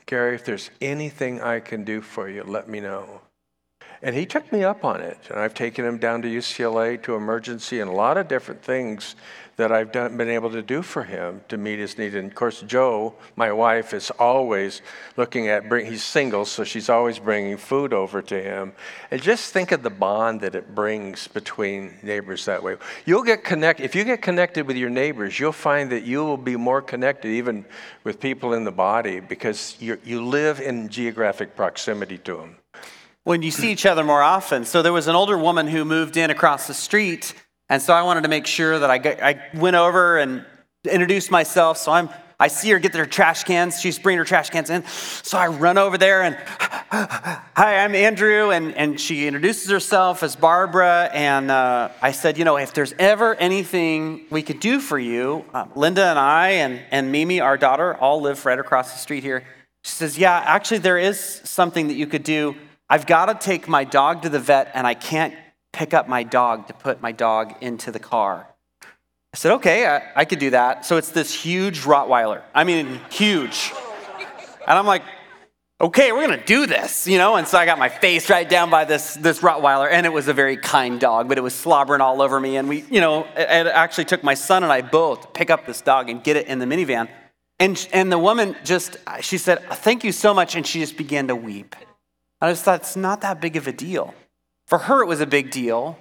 Gary, 0.06 0.34
if 0.34 0.44
there's 0.46 0.70
anything 0.80 1.42
I 1.42 1.61
can 1.61 1.84
do 1.84 2.00
for 2.00 2.30
you, 2.30 2.42
let 2.42 2.66
me 2.66 2.80
know. 2.80 3.20
And 4.02 4.16
he 4.16 4.24
took 4.24 4.50
me 4.50 4.64
up 4.64 4.84
on 4.84 5.02
it. 5.02 5.18
And 5.28 5.38
I've 5.38 5.52
taken 5.52 5.84
him 5.84 5.98
down 5.98 6.22
to 6.22 6.28
UCLA 6.28 7.00
to 7.02 7.14
emergency 7.14 7.80
and 7.80 7.90
a 7.90 7.92
lot 7.92 8.16
of 8.16 8.28
different 8.28 8.62
things 8.62 9.14
that 9.61 9.70
I've 9.70 9.92
done, 9.92 10.16
been 10.16 10.30
able 10.30 10.48
to 10.52 10.62
do 10.62 10.80
for 10.80 11.02
him 11.02 11.42
to 11.48 11.58
meet 11.58 11.78
his 11.78 11.98
need. 11.98 12.14
And 12.14 12.30
of 12.30 12.34
course, 12.34 12.62
Joe, 12.62 13.14
my 13.36 13.52
wife, 13.52 13.92
is 13.92 14.11
always 14.12 14.80
looking 15.18 15.48
at, 15.48 15.68
bring, 15.68 15.84
he's 15.84 16.02
single, 16.02 16.46
so 16.46 16.64
she's 16.64 16.88
always 16.88 17.18
bringing 17.18 17.58
food 17.58 17.92
over 17.92 18.22
to 18.22 18.42
him. 18.42 18.72
And 19.11 19.20
just 19.20 19.52
think 19.52 19.70
of 19.70 19.82
the 19.82 19.90
bond 19.90 20.40
that 20.40 20.54
it 20.54 20.74
brings 20.74 21.28
between 21.28 21.92
neighbors 22.02 22.46
that 22.46 22.62
way. 22.62 22.76
You'll 23.04 23.22
get 23.22 23.44
connected, 23.44 23.84
if 23.84 23.94
you 23.94 24.04
get 24.04 24.22
connected 24.22 24.66
with 24.66 24.78
your 24.78 24.88
neighbors, 24.88 25.38
you'll 25.38 25.52
find 25.52 25.92
that 25.92 26.04
you 26.04 26.24
will 26.24 26.38
be 26.38 26.56
more 26.56 26.80
connected 26.80 27.28
even 27.28 27.66
with 28.02 28.18
people 28.18 28.54
in 28.54 28.64
the 28.64 28.72
body 28.72 29.20
because 29.20 29.76
you 29.78 30.24
live 30.24 30.61
in 30.61 30.88
geographic 30.88 31.54
proximity 31.54 32.16
to 32.16 32.38
them. 32.38 32.56
When 33.24 33.42
you 33.42 33.50
see 33.50 33.70
each 33.70 33.84
other 33.84 34.04
more 34.04 34.22
often. 34.22 34.64
So 34.64 34.80
there 34.80 34.94
was 34.94 35.06
an 35.06 35.14
older 35.14 35.36
woman 35.36 35.66
who 35.66 35.84
moved 35.84 36.16
in 36.16 36.30
across 36.30 36.66
the 36.66 36.72
street 36.72 37.34
and 37.70 37.80
so 37.80 37.94
I 37.94 38.02
wanted 38.02 38.24
to 38.24 38.28
make 38.28 38.48
sure 38.48 38.80
that 38.80 38.90
I, 38.90 38.98
got, 38.98 39.22
I 39.22 39.40
went 39.54 39.76
over 39.76 40.18
and 40.18 40.44
introduced 40.84 41.30
myself. 41.30 41.78
So 41.78 41.92
I'm, 41.92 42.08
I 42.40 42.48
see 42.48 42.70
her 42.70 42.80
get 42.80 42.92
their 42.92 43.06
trash 43.06 43.44
cans. 43.44 43.80
She's 43.80 43.96
bringing 43.96 44.18
her 44.18 44.24
trash 44.24 44.50
cans 44.50 44.70
in. 44.70 44.84
So 44.86 45.38
I 45.38 45.46
run 45.46 45.78
over 45.78 45.96
there 45.96 46.22
and, 46.22 46.34
hi, 46.36 47.76
I'm 47.84 47.94
Andrew. 47.94 48.50
And, 48.50 48.74
and 48.74 49.00
she 49.00 49.28
introduces 49.28 49.70
herself 49.70 50.24
as 50.24 50.34
Barbara. 50.34 51.10
And 51.14 51.48
uh, 51.48 51.90
I 52.02 52.10
said, 52.10 52.38
you 52.38 52.44
know, 52.44 52.56
if 52.56 52.74
there's 52.74 52.92
ever 52.98 53.36
anything 53.36 54.26
we 54.30 54.42
could 54.42 54.58
do 54.58 54.80
for 54.80 54.98
you, 54.98 55.44
uh, 55.54 55.66
Linda 55.76 56.06
and 56.06 56.18
I 56.18 56.48
and, 56.48 56.80
and 56.90 57.12
Mimi, 57.12 57.40
our 57.40 57.56
daughter, 57.56 57.94
all 57.94 58.20
live 58.20 58.44
right 58.44 58.58
across 58.58 58.92
the 58.92 58.98
street 58.98 59.22
here. 59.22 59.44
She 59.84 59.92
says, 59.92 60.18
yeah, 60.18 60.42
actually, 60.44 60.78
there 60.78 60.98
is 60.98 61.20
something 61.20 61.86
that 61.86 61.94
you 61.94 62.08
could 62.08 62.24
do. 62.24 62.56
I've 62.88 63.06
got 63.06 63.26
to 63.26 63.34
take 63.34 63.68
my 63.68 63.84
dog 63.84 64.22
to 64.22 64.28
the 64.28 64.40
vet 64.40 64.72
and 64.74 64.88
I 64.88 64.94
can't 64.94 65.34
pick 65.72 65.94
up 65.94 66.08
my 66.08 66.22
dog 66.22 66.66
to 66.68 66.74
put 66.74 67.00
my 67.00 67.12
dog 67.12 67.54
into 67.60 67.90
the 67.90 67.98
car. 67.98 68.48
I 69.32 69.36
said, 69.36 69.52
okay, 69.52 69.86
I, 69.86 70.02
I 70.16 70.24
could 70.24 70.40
do 70.40 70.50
that. 70.50 70.84
So 70.84 70.96
it's 70.96 71.10
this 71.10 71.32
huge 71.32 71.82
Rottweiler. 71.82 72.42
I 72.54 72.64
mean, 72.64 73.00
huge. 73.10 73.72
And 74.66 74.78
I'm 74.78 74.86
like, 74.86 75.02
okay, 75.80 76.12
we're 76.12 76.26
gonna 76.26 76.44
do 76.44 76.66
this, 76.66 77.06
you 77.06 77.16
know? 77.16 77.36
And 77.36 77.46
so 77.46 77.56
I 77.56 77.64
got 77.64 77.78
my 77.78 77.88
face 77.88 78.28
right 78.28 78.48
down 78.48 78.70
by 78.70 78.84
this, 78.84 79.14
this 79.14 79.38
Rottweiler, 79.38 79.88
and 79.90 80.04
it 80.04 80.10
was 80.10 80.28
a 80.28 80.34
very 80.34 80.56
kind 80.56 81.00
dog, 81.00 81.28
but 81.28 81.38
it 81.38 81.40
was 81.42 81.54
slobbering 81.54 82.00
all 82.00 82.20
over 82.20 82.38
me. 82.38 82.56
And 82.56 82.68
we, 82.68 82.84
you 82.90 83.00
know, 83.00 83.24
it, 83.36 83.66
actually 83.66 84.04
took 84.04 84.22
my 84.22 84.34
son 84.34 84.62
and 84.62 84.72
I 84.72 84.82
both 84.82 85.22
to 85.22 85.28
pick 85.28 85.48
up 85.48 85.64
this 85.64 85.80
dog 85.80 86.10
and 86.10 86.22
get 86.22 86.36
it 86.36 86.46
in 86.48 86.58
the 86.58 86.66
minivan. 86.66 87.08
And, 87.58 87.88
and 87.92 88.10
the 88.10 88.18
woman 88.18 88.56
just, 88.64 88.96
she 89.20 89.38
said, 89.38 89.62
thank 89.70 90.02
you 90.02 90.12
so 90.12 90.34
much. 90.34 90.56
And 90.56 90.66
she 90.66 90.80
just 90.80 90.96
began 90.96 91.28
to 91.28 91.36
weep. 91.36 91.76
I 92.40 92.50
just 92.50 92.64
thought, 92.64 92.80
it's 92.80 92.96
not 92.96 93.20
that 93.20 93.40
big 93.40 93.56
of 93.56 93.66
a 93.66 93.72
deal. 93.72 94.14
For 94.70 94.78
her, 94.78 95.02
it 95.02 95.06
was 95.06 95.20
a 95.20 95.26
big 95.26 95.50
deal. 95.50 95.98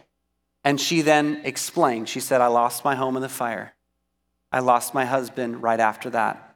And 0.64 0.80
she 0.80 1.02
then 1.02 1.42
explained, 1.44 2.08
she 2.08 2.20
said, 2.20 2.40
I 2.40 2.48
lost 2.48 2.86
my 2.86 2.94
home 2.94 3.16
in 3.16 3.24
the 3.24 3.28
fire. 3.28 3.74
I 4.52 4.60
lost 4.60 4.94
my 4.94 5.06
husband 5.06 5.64
right 5.64 5.80
after 5.80 6.12
that. 6.12 6.56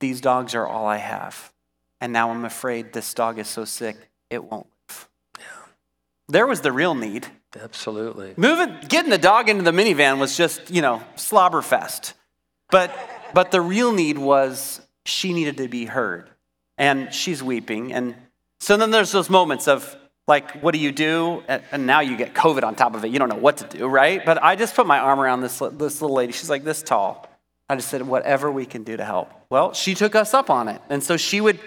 These 0.00 0.22
dogs 0.22 0.54
are 0.54 0.66
all 0.66 0.86
I 0.86 0.96
have. 0.96 1.52
And 2.00 2.14
now 2.14 2.30
I'm 2.30 2.46
afraid 2.46 2.94
this 2.94 3.12
dog 3.12 3.38
is 3.38 3.46
so 3.46 3.66
sick, 3.66 3.96
it 4.30 4.42
won't 4.42 4.66
live. 4.88 5.08
Yeah. 5.38 5.44
There 6.28 6.46
was 6.46 6.62
the 6.62 6.72
real 6.72 6.94
need. 6.94 7.26
Absolutely. 7.54 8.32
Moving, 8.38 8.78
getting 8.88 9.10
the 9.10 9.18
dog 9.18 9.50
into 9.50 9.64
the 9.64 9.70
minivan 9.70 10.18
was 10.18 10.38
just, 10.38 10.70
you 10.70 10.80
know, 10.80 11.02
slobberfest. 11.16 12.14
But, 12.70 12.90
but 13.34 13.50
the 13.50 13.60
real 13.60 13.92
need 13.92 14.16
was 14.16 14.80
she 15.04 15.34
needed 15.34 15.58
to 15.58 15.68
be 15.68 15.84
heard. 15.84 16.30
And 16.78 17.12
she's 17.12 17.42
weeping. 17.42 17.92
And 17.92 18.14
so 18.60 18.78
then 18.78 18.90
there's 18.90 19.12
those 19.12 19.28
moments 19.28 19.68
of, 19.68 19.94
like, 20.26 20.62
what 20.62 20.72
do 20.72 20.78
you 20.78 20.90
do? 20.90 21.42
And 21.48 21.86
now 21.86 22.00
you 22.00 22.16
get 22.16 22.34
COVID 22.34 22.64
on 22.64 22.74
top 22.74 22.94
of 22.94 23.04
it. 23.04 23.08
You 23.08 23.18
don't 23.18 23.28
know 23.28 23.36
what 23.36 23.58
to 23.58 23.78
do, 23.78 23.86
right? 23.86 24.24
But 24.24 24.42
I 24.42 24.56
just 24.56 24.74
put 24.74 24.86
my 24.86 24.98
arm 24.98 25.20
around 25.20 25.42
this, 25.42 25.58
this 25.58 26.00
little 26.00 26.14
lady. 26.14 26.32
She's 26.32 26.48
like 26.48 26.64
this 26.64 26.82
tall. 26.82 27.28
I 27.68 27.76
just 27.76 27.88
said, 27.88 28.02
whatever 28.02 28.50
we 28.50 28.66
can 28.66 28.84
do 28.84 28.96
to 28.96 29.04
help. 29.04 29.30
Well, 29.50 29.72
she 29.72 29.94
took 29.94 30.14
us 30.14 30.34
up 30.34 30.50
on 30.50 30.68
it. 30.68 30.80
And 30.88 31.02
so 31.02 31.16
she 31.16 31.40
would 31.40 31.58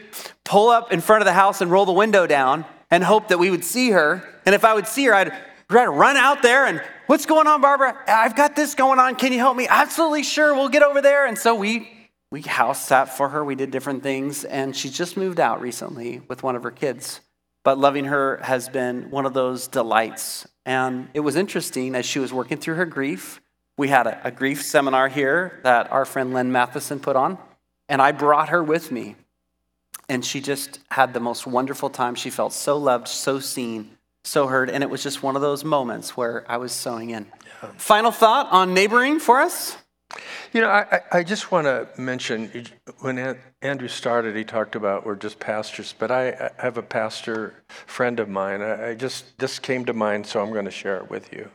pull 0.44 0.70
up 0.70 0.92
in 0.92 1.02
front 1.02 1.22
of 1.22 1.26
the 1.26 1.34
house 1.34 1.62
and 1.62 1.72
roll 1.72 1.86
the 1.86 1.92
window 1.92 2.28
down 2.28 2.66
and 2.90 3.04
hope 3.04 3.28
that 3.30 3.40
we 3.40 3.52
would 3.52 3.64
see 3.64 3.92
her. 3.92 4.24
And 4.46 4.56
if 4.56 4.66
I 4.66 4.74
would 4.74 4.88
see 4.88 5.06
her, 5.06 5.14
I'd 5.14 5.34
run 5.70 6.18
out 6.18 6.42
there 6.42 6.66
and, 6.66 6.82
what's 7.08 7.26
going 7.26 7.48
on, 7.48 7.62
Barbara? 7.62 7.98
I've 8.08 8.36
got 8.36 8.56
this 8.56 8.74
going 8.74 9.00
on. 9.00 9.16
Can 9.16 9.34
you 9.34 9.40
help 9.40 9.58
me? 9.58 9.68
Absolutely 9.68 10.24
sure. 10.24 10.54
We'll 10.54 10.70
get 10.70 10.84
over 10.84 11.02
there. 11.02 11.26
And 11.26 11.38
so 11.38 11.54
we, 11.56 11.90
we 12.32 12.42
house 12.42 12.86
sat 12.88 13.18
for 13.18 13.30
her. 13.30 13.44
We 13.44 13.56
did 13.56 13.72
different 13.72 14.04
things. 14.04 14.46
And 14.46 14.76
she 14.76 14.90
just 14.90 15.18
moved 15.18 15.40
out 15.40 15.62
recently 15.62 16.22
with 16.28 16.42
one 16.44 16.56
of 16.56 16.64
her 16.64 16.72
kids 16.72 17.22
but 17.68 17.78
loving 17.78 18.06
her 18.06 18.40
has 18.44 18.70
been 18.70 19.12
one 19.12 19.26
of 19.26 19.34
those 19.34 19.68
delights. 19.68 20.48
And 20.66 21.10
it 21.14 21.20
was 21.20 21.36
interesting 21.36 21.96
as 21.96 22.06
she 22.06 22.18
was 22.18 22.32
working 22.32 22.58
through 22.58 22.76
her 22.76 22.86
grief. 22.86 23.42
We 23.76 23.90
had 23.90 24.08
a, 24.08 24.26
a 24.26 24.32
grief 24.32 24.64
seminar 24.64 25.10
here 25.10 25.60
that 25.64 25.92
our 25.92 26.06
friend 26.06 26.34
Len 26.34 26.50
Matheson 26.50 27.02
put 27.02 27.18
on, 27.18 27.38
and 27.90 28.02
I 28.02 28.14
brought 28.14 28.48
her 28.56 28.64
with 28.64 28.90
me. 28.90 29.18
And 30.08 30.24
she 30.24 30.40
just 30.40 30.80
had 30.92 31.14
the 31.14 31.20
most 31.20 31.46
wonderful 31.46 31.90
time. 31.90 32.16
She 32.16 32.30
felt 32.30 32.54
so 32.54 32.78
loved, 32.78 33.10
so 33.10 33.42
seen, 33.42 33.98
so 34.24 34.48
heard. 34.48 34.70
And 34.70 34.82
it 34.82 34.90
was 34.90 35.04
just 35.04 35.22
one 35.22 35.36
of 35.36 35.42
those 35.42 35.66
moments 35.66 36.16
where 36.16 36.50
I 36.50 36.56
was 36.56 36.72
sowing 36.72 37.10
in. 37.10 37.26
Yeah. 37.62 37.72
Final 37.76 38.12
thought 38.12 38.48
on 38.50 38.74
neighboring 38.74 39.20
for 39.20 39.42
us? 39.42 39.76
You 40.54 40.62
know, 40.62 40.70
I, 40.70 41.02
I 41.12 41.24
just 41.24 41.52
want 41.52 41.66
to 41.66 41.88
mention 42.00 42.66
when 43.00 43.38
Andrew 43.62 43.88
started, 43.88 44.36
he 44.36 44.44
talked 44.44 44.76
about 44.76 45.06
we're 45.06 45.16
just 45.16 45.40
pastors, 45.40 45.94
but 45.98 46.12
I 46.12 46.52
have 46.58 46.78
a 46.78 46.82
pastor 46.82 47.64
friend 47.68 48.20
of 48.20 48.30
mine. 48.30 48.62
I 48.62 48.96
just 48.96 49.38
this 49.38 49.60
came 49.60 49.86
to 49.86 49.94
mind, 49.94 50.26
so 50.26 50.42
I'm 50.42 50.52
going 50.52 50.66
to 50.66 50.72
share 50.72 50.98
it 50.98 51.10
with 51.10 51.34
you. 51.34 51.50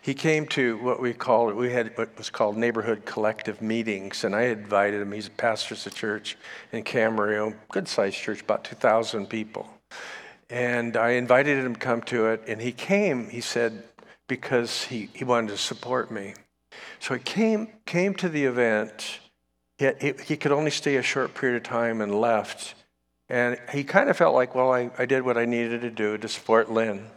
He 0.00 0.14
came 0.14 0.46
to 0.48 0.78
what 0.78 1.00
we 1.00 1.12
called 1.12 1.54
we 1.54 1.72
had 1.72 1.96
what 1.96 2.16
was 2.16 2.30
called 2.30 2.56
neighborhood 2.56 3.04
collective 3.04 3.60
meetings, 3.60 4.24
and 4.24 4.34
I 4.34 4.42
invited 4.42 5.02
him. 5.02 5.12
He's 5.12 5.26
a 5.26 5.30
pastor 5.30 5.74
at 5.74 5.86
a 5.86 5.90
church 5.90 6.36
in 6.72 6.84
Camarillo, 6.84 7.54
good 7.70 7.88
sized 7.88 8.16
church, 8.16 8.42
about 8.42 8.64
2,000 8.64 9.26
people. 9.26 9.68
And 10.50 10.96
I 10.96 11.10
invited 11.10 11.58
him 11.64 11.74
to 11.74 11.80
come 11.80 12.00
to 12.02 12.28
it, 12.28 12.42
and 12.46 12.60
he 12.60 12.72
came. 12.72 13.28
He 13.28 13.40
said 13.40 13.84
because 14.28 14.84
he, 14.84 15.08
he 15.14 15.24
wanted 15.24 15.48
to 15.48 15.58
support 15.58 16.10
me. 16.10 16.34
So 17.00 17.14
he 17.14 17.20
came, 17.20 17.68
came 17.86 18.14
to 18.14 18.28
the 18.28 18.44
event, 18.44 19.20
yet 19.78 20.02
he, 20.02 20.14
he 20.24 20.36
could 20.36 20.52
only 20.52 20.70
stay 20.70 20.96
a 20.96 21.02
short 21.02 21.34
period 21.34 21.56
of 21.56 21.62
time 21.62 22.00
and 22.00 22.20
left. 22.20 22.74
And 23.28 23.58
he 23.72 23.84
kind 23.84 24.08
of 24.08 24.16
felt 24.16 24.34
like, 24.34 24.54
well, 24.54 24.72
I, 24.72 24.90
I 24.98 25.06
did 25.06 25.22
what 25.22 25.36
I 25.36 25.44
needed 25.44 25.82
to 25.82 25.90
do 25.90 26.16
to 26.16 26.28
support 26.28 26.70
Lynn. 26.70 27.08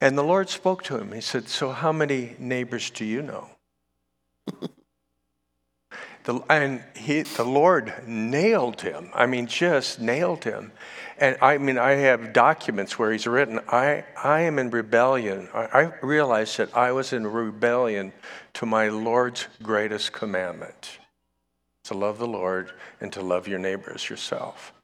And 0.00 0.16
the 0.16 0.24
Lord 0.24 0.48
spoke 0.48 0.82
to 0.84 0.96
him. 0.96 1.12
He 1.12 1.20
said, 1.20 1.48
So, 1.48 1.72
how 1.72 1.92
many 1.92 2.36
neighbors 2.38 2.90
do 2.90 3.04
you 3.04 3.20
know? 3.20 3.50
the, 6.28 6.42
and 6.50 6.84
he, 6.94 7.22
the 7.22 7.42
Lord 7.42 7.90
nailed 8.06 8.82
him. 8.82 9.08
I 9.14 9.24
mean, 9.24 9.46
just 9.46 9.98
nailed 9.98 10.44
him. 10.44 10.72
And 11.16 11.38
I 11.40 11.56
mean, 11.56 11.78
I 11.78 11.92
have 11.92 12.34
documents 12.34 12.98
where 12.98 13.10
he's 13.10 13.26
written, 13.26 13.60
I, 13.66 14.04
I 14.22 14.42
am 14.42 14.58
in 14.58 14.68
rebellion. 14.68 15.48
I, 15.54 15.64
I 15.64 15.92
realized 16.02 16.58
that 16.58 16.76
I 16.76 16.92
was 16.92 17.14
in 17.14 17.26
rebellion 17.26 18.12
to 18.52 18.66
my 18.66 18.90
Lord's 18.90 19.46
greatest 19.62 20.12
commandment 20.12 20.98
to 21.84 21.94
love 21.94 22.18
the 22.18 22.26
Lord 22.26 22.72
and 23.00 23.10
to 23.14 23.22
love 23.22 23.48
your 23.48 23.58
neighbor 23.58 23.90
as 23.94 24.10
yourself. 24.10 24.74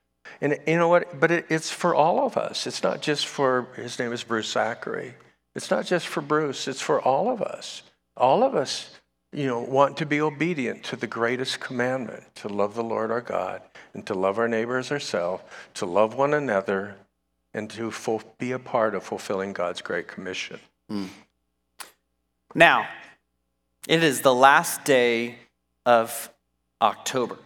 And 0.41 0.59
you 0.67 0.79
know 0.79 0.89
what? 0.89 1.21
But 1.21 1.31
it, 1.31 1.47
it's 1.51 1.71
for 1.71 1.95
all 1.95 2.25
of 2.25 2.39
us. 2.39 2.67
It's 2.67 2.83
not 2.83 3.03
just 3.03 3.27
for, 3.27 3.69
his 3.77 3.99
name 3.99 4.15
is 4.15 4.25
Bruce 4.25 4.51
Zachary. 4.51 5.13
It's 5.55 5.71
not 5.71 5.85
just 5.85 6.07
for 6.07 6.23
Bruce, 6.23 6.67
it's 6.69 6.81
for 6.81 7.03
all 7.03 7.29
of 7.29 7.43
us. 7.43 7.83
All 8.17 8.43
of 8.43 8.55
us, 8.55 8.99
you 9.35 9.49
know, 9.49 9.61
want 9.61 9.97
to 9.97 10.07
be 10.07 10.21
obedient 10.21 10.85
to 10.85 10.97
the 10.97 11.09
greatest 11.09 11.59
commandment 11.59 12.23
to 12.37 12.49
love 12.49 12.75
the 12.75 12.85
Lord 12.85 13.11
our 13.11 13.21
God 13.21 13.63
and 13.93 14.07
to 14.07 14.15
love 14.15 14.39
our 14.39 14.47
neighbor 14.47 14.79
as 14.79 14.93
ourselves, 14.93 15.43
to 15.75 15.87
love 15.87 16.15
one 16.15 16.33
another, 16.33 16.95
and 17.53 17.69
to 17.71 17.93
be 18.39 18.53
a 18.53 18.59
part 18.59 18.95
of 18.95 19.03
fulfilling 19.03 19.53
God's 19.53 19.83
great 19.83 20.07
commission. 20.07 20.61
Mm. 20.91 21.09
Now, 22.55 22.87
it 23.89 24.05
is 24.05 24.21
the 24.21 24.35
last 24.35 24.85
day 24.85 25.37
of 25.85 26.31
October, 26.81 27.37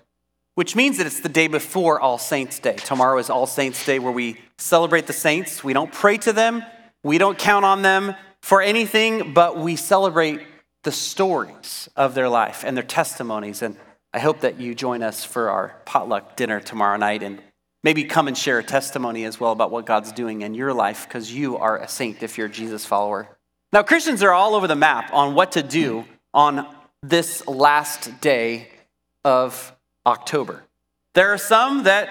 which 0.55 0.77
means 0.77 0.99
that 0.99 1.07
it's 1.07 1.21
the 1.21 1.29
day 1.29 1.49
before 1.49 2.01
All 2.01 2.19
Saints' 2.19 2.59
Day. 2.59 2.77
Tomorrow 2.77 3.19
is 3.19 3.31
All 3.31 3.47
Saints' 3.47 3.85
Day, 3.85 3.99
where 3.99 4.13
we 4.13 4.39
celebrate 4.59 5.07
the 5.07 5.13
saints. 5.15 5.65
We 5.65 5.73
don't 5.73 5.93
pray 5.93 6.19
to 6.19 6.35
them, 6.35 6.65
we 7.03 7.17
don't 7.17 7.39
count 7.39 7.65
on 7.65 7.81
them 7.81 8.15
for 8.43 8.61
anything, 8.61 9.33
but 9.33 9.59
we 9.59 9.77
celebrate 9.77 10.41
the 10.85 10.93
stories 10.93 11.89
of 11.97 12.15
their 12.15 12.29
life 12.29 12.65
and 12.65 12.77
their 12.77 12.85
testimonies 12.85 13.63
and 13.63 13.77
I 14.13 14.21
hope 14.21 14.41
that 14.41 14.59
you 14.59 14.75
join 14.75 15.03
us 15.03 15.23
for 15.23 15.51
our 15.51 15.77
potluck 15.85 16.35
dinner 16.35 16.61
tomorrow 16.61 16.97
night 16.97 17.23
and 17.23 17.43
maybe 17.85 18.05
come 18.05 18.27
and 18.27 18.37
share 18.37 18.59
a 18.59 18.65
testimony 18.65 19.25
as 19.25 19.39
well 19.39 19.53
about 19.53 19.71
what 19.71 19.85
God's 19.85 20.13
doing 20.13 20.43
in 20.43 20.55
your 20.55 20.73
life 20.73 21.07
because 21.07 21.33
you 21.33 21.59
are 21.59 21.79
a 21.79 21.89
saint 21.89 22.23
if 22.23 22.39
you're 22.39 22.47
a 22.47 22.51
Jesus 22.51 22.87
follower. 22.87 23.29
Now, 23.71 23.83
Christians 23.83 24.23
are 24.23 24.33
all 24.33 24.55
over 24.55 24.67
the 24.67 24.75
map 24.75 25.13
on 25.13 25.35
what 25.35 25.53
to 25.53 25.63
do 25.63 26.07
on 26.33 26.67
this 27.03 27.47
last 27.47 28.21
day 28.23 28.69
of 29.25 29.75
October. 30.07 30.65
There 31.15 31.33
are 31.35 31.39
some 31.39 31.83
that 31.83 32.09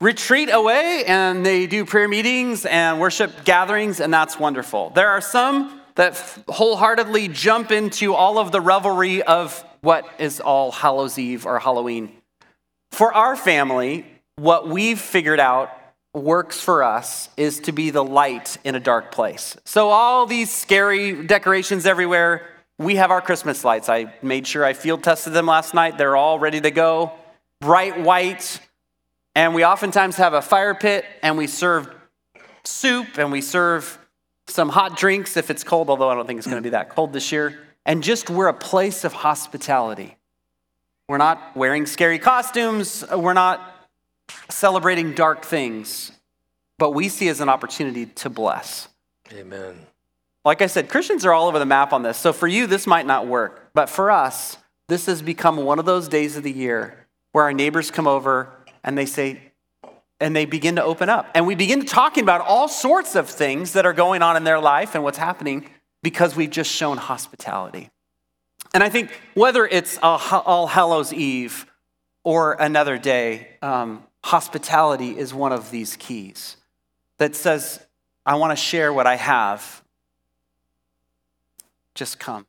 retreat 0.00 0.50
away 0.52 1.04
and 1.06 1.44
they 1.44 1.66
do 1.66 1.84
prayer 1.84 2.06
meetings 2.06 2.64
and 2.64 3.00
worship 3.00 3.44
gatherings, 3.44 3.98
and 3.98 4.14
that's 4.14 4.38
wonderful. 4.38 4.90
There 4.90 5.10
are 5.10 5.20
some 5.20 5.80
that 5.96 6.16
wholeheartedly 6.48 7.28
jump 7.28 7.70
into 7.70 8.14
all 8.14 8.38
of 8.38 8.52
the 8.52 8.60
revelry 8.60 9.22
of 9.22 9.64
what 9.80 10.08
is 10.18 10.40
all 10.40 10.72
Hallows 10.72 11.18
Eve 11.18 11.46
or 11.46 11.58
Halloween. 11.58 12.12
For 12.90 13.12
our 13.12 13.36
family, 13.36 14.06
what 14.36 14.68
we've 14.68 15.00
figured 15.00 15.40
out 15.40 15.70
works 16.12 16.60
for 16.60 16.82
us 16.82 17.28
is 17.36 17.60
to 17.60 17.72
be 17.72 17.90
the 17.90 18.04
light 18.04 18.56
in 18.64 18.74
a 18.74 18.80
dark 18.80 19.12
place. 19.12 19.56
So, 19.64 19.90
all 19.90 20.26
these 20.26 20.50
scary 20.52 21.26
decorations 21.26 21.86
everywhere, 21.86 22.46
we 22.78 22.96
have 22.96 23.10
our 23.10 23.20
Christmas 23.20 23.64
lights. 23.64 23.88
I 23.88 24.14
made 24.22 24.46
sure 24.46 24.64
I 24.64 24.72
field 24.72 25.02
tested 25.02 25.32
them 25.32 25.46
last 25.46 25.74
night. 25.74 25.98
They're 25.98 26.16
all 26.16 26.38
ready 26.38 26.60
to 26.60 26.70
go, 26.70 27.12
bright 27.60 28.00
white. 28.00 28.60
And 29.36 29.54
we 29.54 29.64
oftentimes 29.64 30.16
have 30.16 30.32
a 30.32 30.42
fire 30.42 30.74
pit 30.74 31.04
and 31.22 31.36
we 31.36 31.48
serve 31.48 31.92
soup 32.64 33.18
and 33.18 33.32
we 33.32 33.40
serve 33.40 33.98
some 34.54 34.68
hot 34.68 34.96
drinks 34.96 35.36
if 35.36 35.50
it's 35.50 35.64
cold, 35.64 35.90
although 35.90 36.08
I 36.08 36.14
don't 36.14 36.28
think 36.28 36.38
it's 36.38 36.46
going 36.46 36.62
to 36.62 36.62
be 36.62 36.70
that 36.70 36.88
cold 36.88 37.12
this 37.12 37.32
year. 37.32 37.58
And 37.84 38.04
just 38.04 38.30
we're 38.30 38.46
a 38.46 38.54
place 38.54 39.02
of 39.02 39.12
hospitality. 39.12 40.16
We're 41.08 41.18
not 41.18 41.56
wearing 41.56 41.86
scary 41.86 42.20
costumes. 42.20 43.04
We're 43.12 43.32
not 43.32 43.88
celebrating 44.48 45.12
dark 45.12 45.44
things, 45.44 46.12
but 46.78 46.92
we 46.92 47.08
see 47.08 47.26
as 47.26 47.40
an 47.40 47.48
opportunity 47.48 48.06
to 48.06 48.30
bless. 48.30 48.86
Amen. 49.32 49.74
Like 50.44 50.62
I 50.62 50.66
said, 50.68 50.88
Christians 50.88 51.26
are 51.26 51.32
all 51.32 51.48
over 51.48 51.58
the 51.58 51.66
map 51.66 51.92
on 51.92 52.04
this. 52.04 52.16
So 52.16 52.32
for 52.32 52.46
you, 52.46 52.68
this 52.68 52.86
might 52.86 53.06
not 53.06 53.26
work. 53.26 53.70
But 53.74 53.90
for 53.90 54.12
us, 54.12 54.56
this 54.86 55.06
has 55.06 55.20
become 55.20 55.56
one 55.56 55.80
of 55.80 55.84
those 55.84 56.06
days 56.06 56.36
of 56.36 56.44
the 56.44 56.52
year 56.52 57.06
where 57.32 57.42
our 57.42 57.52
neighbors 57.52 57.90
come 57.90 58.06
over 58.06 58.48
and 58.84 58.96
they 58.96 59.06
say, 59.06 59.43
and 60.24 60.34
they 60.34 60.46
begin 60.46 60.76
to 60.76 60.82
open 60.82 61.10
up. 61.10 61.30
And 61.34 61.46
we 61.46 61.54
begin 61.54 61.84
talking 61.84 62.22
about 62.22 62.40
all 62.40 62.66
sorts 62.66 63.14
of 63.14 63.28
things 63.28 63.74
that 63.74 63.84
are 63.84 63.92
going 63.92 64.22
on 64.22 64.38
in 64.38 64.44
their 64.44 64.58
life 64.58 64.94
and 64.94 65.04
what's 65.04 65.18
happening 65.18 65.68
because 66.02 66.34
we've 66.34 66.48
just 66.48 66.70
shown 66.70 66.96
hospitality. 66.96 67.90
And 68.72 68.82
I 68.82 68.88
think 68.88 69.10
whether 69.34 69.66
it's 69.66 69.98
All 70.02 70.66
Hallows 70.66 71.12
Eve 71.12 71.66
or 72.22 72.54
another 72.54 72.96
day, 72.96 73.48
um, 73.60 74.02
hospitality 74.22 75.10
is 75.10 75.34
one 75.34 75.52
of 75.52 75.70
these 75.70 75.94
keys 75.96 76.56
that 77.18 77.36
says, 77.36 77.84
I 78.24 78.36
want 78.36 78.50
to 78.52 78.56
share 78.56 78.94
what 78.94 79.06
I 79.06 79.16
have. 79.16 79.82
Just 81.94 82.18
come. 82.18 82.46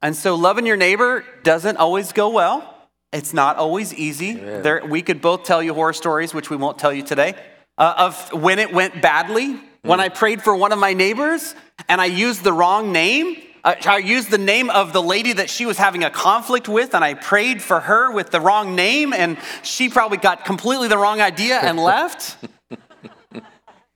And 0.00 0.14
so, 0.14 0.36
loving 0.36 0.66
your 0.66 0.76
neighbor 0.76 1.24
doesn't 1.42 1.78
always 1.78 2.12
go 2.12 2.28
well. 2.28 2.75
It's 3.16 3.32
not 3.32 3.56
always 3.56 3.94
easy. 3.94 4.34
There, 4.34 4.82
we 4.86 5.00
could 5.00 5.22
both 5.22 5.44
tell 5.44 5.62
you 5.62 5.72
horror 5.72 5.94
stories, 5.94 6.34
which 6.34 6.50
we 6.50 6.56
won't 6.56 6.78
tell 6.78 6.92
you 6.92 7.02
today, 7.02 7.34
uh, 7.78 7.94
of 7.96 8.30
when 8.34 8.58
it 8.58 8.74
went 8.74 9.00
badly. 9.00 9.54
Mm. 9.54 9.60
When 9.82 10.00
I 10.00 10.10
prayed 10.10 10.42
for 10.42 10.54
one 10.54 10.70
of 10.70 10.78
my 10.78 10.92
neighbors 10.92 11.54
and 11.88 11.98
I 11.98 12.06
used 12.06 12.44
the 12.44 12.52
wrong 12.52 12.92
name, 12.92 13.38
uh, 13.64 13.74
I 13.86 13.98
used 13.98 14.30
the 14.30 14.36
name 14.36 14.68
of 14.68 14.92
the 14.92 15.02
lady 15.02 15.32
that 15.32 15.48
she 15.48 15.64
was 15.64 15.78
having 15.78 16.04
a 16.04 16.10
conflict 16.10 16.68
with, 16.68 16.94
and 16.94 17.02
I 17.02 17.14
prayed 17.14 17.62
for 17.62 17.80
her 17.80 18.12
with 18.12 18.32
the 18.32 18.40
wrong 18.40 18.74
name, 18.74 19.14
and 19.14 19.38
she 19.62 19.88
probably 19.88 20.18
got 20.18 20.44
completely 20.44 20.88
the 20.88 20.98
wrong 20.98 21.22
idea 21.22 21.58
and 21.58 21.78
left. 21.92 22.36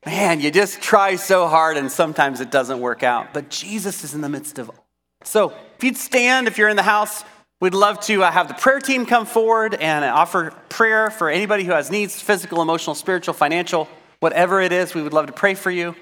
Man, 0.06 0.40
you 0.40 0.50
just 0.50 0.80
try 0.80 1.16
so 1.16 1.46
hard, 1.46 1.76
and 1.76 1.92
sometimes 1.92 2.40
it 2.40 2.50
doesn't 2.50 2.80
work 2.80 3.02
out. 3.02 3.34
But 3.34 3.50
Jesus 3.50 4.02
is 4.02 4.14
in 4.14 4.22
the 4.22 4.30
midst 4.30 4.58
of 4.58 4.70
all. 4.70 4.86
So, 5.24 5.52
if 5.76 5.84
you'd 5.84 5.98
stand, 5.98 6.48
if 6.48 6.56
you're 6.56 6.70
in 6.70 6.76
the 6.76 6.82
house, 6.82 7.22
We'd 7.61 7.74
love 7.74 8.00
to 8.06 8.22
uh, 8.22 8.30
have 8.30 8.48
the 8.48 8.54
prayer 8.54 8.80
team 8.80 9.04
come 9.04 9.26
forward 9.26 9.74
and 9.74 10.02
offer 10.02 10.54
prayer 10.70 11.11
for 11.11 11.28
anybody 11.28 11.64
who 11.64 11.72
has 11.72 11.90
needs 11.90 12.18
physical, 12.18 12.62
emotional, 12.62 12.94
spiritual, 12.94 13.34
financial, 13.34 13.86
whatever 14.20 14.62
it 14.62 14.72
is. 14.72 14.94
We 14.94 15.02
would 15.02 15.12
love 15.12 15.26
to 15.26 15.34
pray 15.34 15.52
for 15.52 15.70
you. 15.70 15.94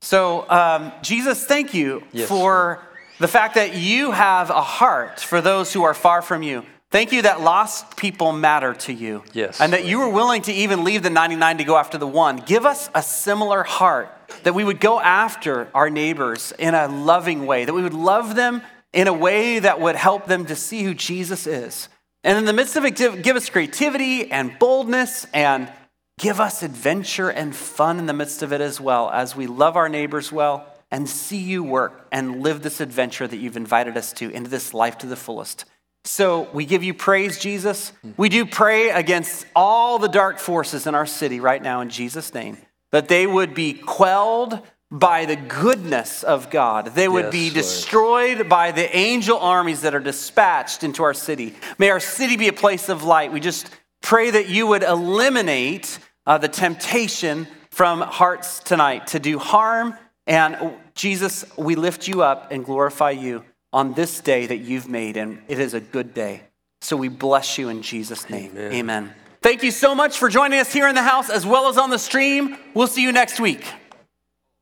So, 0.00 0.44
um, 0.50 0.92
Jesus, 1.02 1.46
thank 1.46 1.72
you 1.72 2.02
yes, 2.10 2.28
for 2.28 2.82
the 3.20 3.28
fact 3.28 3.54
that 3.54 3.76
you 3.76 4.10
have 4.10 4.50
a 4.50 4.60
heart 4.60 5.20
for 5.20 5.40
those 5.40 5.72
who 5.72 5.84
are 5.84 5.94
far 5.94 6.20
from 6.20 6.42
you. 6.42 6.64
Thank 6.90 7.12
you 7.12 7.22
that 7.22 7.40
lost 7.40 7.96
people 7.96 8.32
matter 8.32 8.74
to 8.74 8.92
you. 8.92 9.22
Yes. 9.32 9.60
And 9.60 9.72
that 9.72 9.84
you 9.84 10.00
were 10.00 10.08
willing 10.08 10.42
to 10.42 10.52
even 10.52 10.82
leave 10.82 11.04
the 11.04 11.10
99 11.10 11.58
to 11.58 11.64
go 11.64 11.76
after 11.76 11.96
the 11.96 12.08
one. 12.08 12.38
Give 12.38 12.66
us 12.66 12.90
a 12.92 13.02
similar 13.02 13.62
heart 13.62 14.10
that 14.42 14.54
we 14.54 14.64
would 14.64 14.80
go 14.80 14.98
after 14.98 15.68
our 15.74 15.90
neighbors 15.90 16.52
in 16.58 16.74
a 16.74 16.88
loving 16.88 17.46
way, 17.46 17.64
that 17.64 17.72
we 17.72 17.82
would 17.82 17.94
love 17.94 18.34
them 18.34 18.62
in 18.94 19.08
a 19.08 19.12
way 19.12 19.58
that 19.58 19.80
would 19.80 19.96
help 19.96 20.26
them 20.26 20.46
to 20.46 20.56
see 20.56 20.82
who 20.84 20.94
Jesus 20.94 21.46
is. 21.46 21.88
And 22.22 22.38
in 22.38 22.44
the 22.46 22.52
midst 22.52 22.76
of 22.76 22.84
it, 22.84 22.96
give 22.96 23.36
us 23.36 23.50
creativity 23.50 24.30
and 24.30 24.58
boldness 24.58 25.26
and 25.34 25.70
give 26.18 26.40
us 26.40 26.62
adventure 26.62 27.28
and 27.28 27.54
fun 27.54 27.98
in 27.98 28.06
the 28.06 28.12
midst 28.12 28.42
of 28.42 28.52
it 28.52 28.60
as 28.60 28.80
well 28.80 29.10
as 29.10 29.36
we 29.36 29.46
love 29.46 29.76
our 29.76 29.88
neighbors 29.88 30.32
well 30.32 30.66
and 30.90 31.08
see 31.08 31.38
you 31.38 31.64
work 31.64 32.06
and 32.12 32.40
live 32.40 32.62
this 32.62 32.80
adventure 32.80 33.26
that 33.26 33.36
you've 33.36 33.56
invited 33.56 33.96
us 33.96 34.12
to 34.12 34.30
into 34.30 34.48
this 34.48 34.72
life 34.72 34.96
to 34.98 35.06
the 35.06 35.16
fullest. 35.16 35.64
So 36.04 36.48
we 36.52 36.66
give 36.66 36.84
you 36.84 36.94
praise, 36.94 37.38
Jesus. 37.38 37.92
We 38.16 38.28
do 38.28 38.46
pray 38.46 38.90
against 38.90 39.46
all 39.56 39.98
the 39.98 40.08
dark 40.08 40.38
forces 40.38 40.86
in 40.86 40.94
our 40.94 41.06
city 41.06 41.40
right 41.40 41.62
now 41.62 41.80
in 41.80 41.90
Jesus' 41.90 42.32
name, 42.32 42.58
that 42.92 43.08
they 43.08 43.26
would 43.26 43.54
be 43.54 43.72
quelled 43.72 44.60
by 44.94 45.26
the 45.26 45.34
goodness 45.34 46.22
of 46.22 46.50
God. 46.50 46.94
They 46.94 47.08
would 47.08 47.24
yes, 47.24 47.32
be 47.32 47.50
destroyed 47.50 48.36
Lord. 48.36 48.48
by 48.48 48.70
the 48.70 48.96
angel 48.96 49.36
armies 49.36 49.80
that 49.80 49.92
are 49.92 50.00
dispatched 50.00 50.84
into 50.84 51.02
our 51.02 51.12
city. 51.12 51.56
May 51.78 51.90
our 51.90 51.98
city 51.98 52.36
be 52.36 52.46
a 52.46 52.52
place 52.52 52.88
of 52.88 53.02
light. 53.02 53.32
We 53.32 53.40
just 53.40 53.70
pray 54.02 54.30
that 54.30 54.48
you 54.48 54.68
would 54.68 54.84
eliminate 54.84 55.98
uh, 56.26 56.38
the 56.38 56.46
temptation 56.46 57.48
from 57.70 58.02
hearts 58.02 58.60
tonight 58.60 59.08
to 59.08 59.18
do 59.18 59.40
harm. 59.40 59.94
And 60.28 60.74
Jesus, 60.94 61.44
we 61.58 61.74
lift 61.74 62.06
you 62.06 62.22
up 62.22 62.52
and 62.52 62.64
glorify 62.64 63.10
you 63.10 63.44
on 63.72 63.94
this 63.94 64.20
day 64.20 64.46
that 64.46 64.58
you've 64.58 64.88
made, 64.88 65.16
and 65.16 65.42
it 65.48 65.58
is 65.58 65.74
a 65.74 65.80
good 65.80 66.14
day. 66.14 66.44
So 66.82 66.96
we 66.96 67.08
bless 67.08 67.58
you 67.58 67.68
in 67.68 67.82
Jesus' 67.82 68.30
name. 68.30 68.52
Amen. 68.52 68.72
Amen. 68.72 69.14
Thank 69.42 69.64
you 69.64 69.72
so 69.72 69.92
much 69.92 70.18
for 70.18 70.28
joining 70.28 70.60
us 70.60 70.72
here 70.72 70.86
in 70.86 70.94
the 70.94 71.02
house 71.02 71.30
as 71.30 71.44
well 71.44 71.68
as 71.68 71.78
on 71.78 71.90
the 71.90 71.98
stream. 71.98 72.56
We'll 72.74 72.86
see 72.86 73.02
you 73.02 73.10
next 73.10 73.40
week. 73.40 73.66